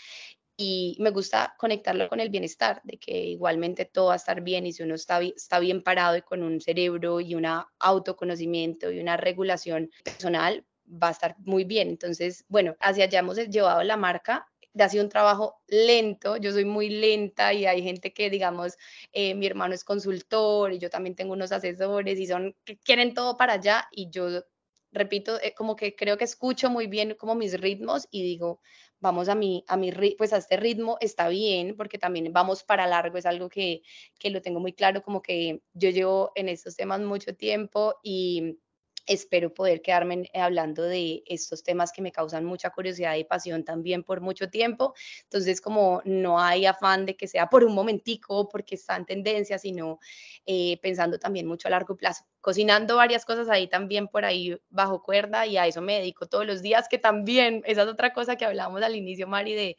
Y 0.58 0.95
me 1.00 1.10
gusta 1.10 1.56
conectarlo 1.58 2.08
con 2.08 2.19
el 2.19 2.30
bienestar, 2.30 2.80
de 2.84 2.98
que 2.98 3.26
igualmente 3.26 3.86
todo 3.86 4.08
va 4.08 4.13
a 4.13 4.17
estar 4.17 4.41
bien 4.41 4.65
y 4.67 4.71
si 4.71 4.84
uno 4.84 4.95
está, 4.95 5.21
está 5.21 5.60
bien 5.60 5.84
parado 5.84 6.15
y 6.15 6.21
con 6.21 6.43
un 6.43 6.62
cerebro 6.62 7.19
y 7.19 7.36
un 7.36 7.45
autoconocimiento 7.80 8.91
y 8.91 9.00
una 9.00 9.17
regulación 9.17 9.89
personal, 10.04 10.63
va 10.88 11.10
a 11.10 11.12
estar 11.12 11.36
muy 11.39 11.63
bien. 11.63 11.89
Entonces, 11.89 12.45
bueno, 12.48 12.76
hacia 12.80 13.06
allá 13.06 13.19
hemos 13.19 13.38
llevado 13.38 13.84
la 13.84 13.98
marca. 13.98 14.48
Ha 14.78 14.89
sido 14.89 15.04
un 15.06 15.10
trabajo 15.10 15.62
lento, 15.67 16.36
yo 16.36 16.52
soy 16.52 16.65
muy 16.65 16.89
lenta 16.89 17.54
y 17.54 17.65
hay 17.65 17.82
gente 17.82 18.12
que, 18.13 18.30
digamos, 18.30 18.76
eh, 19.13 19.34
mi 19.34 19.48
hermano 19.48 19.74
es 19.74 19.86
consultor 19.86 20.74
y 20.74 20.80
yo 20.80 20.89
también 20.89 21.15
tengo 21.15 21.32
unos 21.32 21.54
asesores 21.54 22.19
y 22.19 22.28
son, 22.28 22.56
quieren 22.84 23.13
todo 23.13 23.38
para 23.38 23.54
allá 23.54 23.88
y 23.91 24.10
yo, 24.10 24.43
repito, 24.91 25.39
eh, 25.41 25.54
como 25.56 25.78
que 25.78 25.95
creo 25.95 26.17
que 26.17 26.26
escucho 26.26 26.69
muy 26.69 26.88
bien 26.88 27.15
como 27.15 27.36
mis 27.36 27.58
ritmos 27.60 28.08
y 28.12 28.24
digo, 28.24 28.60
vamos 29.00 29.30
a 29.30 29.36
mi, 29.36 29.63
a 29.67 29.78
mi, 29.78 29.91
pues 30.17 30.34
a 30.34 30.38
este 30.38 30.58
ritmo 30.58 30.98
está 31.00 31.30
bien 31.30 31.76
porque 31.78 31.98
también 31.98 32.34
vamos 32.34 32.63
para 32.63 32.86
largo, 32.88 33.17
es 33.17 33.26
algo 33.26 33.48
que, 33.50 33.82
que 34.19 34.30
lo 34.30 34.41
tengo 34.41 34.60
muy 34.60 34.74
claro, 34.74 35.04
como 35.04 35.21
que 35.21 35.62
yo 35.74 35.89
llevo 35.89 36.32
en 36.36 36.50
estos 36.50 36.76
temas 36.76 37.00
mucho 37.02 37.36
tiempo 37.36 37.95
y 38.04 38.58
espero 39.06 39.54
poder 39.54 39.82
quedarme 39.82 40.13
en- 40.34 40.41
hablando 40.41 40.84
de 40.84 41.24
estos 41.26 41.63
temas 41.63 41.91
que 41.91 42.02
me 42.02 42.12
causan 42.12 42.46
mucha 42.46 42.70
curiosidad 42.72 43.15
y 43.15 43.24
pasión 43.24 43.63
también 43.63 44.04
por 44.04 44.22
mucho 44.22 44.50
tiempo. 44.50 44.94
Entonces, 45.24 45.62
como 45.62 46.02
no 46.06 46.39
hay 46.39 46.65
afán 46.65 47.06
de 47.06 47.15
que 47.15 47.28
sea 47.28 47.48
por 47.50 47.63
un 47.63 47.74
momentico, 47.76 48.50
porque 48.50 48.76
está 48.76 48.96
en 48.96 49.06
tendencia, 49.06 49.58
sino 49.60 50.00
eh, 50.46 50.78
pensando 50.82 51.20
también 51.20 51.48
mucho 51.48 51.68
a 51.68 51.72
largo 51.72 51.96
plazo. 51.96 52.26
Cocinando 52.41 52.96
varias 52.98 53.26
cosas 53.26 53.50
ahí 53.50 53.68
también 53.68 54.08
por 54.08 54.26
ahí 54.26 54.58
bajo 54.70 55.02
cuerda 55.02 55.46
y 55.48 55.58
a 55.58 55.68
eso 55.68 55.82
me 55.82 55.96
dedico 56.00 56.28
todos 56.28 56.46
los 56.46 56.62
días, 56.62 56.88
que 56.89 56.98
también, 56.98 57.62
esa 57.65 57.84
es 57.84 57.88
otra 57.88 58.13
cosa 58.13 58.36
que 58.36 58.46
hablábamos 58.46 58.82
al 58.84 58.96
inicio, 58.96 59.28
Mari, 59.28 59.54
de 59.54 59.78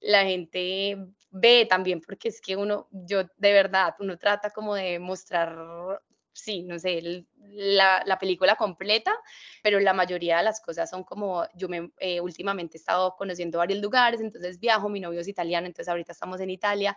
la 0.00 0.24
gente 0.24 0.98
ve 1.30 1.66
también, 1.68 2.00
porque 2.00 2.28
es 2.28 2.40
que 2.40 2.56
uno, 2.56 2.88
yo 2.92 3.24
de 3.36 3.52
verdad, 3.52 3.94
uno 4.00 4.16
trata 4.18 4.50
como 4.50 4.74
de 4.74 4.98
mostrar, 4.98 6.00
sí, 6.40 6.62
no 6.62 6.78
sé, 6.78 7.24
la, 7.36 8.02
la 8.06 8.18
película 8.18 8.56
completa, 8.56 9.14
pero 9.62 9.80
la 9.80 9.92
mayoría 9.92 10.38
de 10.38 10.44
las 10.44 10.60
cosas 10.60 10.90
son 10.90 11.04
como, 11.04 11.44
yo 11.54 11.68
me, 11.68 11.90
eh, 11.98 12.20
últimamente 12.20 12.76
he 12.76 12.80
estado 12.80 13.14
conociendo 13.16 13.58
varios 13.58 13.80
lugares, 13.80 14.20
entonces 14.20 14.58
viajo, 14.58 14.88
mi 14.88 15.00
novio 15.00 15.20
es 15.20 15.28
italiano, 15.28 15.66
entonces 15.66 15.88
ahorita 15.88 16.12
estamos 16.12 16.40
en 16.40 16.50
Italia 16.50 16.96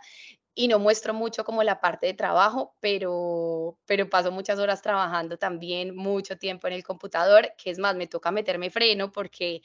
y 0.54 0.68
no 0.68 0.78
muestro 0.78 1.14
mucho 1.14 1.44
como 1.44 1.62
la 1.62 1.80
parte 1.80 2.06
de 2.06 2.14
trabajo, 2.14 2.76
pero, 2.80 3.78
pero 3.86 4.08
paso 4.10 4.30
muchas 4.30 4.58
horas 4.58 4.82
trabajando 4.82 5.38
también, 5.38 5.96
mucho 5.96 6.36
tiempo 6.36 6.66
en 6.66 6.74
el 6.74 6.84
computador, 6.84 7.54
que 7.56 7.70
es 7.70 7.78
más, 7.78 7.96
me 7.96 8.06
toca 8.06 8.30
meterme 8.30 8.70
freno 8.70 9.10
porque 9.10 9.62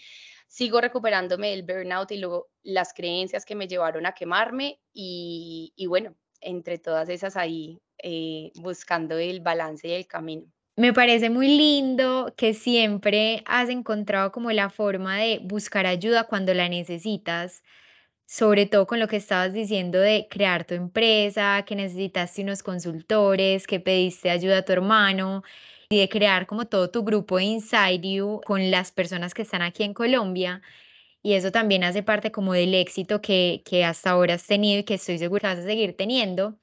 sigo 0.48 0.80
recuperándome 0.80 1.50
del 1.50 1.64
burnout 1.64 2.12
y 2.12 2.18
luego 2.18 2.50
las 2.64 2.94
creencias 2.94 3.46
que 3.46 3.56
me 3.56 3.68
llevaron 3.68 4.06
a 4.06 4.14
quemarme 4.14 4.80
y, 4.94 5.74
y 5.76 5.88
bueno, 5.88 6.16
entre 6.40 6.78
todas 6.78 7.10
esas 7.10 7.36
ahí 7.36 7.82
eh, 8.04 8.52
buscando 8.56 9.18
el 9.18 9.42
balance 9.42 9.88
y 9.88 9.92
el 9.94 10.08
camino. 10.08 10.44
Me 10.76 10.94
parece 10.94 11.32
muy 11.32 11.48
lindo 11.48 12.34
que 12.38 12.54
siempre 12.54 13.42
has 13.48 13.70
encontrado 13.70 14.32
como 14.32 14.52
la 14.52 14.70
forma 14.70 15.18
de 15.18 15.40
buscar 15.44 15.88
ayuda 15.88 16.26
cuando 16.26 16.54
la 16.54 16.70
necesitas, 16.70 17.64
sobre 18.28 18.68
todo 18.68 18.86
con 18.88 19.00
lo 19.00 19.08
que 19.08 19.16
estabas 19.18 19.54
diciendo 19.54 20.00
de 20.00 20.28
crear 20.30 20.66
tu 20.66 20.76
empresa, 20.76 21.64
que 21.66 21.76
necesitaste 21.76 22.44
unos 22.44 22.62
consultores, 22.62 23.66
que 23.66 23.80
pediste 23.80 24.30
ayuda 24.30 24.60
a 24.60 24.66
tu 24.66 24.74
hermano 24.74 25.44
y 25.90 26.00
de 26.00 26.10
crear 26.10 26.46
como 26.46 26.66
todo 26.68 26.92
tu 26.92 27.04
grupo 27.04 27.38
de 27.38 27.46
Inside 27.46 28.02
You 28.02 28.42
con 28.46 28.70
las 28.70 28.92
personas 28.92 29.34
que 29.34 29.42
están 29.44 29.64
aquí 29.64 29.84
en 29.84 29.94
Colombia. 29.96 30.62
Y 31.24 31.34
eso 31.34 31.52
también 31.52 31.84
hace 31.84 32.04
parte 32.04 32.32
como 32.32 32.54
del 32.54 32.74
éxito 32.76 33.22
que, 33.22 33.64
que 33.66 33.84
hasta 33.86 34.12
ahora 34.12 34.36
has 34.36 34.46
tenido 34.48 34.80
y 34.82 34.84
que 34.84 34.96
estoy 34.96 35.18
segura 35.18 35.42
que 35.42 35.56
vas 35.56 35.66
a 35.66 35.68
seguir 35.68 35.98
teniendo. 35.98 36.60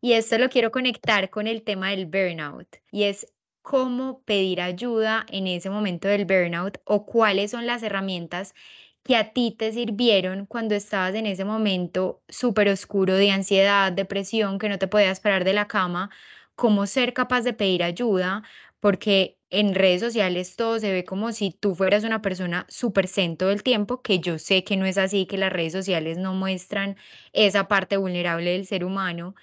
Y 0.00 0.12
esto 0.12 0.38
lo 0.38 0.48
quiero 0.48 0.70
conectar 0.70 1.28
con 1.30 1.46
el 1.46 1.62
tema 1.62 1.90
del 1.90 2.06
burnout 2.06 2.68
y 2.92 3.04
es 3.04 3.32
cómo 3.62 4.22
pedir 4.22 4.60
ayuda 4.60 5.26
en 5.28 5.46
ese 5.46 5.70
momento 5.70 6.08
del 6.08 6.24
burnout 6.24 6.78
o 6.84 7.04
cuáles 7.04 7.50
son 7.50 7.66
las 7.66 7.82
herramientas 7.82 8.54
que 9.02 9.16
a 9.16 9.32
ti 9.32 9.54
te 9.58 9.72
sirvieron 9.72 10.46
cuando 10.46 10.74
estabas 10.74 11.14
en 11.14 11.26
ese 11.26 11.44
momento 11.44 12.22
súper 12.28 12.68
oscuro 12.68 13.14
de 13.14 13.30
ansiedad, 13.30 13.90
depresión, 13.92 14.58
que 14.58 14.68
no 14.68 14.78
te 14.78 14.86
podías 14.88 15.20
parar 15.20 15.44
de 15.44 15.52
la 15.54 15.66
cama, 15.66 16.10
cómo 16.54 16.86
ser 16.86 17.14
capaz 17.14 17.42
de 17.42 17.52
pedir 17.54 17.82
ayuda, 17.82 18.42
porque 18.80 19.38
en 19.50 19.74
redes 19.74 20.00
sociales 20.00 20.56
todo 20.56 20.78
se 20.78 20.92
ve 20.92 21.04
como 21.04 21.32
si 21.32 21.50
tú 21.50 21.74
fueras 21.74 22.04
una 22.04 22.20
persona 22.22 22.66
súper 22.68 23.08
zen 23.08 23.36
todo 23.36 23.50
el 23.50 23.62
tiempo, 23.62 24.02
que 24.02 24.20
yo 24.20 24.38
sé 24.38 24.62
que 24.64 24.76
no 24.76 24.84
es 24.86 24.98
así, 24.98 25.26
que 25.26 25.38
las 25.38 25.52
redes 25.52 25.72
sociales 25.72 26.18
no 26.18 26.34
muestran 26.34 26.96
esa 27.32 27.66
parte 27.68 27.96
vulnerable 27.96 28.52
del 28.52 28.66
ser 28.66 28.84
humano, 28.84 29.34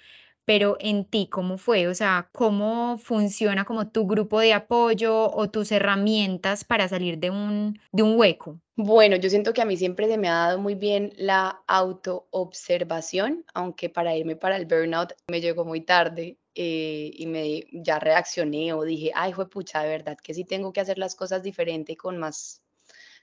pero 0.46 0.76
en 0.78 1.04
ti, 1.04 1.28
¿cómo 1.30 1.58
fue? 1.58 1.88
O 1.88 1.94
sea, 1.94 2.30
¿cómo 2.32 2.98
funciona 2.98 3.64
como 3.64 3.90
tu 3.90 4.06
grupo 4.06 4.40
de 4.40 4.54
apoyo 4.54 5.28
o 5.32 5.50
tus 5.50 5.72
herramientas 5.72 6.64
para 6.64 6.88
salir 6.88 7.18
de 7.18 7.30
un, 7.30 7.78
de 7.92 8.02
un 8.04 8.16
hueco? 8.16 8.60
Bueno, 8.76 9.16
yo 9.16 9.28
siento 9.28 9.52
que 9.52 9.60
a 9.60 9.64
mí 9.64 9.76
siempre 9.76 10.06
se 10.06 10.16
me 10.16 10.28
ha 10.28 10.34
dado 10.34 10.58
muy 10.60 10.76
bien 10.76 11.12
la 11.16 11.62
autoobservación, 11.66 13.44
aunque 13.54 13.90
para 13.90 14.16
irme 14.16 14.36
para 14.36 14.56
el 14.56 14.66
burnout 14.66 15.14
me 15.28 15.40
llegó 15.40 15.64
muy 15.64 15.80
tarde 15.80 16.38
eh, 16.54 17.10
y 17.12 17.26
me 17.26 17.64
ya 17.72 17.98
reaccioné 17.98 18.72
o 18.72 18.84
dije, 18.84 19.10
ay, 19.16 19.34
pucha, 19.50 19.82
de 19.82 19.88
verdad 19.88 20.16
que 20.22 20.32
sí 20.32 20.44
tengo 20.44 20.72
que 20.72 20.80
hacer 20.80 20.96
las 20.96 21.16
cosas 21.16 21.42
diferente 21.42 21.92
y 21.92 21.96
con 21.96 22.18
más 22.18 22.62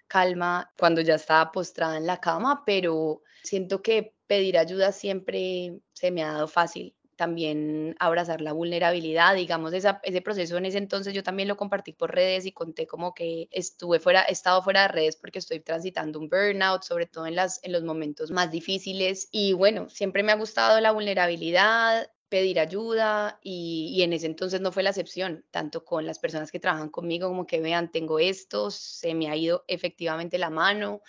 calma 0.08 0.74
cuando 0.78 1.00
ya 1.00 1.16
estaba 1.16 1.54
postrada 1.54 1.96
en 1.98 2.06
la 2.06 2.20
cama, 2.20 2.64
pero 2.66 3.22
siento 3.44 3.82
que 3.82 4.14
pedir 4.28 4.58
ayuda 4.58 4.92
siempre 4.92 5.80
se 5.94 6.12
me 6.12 6.24
ha 6.24 6.34
dado 6.34 6.48
fácil 6.50 6.94
también 7.24 7.96
abrazar 8.00 8.42
la 8.42 8.52
vulnerabilidad, 8.52 9.34
digamos, 9.36 9.72
esa, 9.72 10.02
ese 10.04 10.22
proceso 10.22 10.58
en 10.58 10.66
ese 10.66 10.78
entonces 10.78 11.14
yo 11.14 11.24
también 11.24 11.48
lo 11.48 11.56
compartí 11.56 11.94
por 11.94 12.14
redes 12.14 12.46
y 12.46 12.52
conté 12.52 12.86
como 12.86 13.14
que 13.14 13.48
estuve 13.50 14.02
fuera, 14.02 14.24
he 14.28 14.34
estado 14.34 14.62
fuera 14.62 14.82
de 14.82 14.88
redes 14.90 15.16
porque 15.16 15.40
estoy 15.40 15.62
transitando 15.62 16.20
un 16.20 16.28
burnout, 16.28 16.84
sobre 16.84 17.06
todo 17.06 17.26
en, 17.26 17.36
las, 17.36 17.62
en 17.64 17.72
los 17.72 17.84
momentos 17.84 18.30
más 18.30 18.52
difíciles. 18.52 19.30
Y 19.32 19.54
bueno, 19.54 19.90
siempre 19.90 20.22
me 20.22 20.34
ha 20.34 20.36
gustado 20.36 20.82
la 20.82 20.92
vulnerabilidad, 20.92 22.12
pedir 22.28 22.60
ayuda 22.60 23.40
y, 23.42 23.94
y, 23.96 24.02
en 24.02 24.12
ese 24.12 24.26
entonces 24.26 24.60
no 24.60 24.74
fue 24.74 24.84
la 24.84 24.90
excepción, 24.90 25.46
tanto 25.50 25.86
con 25.86 26.06
las 26.06 26.20
personas 26.20 26.52
que 26.52 26.60
trabajan 26.60 26.90
conmigo 26.90 27.30
como 27.30 27.48
que 27.48 27.62
vean, 27.62 27.90
tengo 27.90 28.20
esto, 28.20 28.70
se 28.70 29.14
me 29.14 29.30
ha 29.30 29.36
ido 29.38 29.64
efectivamente 29.70 30.38
la 30.38 30.50
mano, 30.50 31.04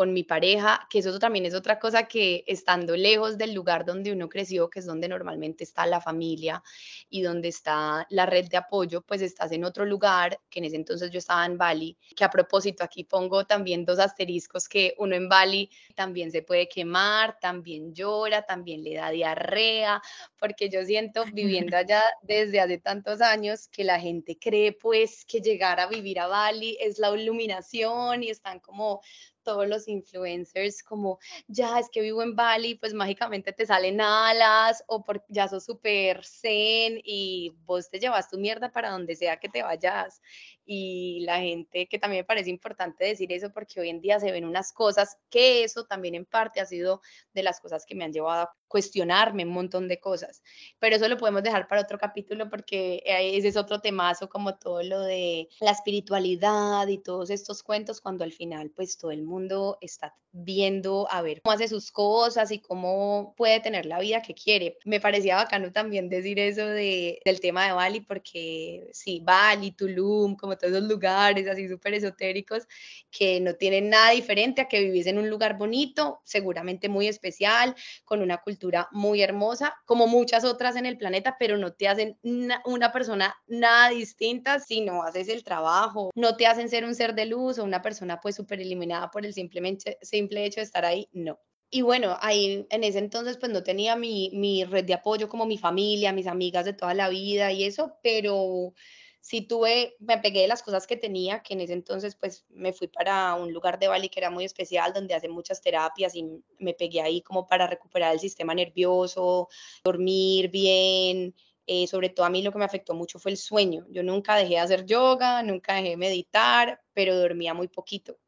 con 0.00 0.14
mi 0.14 0.24
pareja, 0.24 0.86
que 0.88 1.00
eso 1.00 1.18
también 1.18 1.44
es 1.44 1.52
otra 1.52 1.78
cosa 1.78 2.08
que 2.08 2.42
estando 2.46 2.96
lejos 2.96 3.36
del 3.36 3.52
lugar 3.52 3.84
donde 3.84 4.10
uno 4.10 4.30
creció, 4.30 4.70
que 4.70 4.78
es 4.78 4.86
donde 4.86 5.08
normalmente 5.08 5.62
está 5.62 5.84
la 5.84 6.00
familia 6.00 6.62
y 7.10 7.20
donde 7.20 7.48
está 7.48 8.06
la 8.08 8.24
red 8.24 8.48
de 8.48 8.56
apoyo, 8.56 9.02
pues 9.02 9.20
estás 9.20 9.52
en 9.52 9.62
otro 9.62 9.84
lugar, 9.84 10.40
que 10.48 10.60
en 10.60 10.64
ese 10.64 10.76
entonces 10.76 11.10
yo 11.10 11.18
estaba 11.18 11.44
en 11.44 11.58
Bali, 11.58 11.98
que 12.16 12.24
a 12.24 12.30
propósito 12.30 12.82
aquí 12.82 13.04
pongo 13.04 13.44
también 13.44 13.84
dos 13.84 13.98
asteriscos 13.98 14.70
que 14.70 14.94
uno 14.96 15.14
en 15.14 15.28
Bali 15.28 15.68
también 15.94 16.32
se 16.32 16.40
puede 16.40 16.66
quemar, 16.66 17.38
también 17.38 17.92
llora, 17.92 18.40
también 18.40 18.82
le 18.82 18.94
da 18.94 19.10
diarrea, 19.10 20.00
porque 20.38 20.70
yo 20.70 20.82
siento 20.82 21.26
viviendo 21.30 21.76
allá 21.76 22.02
desde 22.22 22.58
hace 22.58 22.78
tantos 22.78 23.20
años 23.20 23.68
que 23.68 23.84
la 23.84 24.00
gente 24.00 24.38
cree 24.38 24.72
pues 24.72 25.26
que 25.26 25.42
llegar 25.42 25.78
a 25.78 25.88
vivir 25.88 26.20
a 26.20 26.26
Bali 26.26 26.78
es 26.80 26.98
la 26.98 27.14
iluminación 27.14 28.22
y 28.22 28.30
están 28.30 28.60
como 28.60 29.02
todos 29.42 29.66
los 29.68 29.88
influencers 29.88 30.82
como, 30.82 31.18
ya 31.48 31.78
es 31.78 31.88
que 31.90 32.00
vivo 32.00 32.22
en 32.22 32.36
Bali, 32.36 32.74
pues 32.74 32.94
mágicamente 32.94 33.52
te 33.52 33.66
salen 33.66 34.00
alas 34.00 34.84
o 34.86 35.04
por, 35.04 35.24
ya 35.28 35.48
sos 35.48 35.64
súper 35.64 36.24
zen 36.24 37.00
y 37.04 37.54
vos 37.64 37.90
te 37.90 37.98
llevas 37.98 38.28
tu 38.28 38.38
mierda 38.38 38.72
para 38.72 38.90
donde 38.90 39.16
sea 39.16 39.38
que 39.38 39.48
te 39.48 39.62
vayas. 39.62 40.20
Y 40.64 41.20
la 41.20 41.40
gente, 41.40 41.88
que 41.88 41.98
también 41.98 42.20
me 42.20 42.26
parece 42.26 42.50
importante 42.50 43.04
decir 43.04 43.32
eso 43.32 43.52
porque 43.52 43.80
hoy 43.80 43.88
en 43.88 44.00
día 44.00 44.20
se 44.20 44.30
ven 44.30 44.44
unas 44.44 44.72
cosas 44.72 45.18
que 45.28 45.64
eso 45.64 45.84
también 45.84 46.14
en 46.14 46.24
parte 46.24 46.60
ha 46.60 46.66
sido 46.66 47.00
de 47.34 47.42
las 47.42 47.60
cosas 47.60 47.84
que 47.86 47.94
me 47.94 48.04
han 48.04 48.12
llevado 48.12 48.42
a 48.42 48.56
cuestionarme 48.70 49.44
un 49.44 49.52
montón 49.52 49.88
de 49.88 49.98
cosas. 49.98 50.42
Pero 50.78 50.94
eso 50.94 51.08
lo 51.08 51.16
podemos 51.16 51.42
dejar 51.42 51.66
para 51.66 51.82
otro 51.82 51.98
capítulo 51.98 52.48
porque 52.48 53.02
ese 53.04 53.48
es 53.48 53.56
otro 53.56 53.80
temazo 53.80 54.28
como 54.28 54.56
todo 54.58 54.82
lo 54.84 55.00
de 55.00 55.48
la 55.60 55.72
espiritualidad 55.72 56.86
y 56.86 56.98
todos 56.98 57.30
estos 57.30 57.64
cuentos 57.64 58.00
cuando 58.00 58.22
al 58.22 58.32
final 58.32 58.70
pues 58.70 58.96
todo 58.96 59.10
el 59.10 59.24
mundo 59.24 59.76
está 59.80 60.14
viendo 60.32 61.08
a 61.10 61.22
ver 61.22 61.42
cómo 61.42 61.54
hace 61.54 61.66
sus 61.66 61.90
cosas 61.90 62.52
y 62.52 62.60
cómo 62.60 63.34
puede 63.36 63.58
tener 63.60 63.86
la 63.86 63.98
vida 63.98 64.22
que 64.22 64.34
quiere. 64.34 64.78
Me 64.84 65.00
parecía 65.00 65.36
bacano 65.36 65.72
también 65.72 66.08
decir 66.08 66.38
eso 66.38 66.64
de, 66.66 67.20
del 67.24 67.40
tema 67.40 67.66
de 67.66 67.72
Bali 67.72 68.00
porque 68.00 68.88
sí, 68.92 69.20
Bali, 69.24 69.72
Tulum, 69.72 70.36
como 70.36 70.49
todos 70.56 70.74
esos 70.74 70.88
lugares 70.88 71.46
así 71.48 71.68
súper 71.68 71.94
esotéricos 71.94 72.66
que 73.10 73.40
no 73.40 73.54
tienen 73.54 73.90
nada 73.90 74.10
diferente 74.10 74.60
a 74.60 74.68
que 74.68 74.80
vivís 74.80 75.06
en 75.06 75.18
un 75.18 75.28
lugar 75.28 75.58
bonito, 75.58 76.20
seguramente 76.24 76.88
muy 76.88 77.08
especial, 77.08 77.74
con 78.04 78.22
una 78.22 78.38
cultura 78.38 78.88
muy 78.92 79.22
hermosa, 79.22 79.74
como 79.84 80.06
muchas 80.06 80.44
otras 80.44 80.76
en 80.76 80.86
el 80.86 80.96
planeta, 80.96 81.36
pero 81.38 81.56
no 81.58 81.72
te 81.72 81.88
hacen 81.88 82.18
una 82.22 82.92
persona 82.92 83.34
nada 83.46 83.90
distinta 83.90 84.60
si 84.60 84.80
no 84.80 85.02
haces 85.02 85.28
el 85.28 85.44
trabajo, 85.44 86.10
no 86.14 86.36
te 86.36 86.46
hacen 86.46 86.68
ser 86.68 86.84
un 86.84 86.94
ser 86.94 87.14
de 87.14 87.26
luz 87.26 87.58
o 87.58 87.64
una 87.64 87.82
persona 87.82 88.20
pues 88.20 88.36
súper 88.36 88.60
eliminada 88.60 89.10
por 89.10 89.24
el 89.24 89.34
simplemente, 89.34 89.98
simple 90.02 90.44
hecho 90.44 90.60
de 90.60 90.64
estar 90.64 90.84
ahí, 90.84 91.08
no. 91.12 91.38
Y 91.72 91.82
bueno, 91.82 92.16
ahí 92.20 92.66
en 92.70 92.82
ese 92.82 92.98
entonces 92.98 93.36
pues 93.36 93.52
no 93.52 93.62
tenía 93.62 93.94
mi, 93.94 94.30
mi 94.34 94.64
red 94.64 94.84
de 94.84 94.94
apoyo 94.94 95.28
como 95.28 95.46
mi 95.46 95.56
familia, 95.56 96.12
mis 96.12 96.26
amigas 96.26 96.64
de 96.64 96.72
toda 96.72 96.94
la 96.94 97.08
vida 97.08 97.52
y 97.52 97.62
eso, 97.62 97.96
pero 98.02 98.74
sí 99.20 99.42
tuve, 99.42 99.96
me 100.00 100.18
pegué 100.18 100.42
de 100.42 100.48
las 100.48 100.62
cosas 100.62 100.86
que 100.86 100.96
tenía, 100.96 101.42
que 101.42 101.54
en 101.54 101.60
ese 101.60 101.72
entonces 101.72 102.16
pues 102.16 102.44
me 102.48 102.72
fui 102.72 102.88
para 102.88 103.34
un 103.34 103.52
lugar 103.52 103.78
de 103.78 103.88
Bali 103.88 104.08
que 104.08 104.20
era 104.20 104.30
muy 104.30 104.44
especial, 104.44 104.92
donde 104.92 105.14
hace 105.14 105.28
muchas 105.28 105.60
terapias 105.60 106.14
y 106.14 106.24
me 106.58 106.74
pegué 106.74 107.00
ahí 107.00 107.22
como 107.22 107.46
para 107.46 107.66
recuperar 107.66 108.12
el 108.12 108.20
sistema 108.20 108.54
nervioso, 108.54 109.48
dormir 109.84 110.50
bien. 110.50 111.34
Eh, 111.66 111.86
sobre 111.86 112.08
todo 112.08 112.26
a 112.26 112.30
mí 112.30 112.42
lo 112.42 112.50
que 112.50 112.58
me 112.58 112.64
afectó 112.64 112.94
mucho 112.94 113.20
fue 113.20 113.30
el 113.30 113.36
sueño. 113.36 113.86
Yo 113.90 114.02
nunca 114.02 114.34
dejé 114.34 114.54
de 114.54 114.58
hacer 114.58 114.86
yoga, 114.86 115.42
nunca 115.44 115.74
dejé 115.74 115.90
de 115.90 115.96
meditar, 115.96 116.82
pero 116.92 117.16
dormía 117.16 117.54
muy 117.54 117.68
poquito 117.68 118.18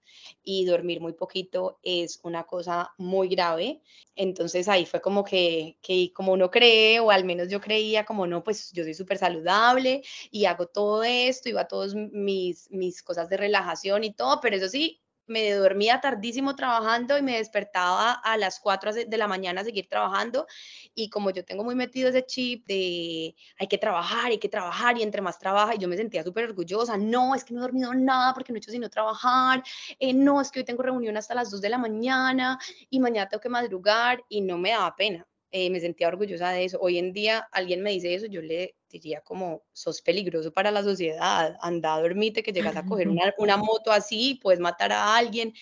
y 0.42 0.64
dormir 0.64 1.00
muy 1.00 1.12
poquito 1.12 1.78
es 1.82 2.20
una 2.22 2.44
cosa 2.44 2.94
muy 2.98 3.28
grave. 3.28 3.82
Entonces 4.16 4.68
ahí 4.68 4.86
fue 4.86 5.00
como 5.00 5.24
que, 5.24 5.78
que 5.82 6.12
como 6.12 6.32
uno 6.32 6.50
cree, 6.50 7.00
o 7.00 7.10
al 7.10 7.24
menos 7.24 7.48
yo 7.48 7.60
creía 7.60 8.04
como 8.04 8.26
no, 8.26 8.44
pues 8.44 8.72
yo 8.72 8.84
soy 8.84 8.94
súper 8.94 9.18
saludable 9.18 10.02
y 10.30 10.44
hago 10.46 10.66
todo 10.66 11.02
esto, 11.02 11.48
iba 11.48 11.62
a 11.62 11.68
todas 11.68 11.94
mis, 11.94 12.70
mis 12.70 13.02
cosas 13.02 13.28
de 13.28 13.36
relajación 13.36 14.04
y 14.04 14.12
todo, 14.14 14.40
pero 14.40 14.56
eso 14.56 14.68
sí, 14.68 15.01
me 15.26 15.52
dormía 15.52 16.00
tardísimo 16.00 16.56
trabajando 16.56 17.16
y 17.18 17.22
me 17.22 17.36
despertaba 17.38 18.12
a 18.12 18.36
las 18.36 18.60
4 18.60 18.92
de 18.92 19.16
la 19.16 19.28
mañana 19.28 19.60
a 19.60 19.64
seguir 19.64 19.88
trabajando 19.88 20.46
y 20.94 21.08
como 21.10 21.30
yo 21.30 21.44
tengo 21.44 21.64
muy 21.64 21.74
metido 21.74 22.08
ese 22.08 22.24
chip 22.26 22.66
de 22.66 23.34
hay 23.58 23.66
que 23.68 23.78
trabajar, 23.78 24.26
hay 24.26 24.38
que 24.38 24.48
trabajar 24.48 24.98
y 24.98 25.02
entre 25.02 25.22
más 25.22 25.38
trabaja 25.38 25.74
y 25.74 25.78
yo 25.78 25.88
me 25.88 25.96
sentía 25.96 26.22
súper 26.22 26.44
orgullosa, 26.44 26.96
no, 26.96 27.34
es 27.34 27.44
que 27.44 27.54
no 27.54 27.60
he 27.60 27.62
dormido 27.62 27.94
nada 27.94 28.34
porque 28.34 28.52
no 28.52 28.56
he 28.56 28.58
hecho 28.58 28.70
sino 28.70 28.90
trabajar, 28.90 29.62
eh, 29.98 30.12
no, 30.12 30.40
es 30.40 30.50
que 30.50 30.60
hoy 30.60 30.64
tengo 30.64 30.82
reunión 30.82 31.16
hasta 31.16 31.34
las 31.34 31.50
2 31.50 31.60
de 31.60 31.68
la 31.68 31.78
mañana 31.78 32.58
y 32.90 33.00
mañana 33.00 33.28
tengo 33.28 33.40
que 33.40 33.48
madrugar 33.48 34.22
y 34.28 34.40
no 34.40 34.58
me 34.58 34.70
daba 34.70 34.94
pena. 34.96 35.26
Eh, 35.50 35.68
me 35.70 35.80
sentía 35.80 36.08
orgullosa 36.08 36.50
de 36.50 36.64
eso. 36.64 36.78
Hoy 36.80 36.98
en 36.98 37.12
día 37.12 37.46
alguien 37.52 37.82
me 37.82 37.90
dice 37.90 38.14
eso, 38.14 38.26
yo 38.26 38.40
le 38.40 38.74
diría 38.92 39.20
como, 39.22 39.62
sos 39.72 40.02
peligroso 40.02 40.52
para 40.52 40.70
la 40.70 40.82
sociedad, 40.82 41.56
anda, 41.60 42.00
dormite, 42.00 42.42
que 42.42 42.52
llegas 42.52 42.76
a 42.76 42.84
coger 42.84 43.08
una, 43.08 43.34
una 43.38 43.56
moto 43.56 43.90
así, 43.90 44.38
puedes 44.42 44.60
matar 44.60 44.92
a 44.92 45.16
alguien. 45.16 45.54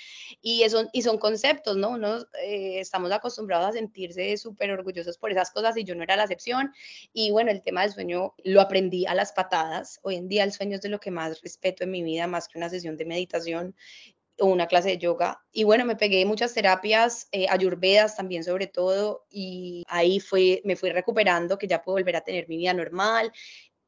Y, 0.43 0.63
eso, 0.63 0.89
y 0.93 1.03
son 1.03 1.19
conceptos, 1.19 1.77
¿no? 1.77 1.91
Uno, 1.91 2.19
eh, 2.43 2.81
estamos 2.81 3.11
acostumbrados 3.13 3.69
a 3.69 3.73
sentirse 3.73 4.37
súper 4.37 4.71
orgullosos 4.73 5.17
por 5.17 5.31
esas 5.31 5.51
cosas 5.51 5.77
y 5.77 5.85
yo 5.85 5.95
no 5.95 6.03
era 6.03 6.17
la 6.17 6.25
excepción. 6.25 6.73
Y 7.13 7.31
bueno, 7.31 7.51
el 7.51 7.63
tema 7.63 7.83
del 7.83 7.93
sueño 7.93 8.35
lo 8.45 8.61
aprendí 8.61 9.07
a 9.07 9.15
las 9.15 9.33
patadas. 9.33 10.01
Hoy 10.03 10.17
en 10.17 10.29
día 10.29 10.45
el 10.45 10.53
sueño 10.53 10.77
es 10.77 10.83
de 10.83 10.89
lo 10.89 11.01
que 11.01 11.11
más 11.11 11.41
respeto 11.41 11.85
en 11.85 11.91
mi 11.91 12.03
vida, 12.03 12.27
más 12.27 12.49
que 12.49 12.59
una 12.59 12.69
sesión 12.69 12.97
de 12.97 13.05
meditación 13.05 13.75
una 14.47 14.67
clase 14.67 14.91
de 14.91 14.99
yoga. 14.99 15.43
Y 15.53 15.65
bueno, 15.65 15.85
me 15.85 15.97
pegué 15.97 16.25
muchas 16.25 16.55
terapias, 16.55 17.29
eh, 17.33 17.47
ayurvedas 17.49 18.17
también 18.17 18.45
sobre 18.45 18.67
todo, 18.67 19.27
y 19.31 19.85
ahí 19.89 20.21
fue, 20.21 20.63
me 20.65 20.77
fui 20.77 20.91
recuperando, 20.91 21.59
que 21.59 21.69
ya 21.69 21.83
puedo 21.83 21.97
volver 21.97 22.17
a 22.17 22.23
tener 22.23 22.49
mi 22.49 22.57
vida 22.57 22.75
normal. 22.75 23.33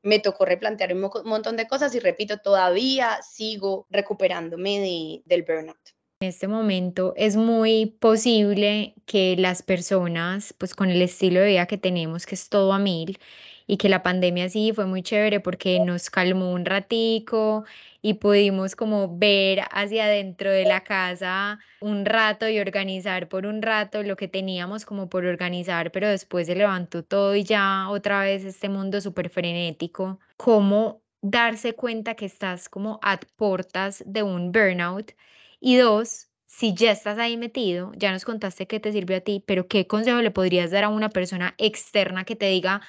Me 0.02 0.18
tocó 0.18 0.44
replantear 0.44 0.94
un 0.94 1.10
montón 1.24 1.56
de 1.56 1.68
cosas 1.68 1.94
y 1.94 2.00
repito, 2.00 2.38
todavía 2.38 3.20
sigo 3.22 3.86
recuperándome 3.90 4.80
de, 4.80 5.22
del 5.24 5.42
burnout. 5.42 5.78
En 6.20 6.28
este 6.28 6.46
momento 6.46 7.14
es 7.16 7.34
muy 7.34 7.96
posible 7.98 8.94
que 9.06 9.34
las 9.36 9.62
personas, 9.62 10.54
pues 10.56 10.74
con 10.74 10.88
el 10.88 11.02
estilo 11.02 11.40
de 11.40 11.48
vida 11.48 11.66
que 11.66 11.78
tenemos, 11.78 12.26
que 12.26 12.36
es 12.36 12.48
todo 12.48 12.72
a 12.72 12.78
mil, 12.78 13.18
y 13.66 13.76
que 13.76 13.88
la 13.88 14.02
pandemia 14.02 14.48
sí 14.48 14.72
fue 14.74 14.86
muy 14.86 15.02
chévere 15.02 15.40
porque 15.40 15.80
nos 15.80 16.10
calmó 16.10 16.52
un 16.52 16.64
ratico 16.64 17.64
y 18.00 18.14
pudimos 18.14 18.76
como 18.76 19.16
ver 19.16 19.60
hacia 19.70 20.04
adentro 20.04 20.50
de 20.50 20.64
la 20.64 20.82
casa 20.82 21.58
un 21.80 22.04
rato 22.04 22.48
y 22.48 22.58
organizar 22.58 23.28
por 23.28 23.46
un 23.46 23.62
rato 23.62 24.02
lo 24.02 24.16
que 24.16 24.28
teníamos 24.28 24.84
como 24.84 25.08
por 25.08 25.24
organizar, 25.24 25.92
pero 25.92 26.08
después 26.08 26.46
se 26.46 26.54
levantó 26.54 27.04
todo 27.04 27.34
y 27.36 27.44
ya 27.44 27.88
otra 27.90 28.22
vez 28.22 28.44
este 28.44 28.68
mundo 28.68 29.00
súper 29.00 29.28
frenético. 29.30 30.18
¿Cómo 30.36 31.02
darse 31.22 31.74
cuenta 31.74 32.14
que 32.14 32.26
estás 32.26 32.68
como 32.68 32.98
a 33.02 33.20
portas 33.36 34.02
de 34.06 34.22
un 34.22 34.52
burnout? 34.52 35.12
Y 35.60 35.76
dos, 35.76 36.28
si 36.46 36.74
ya 36.74 36.90
estás 36.92 37.18
ahí 37.18 37.36
metido, 37.36 37.92
ya 37.96 38.12
nos 38.12 38.24
contaste 38.24 38.66
qué 38.66 38.80
te 38.80 38.92
sirvió 38.92 39.16
a 39.16 39.20
ti, 39.20 39.42
pero 39.46 39.68
¿qué 39.68 39.86
consejo 39.86 40.20
le 40.20 40.30
podrías 40.30 40.70
dar 40.70 40.84
a 40.84 40.88
una 40.88 41.08
persona 41.10 41.54
externa 41.58 42.24
que 42.24 42.36
te 42.36 42.46
diga, 42.46 42.82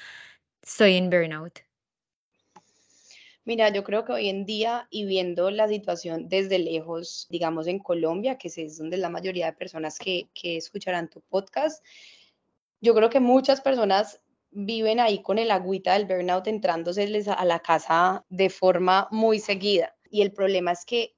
estoy 0.63 0.95
en 0.95 1.09
burnout? 1.09 1.59
Mira, 3.45 3.69
yo 3.69 3.83
creo 3.83 4.05
que 4.05 4.13
hoy 4.13 4.29
en 4.29 4.45
día 4.45 4.87
y 4.89 5.05
viendo 5.05 5.51
la 5.51 5.67
situación 5.67 6.29
desde 6.29 6.59
lejos, 6.59 7.27
digamos 7.29 7.67
en 7.67 7.79
Colombia, 7.79 8.37
que 8.37 8.47
es 8.47 8.77
donde 8.77 8.95
la 8.95 9.09
mayoría 9.09 9.47
de 9.47 9.53
personas 9.53 9.99
que, 9.99 10.29
que 10.33 10.55
escucharán 10.55 11.09
tu 11.09 11.19
podcast, 11.21 11.83
yo 12.79 12.95
creo 12.95 13.09
que 13.09 13.19
muchas 13.19 13.59
personas 13.59 14.21
viven 14.51 14.99
ahí 14.99 15.21
con 15.21 15.39
el 15.39 15.51
agüita 15.51 15.93
del 15.93 16.05
burnout 16.05 16.47
entrándoseles 16.47 17.27
a 17.27 17.43
la 17.43 17.59
casa 17.59 18.25
de 18.29 18.49
forma 18.49 19.09
muy 19.11 19.39
seguida. 19.39 19.95
Y 20.09 20.21
el 20.21 20.31
problema 20.31 20.71
es 20.71 20.85
que 20.85 21.15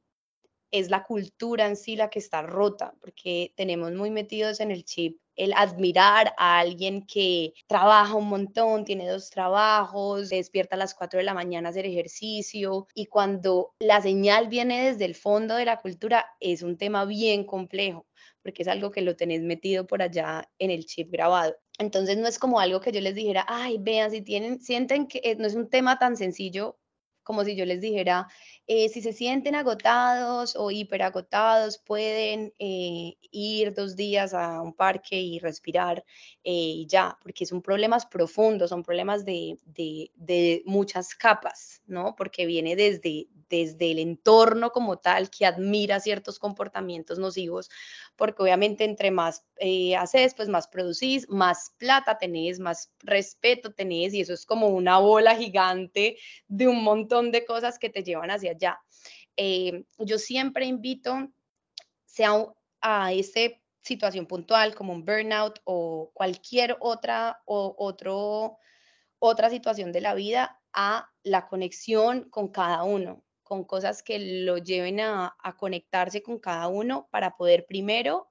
es 0.71 0.89
la 0.89 1.03
cultura 1.03 1.67
en 1.67 1.75
sí 1.75 1.95
la 1.95 2.09
que 2.09 2.19
está 2.19 2.41
rota, 2.41 2.93
porque 3.01 3.53
tenemos 3.55 3.91
muy 3.93 4.11
metidos 4.11 4.59
en 4.59 4.71
el 4.71 4.83
chip 4.83 5.19
el 5.35 5.53
admirar 5.53 6.33
a 6.37 6.59
alguien 6.59 7.05
que 7.05 7.53
trabaja 7.67 8.15
un 8.15 8.29
montón, 8.29 8.85
tiene 8.85 9.07
dos 9.07 9.29
trabajos, 9.29 10.29
despierta 10.29 10.75
a 10.75 10.79
las 10.79 10.95
4 10.95 11.17
de 11.19 11.25
la 11.25 11.33
mañana 11.33 11.69
a 11.69 11.71
hacer 11.71 11.85
ejercicio 11.85 12.87
y 12.93 13.07
cuando 13.07 13.73
la 13.79 14.01
señal 14.01 14.47
viene 14.47 14.85
desde 14.85 15.05
el 15.05 15.15
fondo 15.15 15.55
de 15.55 15.65
la 15.65 15.81
cultura 15.81 16.25
es 16.39 16.61
un 16.61 16.77
tema 16.77 17.05
bien 17.05 17.43
complejo 17.43 18.07
porque 18.41 18.61
es 18.61 18.67
algo 18.67 18.91
que 18.91 19.01
lo 19.01 19.15
tenés 19.15 19.41
metido 19.41 19.87
por 19.87 20.03
allá 20.03 20.47
en 20.59 20.69
el 20.69 20.85
chip 20.85 21.11
grabado. 21.11 21.57
Entonces 21.79 22.15
no 22.17 22.27
es 22.27 22.37
como 22.37 22.59
algo 22.59 22.79
que 22.79 22.91
yo 22.91 23.01
les 23.01 23.15
dijera, 23.15 23.43
ay, 23.47 23.77
vean, 23.79 24.11
si 24.11 24.21
tienen, 24.21 24.61
sienten 24.61 25.07
que 25.07 25.19
eh, 25.23 25.35
no 25.35 25.47
es 25.47 25.55
un 25.55 25.67
tema 25.67 25.97
tan 25.97 26.15
sencillo 26.15 26.77
como 27.23 27.43
si 27.43 27.55
yo 27.55 27.65
les 27.65 27.81
dijera, 27.81 28.27
eh, 28.67 28.89
si 28.89 29.01
se 29.01 29.13
sienten 29.13 29.55
agotados 29.55 30.55
o 30.55 30.71
hiperagotados, 30.71 31.77
pueden 31.77 32.53
eh, 32.57 33.15
ir 33.31 33.73
dos 33.73 33.95
días 33.95 34.33
a 34.33 34.61
un 34.61 34.73
parque 34.73 35.19
y 35.19 35.39
respirar 35.39 36.03
y 36.43 36.87
ya, 36.89 37.17
porque 37.21 37.45
son 37.45 37.61
problemas 37.61 38.05
profundos, 38.05 38.69
son 38.69 38.83
problemas 38.83 39.25
de, 39.25 39.59
de, 39.65 40.63
muchas 40.65 41.13
capas, 41.15 41.81
¿no? 41.85 42.15
Porque 42.15 42.45
viene 42.45 42.75
desde, 42.75 43.27
desde 43.49 43.91
el 43.91 43.99
entorno 43.99 44.71
como 44.71 44.97
tal 44.97 45.29
que 45.29 45.45
admira 45.45 45.99
ciertos 45.99 46.39
comportamientos 46.39 47.19
nocivos, 47.19 47.69
porque 48.15 48.41
obviamente 48.41 48.83
entre 48.83 49.11
más 49.11 49.45
eh, 49.57 49.95
haces, 49.95 50.33
pues 50.33 50.49
más 50.49 50.67
producís, 50.67 51.29
más 51.29 51.73
plata 51.77 52.17
tenés, 52.17 52.59
más 52.59 52.91
respeto 52.99 53.73
tenés 53.73 54.13
y 54.13 54.21
eso 54.21 54.33
es 54.33 54.45
como 54.45 54.69
una 54.69 54.97
bola 54.99 55.35
gigante 55.35 56.17
de 56.47 56.67
un 56.67 56.83
montón 56.83 57.31
de 57.31 57.45
cosas 57.45 57.79
que 57.79 57.89
te 57.89 58.03
llevan 58.03 58.31
hacia 58.31 58.51
allá. 58.51 58.79
Eh, 59.37 59.83
yo 59.97 60.17
siempre 60.17 60.65
invito, 60.65 61.29
sea 62.05 62.45
a 62.81 63.13
esta 63.13 63.41
situación 63.81 64.25
puntual 64.25 64.73
como 64.73 64.93
un 64.93 65.05
burnout 65.05 65.59
o 65.63 66.11
cualquier 66.13 66.77
otra 66.79 67.41
o 67.45 67.75
otro 67.77 68.57
otra 69.19 69.49
situación 69.49 69.91
de 69.91 70.01
la 70.01 70.13
vida 70.13 70.61
a 70.73 71.09
la 71.23 71.47
conexión 71.47 72.29
con 72.29 72.49
cada 72.49 72.83
uno 72.83 73.23
con 73.55 73.63
cosas 73.63 74.03
que 74.03 74.19
lo 74.19 74.57
lleven 74.57 74.99
a, 74.99 75.37
conectarse 75.57 76.21
con 76.21 76.39
cada 76.39 76.67
uno 76.67 77.07
para 77.09 77.37
poder 77.37 77.65
primero 77.65 78.27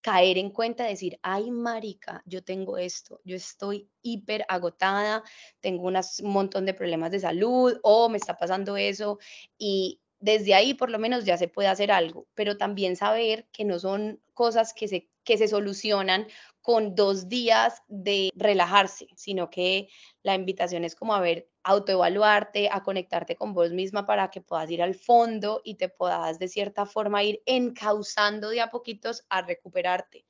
caer 0.00 0.36
en 0.36 0.50
cuenta, 0.50 0.84
decir, 0.84 1.18
ay, 1.22 1.50
marica, 1.50 2.22
yo 2.26 2.42
tengo 2.42 2.76
esto, 2.76 3.20
yo 3.24 3.36
estoy 3.36 3.88
hiper 4.02 4.44
agotada, 4.48 5.22
tengo 5.60 5.84
un 5.84 5.96
montón 6.24 6.66
de 6.66 6.74
problemas 6.74 7.10
de 7.12 7.20
salud 7.20 7.78
o 7.82 8.08
me 8.08 8.18
está 8.18 8.36
pasando 8.36 8.76
eso 8.76 9.18
y 9.56 10.00
desde 10.18 10.54
ahí 10.54 10.74
por 10.74 10.90
lo 10.90 10.98
menos 10.98 11.24
ya 11.24 11.38
se 11.38 11.48
puede 11.48 11.68
hacer 11.68 11.92
algo, 11.92 12.26
pero 12.34 12.58
también 12.58 12.96
saber 12.96 13.46
que 13.52 13.64
no 13.64 13.78
son 13.78 14.20
cosas 14.34 14.74
que 14.74 14.88
se, 14.88 15.08
que 15.22 15.38
se 15.38 15.48
solucionan 15.48 16.26
con 16.60 16.94
dos 16.96 17.28
días 17.28 17.82
de 17.88 18.30
relajarse, 18.34 19.06
sino 19.16 19.48
que 19.48 19.88
la 20.22 20.34
invitación 20.34 20.84
es 20.84 20.96
como 20.96 21.14
a 21.14 21.20
ver, 21.20 21.48
autoevaluarte, 21.64 22.68
a 22.70 22.82
conectarte 22.82 23.36
con 23.36 23.54
vos 23.54 23.72
misma 23.72 24.06
para 24.06 24.30
que 24.30 24.40
puedas 24.40 24.70
ir 24.70 24.82
al 24.82 24.94
fondo 24.94 25.60
y 25.64 25.76
te 25.76 25.88
puedas 25.88 26.38
de 26.38 26.48
cierta 26.48 26.86
forma 26.86 27.24
ir 27.24 27.42
encauzando 27.46 28.50
de 28.50 28.60
a 28.60 28.70
poquitos 28.70 29.24
a 29.30 29.42
recuperarte 29.42 30.24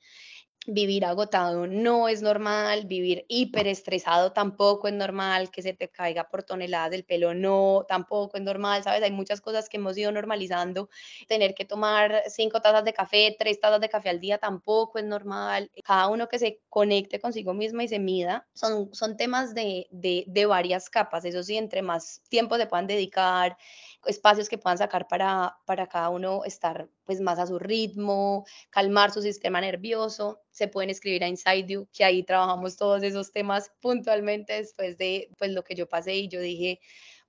vivir 0.67 1.05
agotado 1.05 1.67
no 1.67 2.07
es 2.07 2.21
normal, 2.21 2.85
vivir 2.85 3.25
hiperestresado 3.27 4.31
tampoco 4.31 4.87
es 4.87 4.93
normal, 4.93 5.51
que 5.51 5.61
se 5.61 5.73
te 5.73 5.89
caiga 5.89 6.29
por 6.29 6.43
toneladas 6.43 6.91
del 6.91 7.03
pelo 7.03 7.33
no, 7.33 7.85
tampoco 7.87 8.37
es 8.37 8.43
normal, 8.43 8.83
¿sabes? 8.83 9.03
Hay 9.03 9.11
muchas 9.11 9.41
cosas 9.41 9.69
que 9.69 9.77
hemos 9.77 9.97
ido 9.97 10.11
normalizando, 10.11 10.89
tener 11.27 11.53
que 11.53 11.65
tomar 11.65 12.23
cinco 12.27 12.61
tazas 12.61 12.83
de 12.83 12.93
café, 12.93 13.35
tres 13.37 13.59
tazas 13.59 13.81
de 13.81 13.89
café 13.89 14.09
al 14.09 14.19
día 14.19 14.37
tampoco 14.37 14.99
es 14.99 15.05
normal, 15.05 15.71
cada 15.83 16.07
uno 16.07 16.27
que 16.27 16.39
se 16.39 16.61
conecte 16.69 17.19
consigo 17.19 17.53
misma 17.53 17.83
y 17.83 17.87
se 17.87 17.99
mida, 17.99 18.47
son, 18.53 18.93
son 18.93 19.17
temas 19.17 19.53
de, 19.53 19.87
de, 19.91 20.25
de 20.27 20.45
varias 20.45 20.89
capas, 20.89 21.25
eso 21.25 21.43
sí, 21.43 21.57
entre 21.57 21.81
más 21.81 22.21
tiempo 22.29 22.57
se 22.57 22.67
puedan 22.67 22.87
dedicar, 22.87 23.57
espacios 24.05 24.49
que 24.49 24.57
puedan 24.57 24.77
sacar 24.77 25.07
para, 25.07 25.57
para 25.65 25.87
cada 25.87 26.09
uno 26.09 26.43
estar 26.43 26.89
pues 27.05 27.21
más 27.21 27.39
a 27.39 27.47
su 27.47 27.59
ritmo, 27.59 28.45
calmar 28.69 29.11
su 29.11 29.21
sistema 29.21 29.61
nervioso. 29.61 30.41
Se 30.51 30.67
pueden 30.67 30.89
escribir 30.89 31.23
a 31.23 31.27
Inside 31.27 31.65
You, 31.67 31.87
que 31.93 32.03
ahí 32.03 32.23
trabajamos 32.23 32.77
todos 32.77 33.03
esos 33.03 33.31
temas 33.31 33.71
puntualmente 33.81 34.53
después 34.53 34.97
de 34.97 35.29
pues 35.37 35.51
lo 35.51 35.63
que 35.63 35.75
yo 35.75 35.87
pasé 35.87 36.15
y 36.15 36.27
yo 36.27 36.39
dije, 36.41 36.79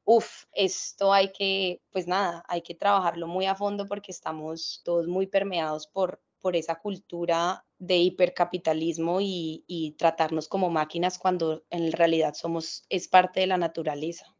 uff, 0.04 0.44
esto 0.52 1.12
hay 1.12 1.32
que, 1.32 1.82
pues 1.90 2.06
nada, 2.06 2.44
hay 2.48 2.62
que 2.62 2.74
trabajarlo 2.74 3.26
muy 3.26 3.46
a 3.46 3.54
fondo 3.54 3.86
porque 3.86 4.12
estamos 4.12 4.80
todos 4.84 5.08
muy 5.08 5.26
permeados 5.26 5.86
por, 5.88 6.22
por 6.40 6.56
esa 6.56 6.76
cultura 6.76 7.66
de 7.78 7.96
hipercapitalismo 7.98 9.20
y, 9.20 9.64
y 9.66 9.92
tratarnos 9.92 10.48
como 10.48 10.70
máquinas 10.70 11.18
cuando 11.18 11.64
en 11.70 11.92
realidad 11.92 12.34
somos, 12.34 12.84
es 12.88 13.08
parte 13.08 13.40
de 13.40 13.48
la 13.48 13.58
naturaleza. 13.58 14.35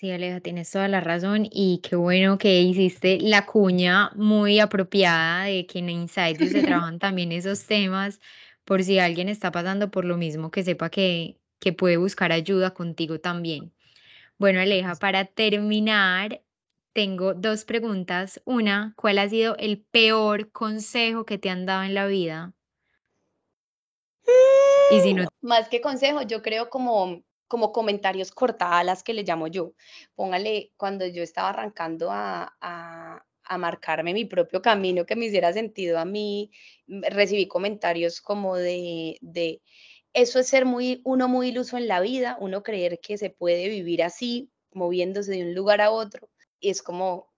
Sí, 0.00 0.10
Aleja, 0.10 0.40
tienes 0.40 0.70
toda 0.70 0.88
la 0.88 1.02
razón 1.02 1.46
y 1.50 1.82
qué 1.82 1.94
bueno 1.94 2.38
que 2.38 2.62
hiciste 2.62 3.18
la 3.20 3.44
cuña 3.44 4.10
muy 4.14 4.58
apropiada 4.58 5.44
de 5.44 5.66
que 5.66 5.80
en 5.80 5.90
Inside 5.90 6.48
se 6.48 6.62
trabajan 6.62 6.98
también 6.98 7.32
esos 7.32 7.66
temas 7.66 8.18
por 8.64 8.82
si 8.82 8.98
alguien 8.98 9.28
está 9.28 9.52
pasando 9.52 9.90
por 9.90 10.06
lo 10.06 10.16
mismo, 10.16 10.50
que 10.50 10.62
sepa 10.62 10.88
que, 10.88 11.36
que 11.58 11.74
puede 11.74 11.98
buscar 11.98 12.32
ayuda 12.32 12.72
contigo 12.72 13.20
también. 13.20 13.74
Bueno, 14.38 14.60
Aleja, 14.60 14.94
para 14.94 15.26
terminar, 15.26 16.40
tengo 16.94 17.34
dos 17.34 17.66
preguntas. 17.66 18.40
Una, 18.46 18.94
¿cuál 18.96 19.18
ha 19.18 19.28
sido 19.28 19.54
el 19.58 19.82
peor 19.82 20.50
consejo 20.50 21.26
que 21.26 21.36
te 21.36 21.50
han 21.50 21.66
dado 21.66 21.82
en 21.82 21.92
la 21.92 22.06
vida? 22.06 22.54
Y 24.92 25.00
si 25.00 25.12
no... 25.12 25.28
Más 25.42 25.68
que 25.68 25.82
consejo, 25.82 26.22
yo 26.22 26.40
creo 26.40 26.70
como 26.70 27.22
como 27.50 27.72
comentarios 27.72 28.30
cortadas 28.30 29.02
que 29.02 29.12
le 29.12 29.24
llamo 29.24 29.48
yo. 29.48 29.74
Póngale, 30.14 30.72
cuando 30.76 31.04
yo 31.06 31.22
estaba 31.24 31.48
arrancando 31.50 32.10
a, 32.12 32.56
a, 32.60 33.26
a, 33.44 33.58
marcarme 33.58 34.14
mi 34.14 34.24
propio 34.24 34.62
camino 34.62 35.04
que 35.04 35.16
me 35.16 35.26
hiciera 35.26 35.52
sentido 35.52 35.98
a 35.98 36.04
mí, 36.04 36.52
mm, 36.86 37.02
recibí 37.10 37.48
comentarios 37.48 38.20
como 38.20 38.56
de, 38.56 39.18
de, 39.20 39.62
eso 40.12 40.38
es 40.38 40.46
ser 40.46 40.64
muy, 40.64 41.02
uno 41.04 41.26
muy 41.26 41.48
iluso 41.48 41.76
en 41.76 41.88
la 41.88 42.00
vida, 42.00 42.36
uno 42.40 42.62
creer 42.62 43.00
que 43.00 43.18
se 43.18 43.30
puede 43.30 43.68
vivir 43.68 44.04
así, 44.04 44.52
moviéndose 44.72 45.32
de 45.32 45.42
un 45.42 45.54
lugar 45.54 45.80
a 45.80 45.90
otro. 45.90 46.30
Y 46.60 46.70
es 46.70 46.82
como, 46.82 47.29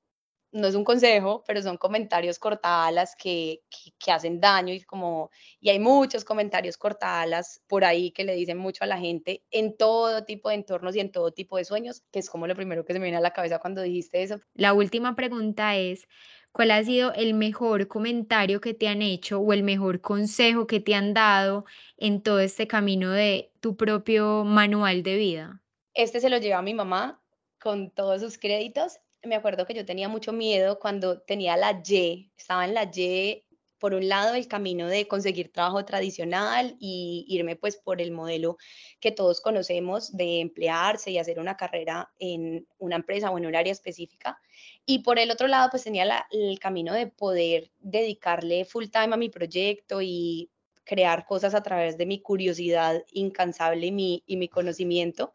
no 0.52 0.68
es 0.68 0.74
un 0.74 0.84
consejo, 0.84 1.42
pero 1.46 1.62
son 1.62 1.78
comentarios 1.78 2.38
cortadas 2.38 3.16
que, 3.16 3.62
que, 3.98 4.12
hacen 4.12 4.40
daño 4.40 4.72
y 4.74 4.82
como, 4.82 5.30
y 5.60 5.70
hay 5.70 5.78
muchos 5.78 6.24
comentarios 6.24 6.76
cortadas 6.76 7.62
por 7.66 7.84
ahí 7.84 8.10
que 8.10 8.24
le 8.24 8.34
dicen 8.34 8.58
mucho 8.58 8.84
a 8.84 8.86
la 8.86 8.98
gente 8.98 9.42
en 9.50 9.76
todo 9.76 10.24
tipo 10.24 10.50
de 10.50 10.56
entornos 10.56 10.94
y 10.94 11.00
en 11.00 11.10
todo 11.10 11.32
tipo 11.32 11.56
de 11.56 11.64
sueños, 11.64 12.02
que 12.12 12.18
es 12.18 12.28
como 12.28 12.46
lo 12.46 12.54
primero 12.54 12.84
que 12.84 12.92
se 12.92 12.98
me 12.98 13.06
viene 13.06 13.16
a 13.16 13.22
la 13.22 13.32
cabeza 13.32 13.58
cuando 13.58 13.80
dijiste 13.80 14.22
eso. 14.22 14.40
La 14.54 14.74
última 14.74 15.16
pregunta 15.16 15.76
es, 15.76 16.06
¿cuál 16.52 16.70
ha 16.70 16.84
sido 16.84 17.14
el 17.14 17.32
mejor 17.32 17.88
comentario 17.88 18.60
que 18.60 18.74
te 18.74 18.88
han 18.88 19.00
hecho 19.00 19.40
o 19.40 19.54
el 19.54 19.62
mejor 19.62 20.02
consejo 20.02 20.66
que 20.66 20.80
te 20.80 20.94
han 20.94 21.14
dado 21.14 21.64
en 21.96 22.22
todo 22.22 22.40
este 22.40 22.66
camino 22.66 23.10
de 23.10 23.50
tu 23.60 23.76
propio 23.76 24.44
manual 24.44 25.02
de 25.02 25.16
vida? 25.16 25.62
Este 25.94 26.20
se 26.20 26.28
lo 26.28 26.36
lleva 26.36 26.58
a 26.58 26.62
mi 26.62 26.74
mamá 26.74 27.22
con 27.58 27.90
todos 27.90 28.20
sus 28.20 28.38
créditos 28.38 28.98
me 29.24 29.36
acuerdo 29.36 29.66
que 29.66 29.74
yo 29.74 29.84
tenía 29.84 30.08
mucho 30.08 30.32
miedo 30.32 30.78
cuando 30.78 31.20
tenía 31.20 31.56
la 31.56 31.82
Y, 31.86 32.30
estaba 32.36 32.64
en 32.64 32.74
la 32.74 32.90
Y, 32.94 33.44
por 33.78 33.94
un 33.94 34.08
lado, 34.08 34.34
el 34.34 34.46
camino 34.46 34.86
de 34.86 35.08
conseguir 35.08 35.52
trabajo 35.52 35.84
tradicional 35.84 36.76
y 36.78 37.24
irme 37.28 37.56
pues 37.56 37.76
por 37.76 38.00
el 38.00 38.12
modelo 38.12 38.56
que 39.00 39.10
todos 39.10 39.40
conocemos 39.40 40.16
de 40.16 40.40
emplearse 40.40 41.10
y 41.10 41.18
hacer 41.18 41.40
una 41.40 41.56
carrera 41.56 42.12
en 42.20 42.66
una 42.78 42.96
empresa 42.96 43.30
o 43.30 43.38
en 43.38 43.46
un 43.46 43.56
área 43.56 43.72
específica. 43.72 44.40
Y 44.86 45.00
por 45.00 45.18
el 45.18 45.30
otro 45.32 45.48
lado, 45.48 45.68
pues 45.70 45.82
tenía 45.82 46.26
el 46.30 46.58
camino 46.60 46.94
de 46.94 47.08
poder 47.08 47.72
dedicarle 47.80 48.64
full 48.64 48.86
time 48.86 49.14
a 49.14 49.16
mi 49.16 49.30
proyecto 49.30 50.00
y 50.00 50.50
crear 50.84 51.26
cosas 51.26 51.54
a 51.54 51.62
través 51.62 51.98
de 51.98 52.06
mi 52.06 52.20
curiosidad 52.20 53.02
incansable 53.12 53.86
y 53.86 53.92
mi, 53.92 54.22
y 54.26 54.36
mi 54.36 54.48
conocimiento. 54.48 55.32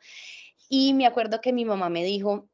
Y 0.70 0.94
me 0.94 1.06
acuerdo 1.06 1.42
que 1.42 1.54
mi 1.54 1.66
mamá 1.66 1.90
me 1.90 2.06
dijo, 2.06 2.50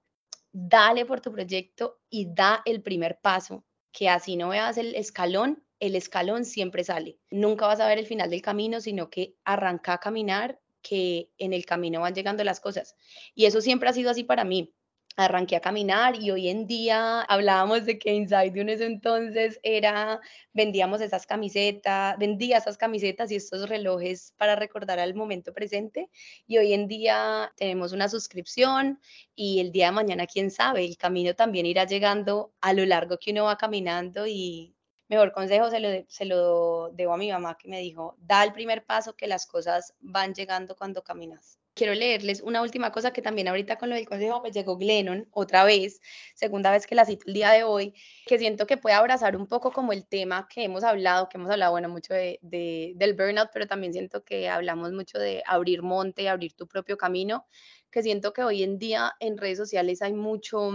dale 0.54 1.06
por 1.06 1.20
tu 1.20 1.32
proyecto 1.32 1.99
y 2.10 2.34
da 2.34 2.62
el 2.64 2.82
primer 2.82 3.20
paso 3.20 3.66
que 3.91 4.08
así 4.08 4.38
no 4.38 4.49
veas 4.49 4.78
el 4.78 4.95
escalón, 4.95 5.64
el 5.80 5.95
escalón 5.95 6.45
siempre 6.45 6.84
sale. 6.84 7.20
Nunca 7.30 7.68
vas 7.68 7.80
a 7.80 7.88
ver 7.88 7.99
el 7.99 8.08
final 8.08 8.30
del 8.30 8.41
camino, 8.41 8.80
sino 8.80 9.10
que 9.10 9.36
arranca 9.43 9.93
a 9.93 9.99
caminar, 9.99 10.60
que 10.82 11.32
en 11.38 11.54
el 11.54 11.66
camino 11.66 12.01
van 12.01 12.14
llegando 12.14 12.43
las 12.43 12.60
cosas. 12.60 12.95
Y 13.36 13.45
eso 13.45 13.62
siempre 13.62 13.89
ha 13.89 13.93
sido 13.93 14.12
así 14.12 14.24
para 14.24 14.43
mí 14.43 14.74
arranqué 15.16 15.55
a 15.55 15.61
caminar 15.61 16.16
y 16.20 16.32
hoy 16.32 16.49
en 16.49 16.66
día 16.66 17.22
hablábamos 17.22 17.86
de 17.86 17.99
que 17.99 18.14
Inside 18.14 18.59
en 18.59 18.70
ese 18.70 18.86
entonces 18.86 19.59
era, 19.64 20.20
vendíamos 20.53 21.01
esas 21.01 21.28
camisetas, 21.28 22.18
vendía 22.18 22.57
esas 22.57 22.78
camisetas 22.78 23.32
y 23.32 23.36
estos 23.36 23.70
relojes 23.70 24.34
para 24.38 24.55
recordar 24.55 24.99
al 24.99 25.14
momento 25.14 25.53
presente 25.53 26.09
y 26.47 26.57
hoy 26.57 26.74
en 26.74 26.88
día 26.88 27.53
tenemos 27.57 27.93
una 27.93 28.09
suscripción 28.09 28.99
y 29.36 29.59
el 29.59 29.72
día 29.72 29.88
de 29.88 29.91
mañana, 29.93 30.28
quién 30.28 30.49
sabe, 30.51 30.86
el 30.86 30.97
camino 30.97 31.36
también 31.36 31.66
irá 31.66 31.86
llegando 31.86 32.53
a 32.61 32.74
lo 32.74 32.86
largo 32.86 33.18
que 33.20 33.32
uno 33.32 33.45
va 33.45 33.57
caminando 33.57 34.26
y 34.28 34.76
mejor 35.09 35.32
consejo 35.32 35.70
se 35.70 35.80
lo, 35.80 35.89
se 36.07 36.26
lo 36.26 36.89
debo 36.93 37.14
a 37.14 37.18
mi 37.18 37.32
mamá 37.32 37.57
que 37.57 37.68
me 37.70 37.80
dijo, 37.80 38.16
da 38.20 38.43
el 38.43 38.53
primer 38.53 38.84
paso 38.86 39.16
que 39.16 39.28
las 39.28 39.45
cosas 39.45 39.93
van 39.99 40.34
llegando 40.34 40.76
cuando 40.76 41.03
caminas 41.03 41.59
quiero 41.74 41.94
leerles 41.94 42.42
una 42.42 42.62
última 42.62 42.92
cosa 42.92 43.12
que 43.12 43.22
también 43.22 43.48
ahorita 43.48 43.78
con 43.78 43.90
lo 43.90 43.96
del 43.96 44.08
consejo 44.08 44.42
me 44.42 44.52
llegó 44.52 44.78
Glennon 44.78 45.28
otra 45.32 45.64
vez, 45.64 46.02
segunda 46.36 46.72
vez 46.72 46.88
que 46.88 46.96
la 46.96 47.06
cito 47.06 47.24
el 47.28 47.34
día 47.34 47.52
de 47.52 47.64
hoy, 47.64 47.94
que 48.26 48.38
siento 48.38 48.68
que 48.68 48.78
puede 48.78 48.96
abrazar 48.96 49.36
un 49.36 49.48
poco 49.48 49.72
como 49.72 49.94
el 49.94 50.06
tema 50.08 50.48
que 50.50 50.64
hemos 50.64 50.84
hablado, 50.84 51.30
que 51.30 51.38
hemos 51.38 51.50
hablado, 51.50 51.72
bueno, 51.72 51.90
mucho 51.90 52.14
de, 52.14 52.40
del 52.42 53.14
burnout, 53.14 53.50
pero 53.54 53.68
también 53.68 53.94
siento 53.94 54.24
que 54.24 54.50
hablamos 54.50 54.92
mucho 54.92 55.18
de 55.20 55.44
abrir 55.46 55.82
monte, 55.82 56.30
abrir 56.30 56.54
tu 56.54 56.68
propio 56.68 56.98
camino, 56.98 57.48
que 57.92 58.04
siento 58.04 58.34
que 58.34 58.44
hoy 58.44 58.64
en 58.64 58.80
día 58.80 59.14
en 59.20 59.38
redes 59.38 59.58
sociales 59.58 60.02
hay 60.02 60.14
mucho 60.14 60.72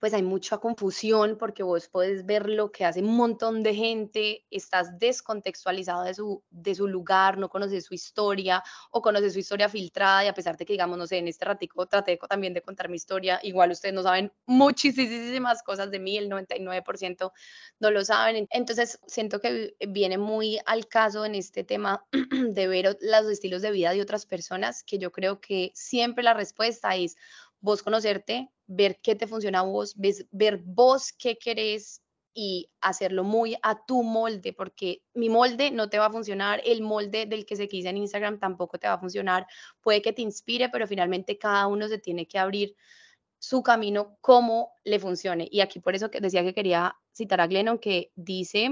pues 0.00 0.14
hay 0.14 0.22
mucha 0.22 0.58
confusión 0.58 1.36
porque 1.38 1.62
vos 1.62 1.88
puedes 1.88 2.24
ver 2.24 2.48
lo 2.48 2.72
que 2.72 2.86
hace 2.86 3.00
un 3.02 3.14
montón 3.16 3.62
de 3.62 3.74
gente, 3.74 4.46
estás 4.50 4.98
descontextualizado 4.98 6.04
de 6.04 6.14
su, 6.14 6.42
de 6.50 6.74
su 6.74 6.88
lugar, 6.88 7.36
no 7.36 7.50
conoces 7.50 7.84
su 7.84 7.92
historia 7.92 8.64
o 8.90 9.02
conoces 9.02 9.34
su 9.34 9.38
historia 9.38 9.68
filtrada 9.68 10.24
y 10.24 10.28
a 10.28 10.34
pesar 10.34 10.56
de 10.56 10.64
que, 10.64 10.72
digamos, 10.72 10.96
no 10.96 11.06
sé, 11.06 11.18
en 11.18 11.28
este 11.28 11.44
ratico 11.44 11.86
traté 11.86 12.18
también 12.28 12.54
de 12.54 12.62
contar 12.62 12.88
mi 12.88 12.96
historia, 12.96 13.40
igual 13.42 13.70
ustedes 13.70 13.94
no 13.94 14.02
saben 14.02 14.32
muchísimas 14.46 15.62
cosas 15.62 15.90
de 15.90 15.98
mí, 15.98 16.16
el 16.16 16.30
99% 16.30 17.32
no 17.78 17.90
lo 17.90 18.02
saben. 18.02 18.48
Entonces, 18.50 18.98
siento 19.06 19.38
que 19.40 19.76
viene 19.86 20.16
muy 20.16 20.58
al 20.64 20.86
caso 20.88 21.26
en 21.26 21.34
este 21.34 21.62
tema 21.62 22.06
de 22.12 22.68
ver 22.68 22.98
los 23.02 23.26
estilos 23.26 23.60
de 23.60 23.70
vida 23.70 23.92
de 23.92 24.00
otras 24.00 24.24
personas, 24.24 24.82
que 24.82 24.98
yo 24.98 25.12
creo 25.12 25.40
que 25.40 25.72
siempre 25.74 26.24
la 26.24 26.32
respuesta 26.32 26.96
es 26.96 27.16
vos 27.60 27.82
conocerte, 27.82 28.50
ver 28.66 29.00
qué 29.02 29.14
te 29.14 29.26
funciona 29.26 29.60
a 29.60 29.62
vos, 29.62 29.94
ver 30.30 30.58
vos 30.64 31.12
qué 31.12 31.38
querés 31.38 32.02
y 32.32 32.70
hacerlo 32.80 33.24
muy 33.24 33.56
a 33.62 33.84
tu 33.84 34.02
molde, 34.02 34.52
porque 34.52 35.02
mi 35.14 35.28
molde 35.28 35.70
no 35.70 35.90
te 35.90 35.98
va 35.98 36.06
a 36.06 36.12
funcionar, 36.12 36.60
el 36.64 36.82
molde 36.82 37.26
del 37.26 37.44
que 37.44 37.56
se 37.56 37.68
quise 37.68 37.88
en 37.88 37.96
Instagram 37.96 38.38
tampoco 38.38 38.78
te 38.78 38.86
va 38.86 38.94
a 38.94 39.00
funcionar, 39.00 39.46
puede 39.80 40.00
que 40.00 40.12
te 40.12 40.22
inspire, 40.22 40.68
pero 40.68 40.86
finalmente 40.86 41.38
cada 41.38 41.66
uno 41.66 41.88
se 41.88 41.98
tiene 41.98 42.26
que 42.26 42.38
abrir 42.38 42.76
su 43.38 43.62
camino 43.62 44.16
como 44.20 44.72
le 44.84 44.98
funcione. 44.98 45.48
Y 45.50 45.60
aquí 45.60 45.80
por 45.80 45.94
eso 45.94 46.08
decía 46.08 46.44
que 46.44 46.54
quería 46.54 46.96
citar 47.12 47.40
a 47.40 47.46
Glennon 47.46 47.78
que 47.78 48.12
dice, 48.14 48.70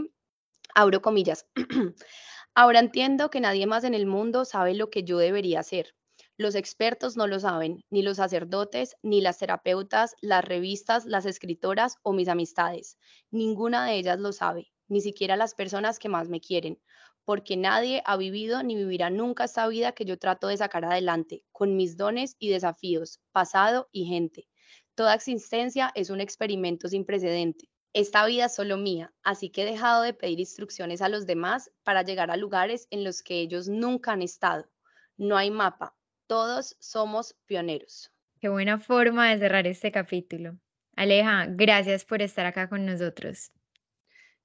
abro 0.75 1.03
comillas, 1.03 1.47
ahora 2.55 2.79
entiendo 2.79 3.31
que 3.31 3.41
nadie 3.41 3.67
más 3.67 3.85
en 3.85 3.95
el 3.95 4.07
mundo 4.07 4.45
sabe 4.45 4.75
lo 4.75 4.91
que 4.91 5.03
yo 5.03 5.19
debería 5.19 5.61
hacer. 5.61 5.95
Los 6.41 6.55
expertos 6.55 7.17
no 7.17 7.27
lo 7.27 7.41
saben, 7.41 7.85
ni 7.91 8.03
los 8.03 8.19
sacerdotes, 8.19 8.95
ni 9.03 9.21
las 9.21 9.39
terapeutas, 9.39 10.15
las 10.21 10.45
revistas, 10.45 11.05
las 11.05 11.27
escritoras 11.27 11.97
o 12.05 12.13
mis 12.13 12.29
amistades. 12.29 12.97
Ninguna 13.33 13.85
de 13.85 13.97
ellas 13.97 14.21
lo 14.21 14.31
sabe, 14.31 14.71
ni 14.87 15.01
siquiera 15.01 15.37
las 15.37 15.57
personas 15.57 15.99
que 15.99 16.09
más 16.09 16.29
me 16.29 16.41
quieren, 16.41 16.81
porque 17.25 17.57
nadie 17.57 18.05
ha 18.07 18.17
vivido 18.17 18.63
ni 18.63 18.77
vivirá 18.77 19.11
nunca 19.11 19.47
esta 19.47 19.67
vida 19.67 19.91
que 19.91 20.05
yo 20.05 20.17
trato 20.17 20.47
de 20.47 20.57
sacar 20.57 20.85
adelante, 20.85 21.43
con 21.51 21.77
mis 21.77 21.97
dones 21.97 22.37
y 22.39 22.51
desafíos, 22.51 23.19
pasado 23.33 23.89
y 23.91 24.05
gente. 24.05 24.47
Toda 24.95 25.15
existencia 25.15 25.91
es 25.97 26.09
un 26.09 26.21
experimento 26.21 26.87
sin 26.87 27.05
precedente. 27.05 27.69
Esta 27.93 28.25
vida 28.27 28.45
es 28.45 28.55
solo 28.55 28.77
mía, 28.77 29.13
así 29.25 29.51
que 29.51 29.63
he 29.63 29.65
dejado 29.65 30.03
de 30.03 30.15
pedir 30.15 30.39
instrucciones 30.39 31.03
a 31.03 31.09
los 31.09 31.27
demás 31.27 31.73
para 31.83 32.03
llegar 32.03 32.31
a 32.31 32.37
lugares 32.37 32.87
en 32.91 33.03
los 33.03 33.25
que 33.25 33.41
ellos 33.41 33.67
nunca 33.67 34.13
han 34.13 34.23
estado. 34.23 34.71
No 35.17 35.37
hay 35.37 35.51
mapa, 35.51 35.98
todos 36.29 36.77
somos 36.79 37.35
pioneros. 37.47 38.13
Qué 38.41 38.49
buena 38.49 38.79
forma 38.79 39.31
de 39.31 39.39
cerrar 39.39 39.67
este 39.67 39.91
capítulo. 39.91 40.57
Aleja, 40.95 41.47
gracias 41.49 42.05
por 42.05 42.23
estar 42.23 42.47
acá 42.47 42.69
con 42.69 42.87
nosotros. 42.87 43.51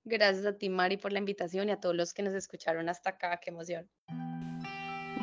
Gracias 0.03 0.45
a 0.45 0.57
ti, 0.57 0.69
Mari, 0.69 0.97
por 0.97 1.11
la 1.11 1.19
invitación 1.19 1.69
y 1.69 1.71
a 1.71 1.79
todos 1.79 1.95
los 1.95 2.13
que 2.13 2.23
nos 2.23 2.33
escucharon 2.33 2.89
hasta 2.89 3.11
acá. 3.11 3.39
Qué 3.39 3.51
emoción. 3.51 3.89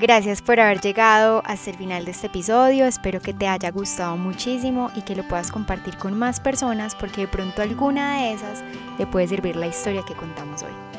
Gracias 0.00 0.40
por 0.40 0.58
haber 0.60 0.80
llegado 0.80 1.42
hasta 1.44 1.70
el 1.70 1.76
final 1.76 2.04
de 2.04 2.12
este 2.12 2.28
episodio. 2.28 2.86
Espero 2.86 3.20
que 3.20 3.34
te 3.34 3.46
haya 3.46 3.70
gustado 3.70 4.16
muchísimo 4.16 4.90
y 4.94 5.02
que 5.02 5.14
lo 5.14 5.26
puedas 5.28 5.52
compartir 5.52 5.96
con 5.98 6.18
más 6.18 6.40
personas 6.40 6.94
porque 6.94 7.22
de 7.22 7.28
pronto 7.28 7.60
alguna 7.60 8.22
de 8.22 8.32
esas 8.32 8.62
le 8.98 9.06
puede 9.06 9.28
servir 9.28 9.56
la 9.56 9.66
historia 9.66 10.02
que 10.06 10.14
contamos 10.14 10.62
hoy. 10.62 10.89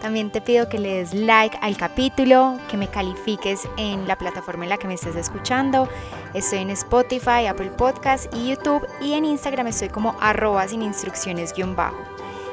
También 0.00 0.30
te 0.30 0.40
pido 0.40 0.68
que 0.68 0.78
le 0.78 0.98
des 0.98 1.12
like 1.12 1.58
al 1.60 1.76
capítulo, 1.76 2.56
que 2.70 2.76
me 2.76 2.88
califiques 2.88 3.68
en 3.76 4.06
la 4.06 4.16
plataforma 4.16 4.64
en 4.64 4.70
la 4.70 4.78
que 4.78 4.86
me 4.86 4.94
estés 4.94 5.16
escuchando. 5.16 5.88
Estoy 6.34 6.60
en 6.60 6.70
Spotify, 6.70 7.46
Apple 7.48 7.70
Podcast 7.70 8.32
y 8.34 8.50
YouTube 8.50 8.86
y 9.00 9.14
en 9.14 9.24
Instagram 9.24 9.66
estoy 9.66 9.88
como 9.88 10.14
arroba 10.20 10.68
sin 10.68 10.82
instrucciones. 10.82 11.52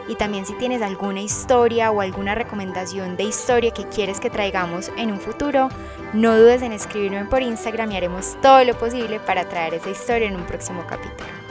Y 0.07 0.15
también 0.15 0.45
si 0.45 0.53
tienes 0.53 0.81
alguna 0.81 1.21
historia 1.21 1.91
o 1.91 2.01
alguna 2.01 2.35
recomendación 2.35 3.15
de 3.15 3.23
historia 3.23 3.71
que 3.71 3.85
quieres 3.85 4.19
que 4.19 4.29
traigamos 4.29 4.91
en 4.97 5.11
un 5.11 5.19
futuro, 5.19 5.69
no 6.13 6.37
dudes 6.37 6.61
en 6.61 6.71
escribirme 6.71 7.25
por 7.25 7.41
Instagram 7.41 7.91
y 7.91 7.97
haremos 7.97 8.37
todo 8.41 8.63
lo 8.63 8.77
posible 8.77 9.19
para 9.19 9.47
traer 9.49 9.75
esa 9.75 9.89
historia 9.89 10.27
en 10.27 10.35
un 10.35 10.45
próximo 10.45 10.83
capítulo. 10.87 11.44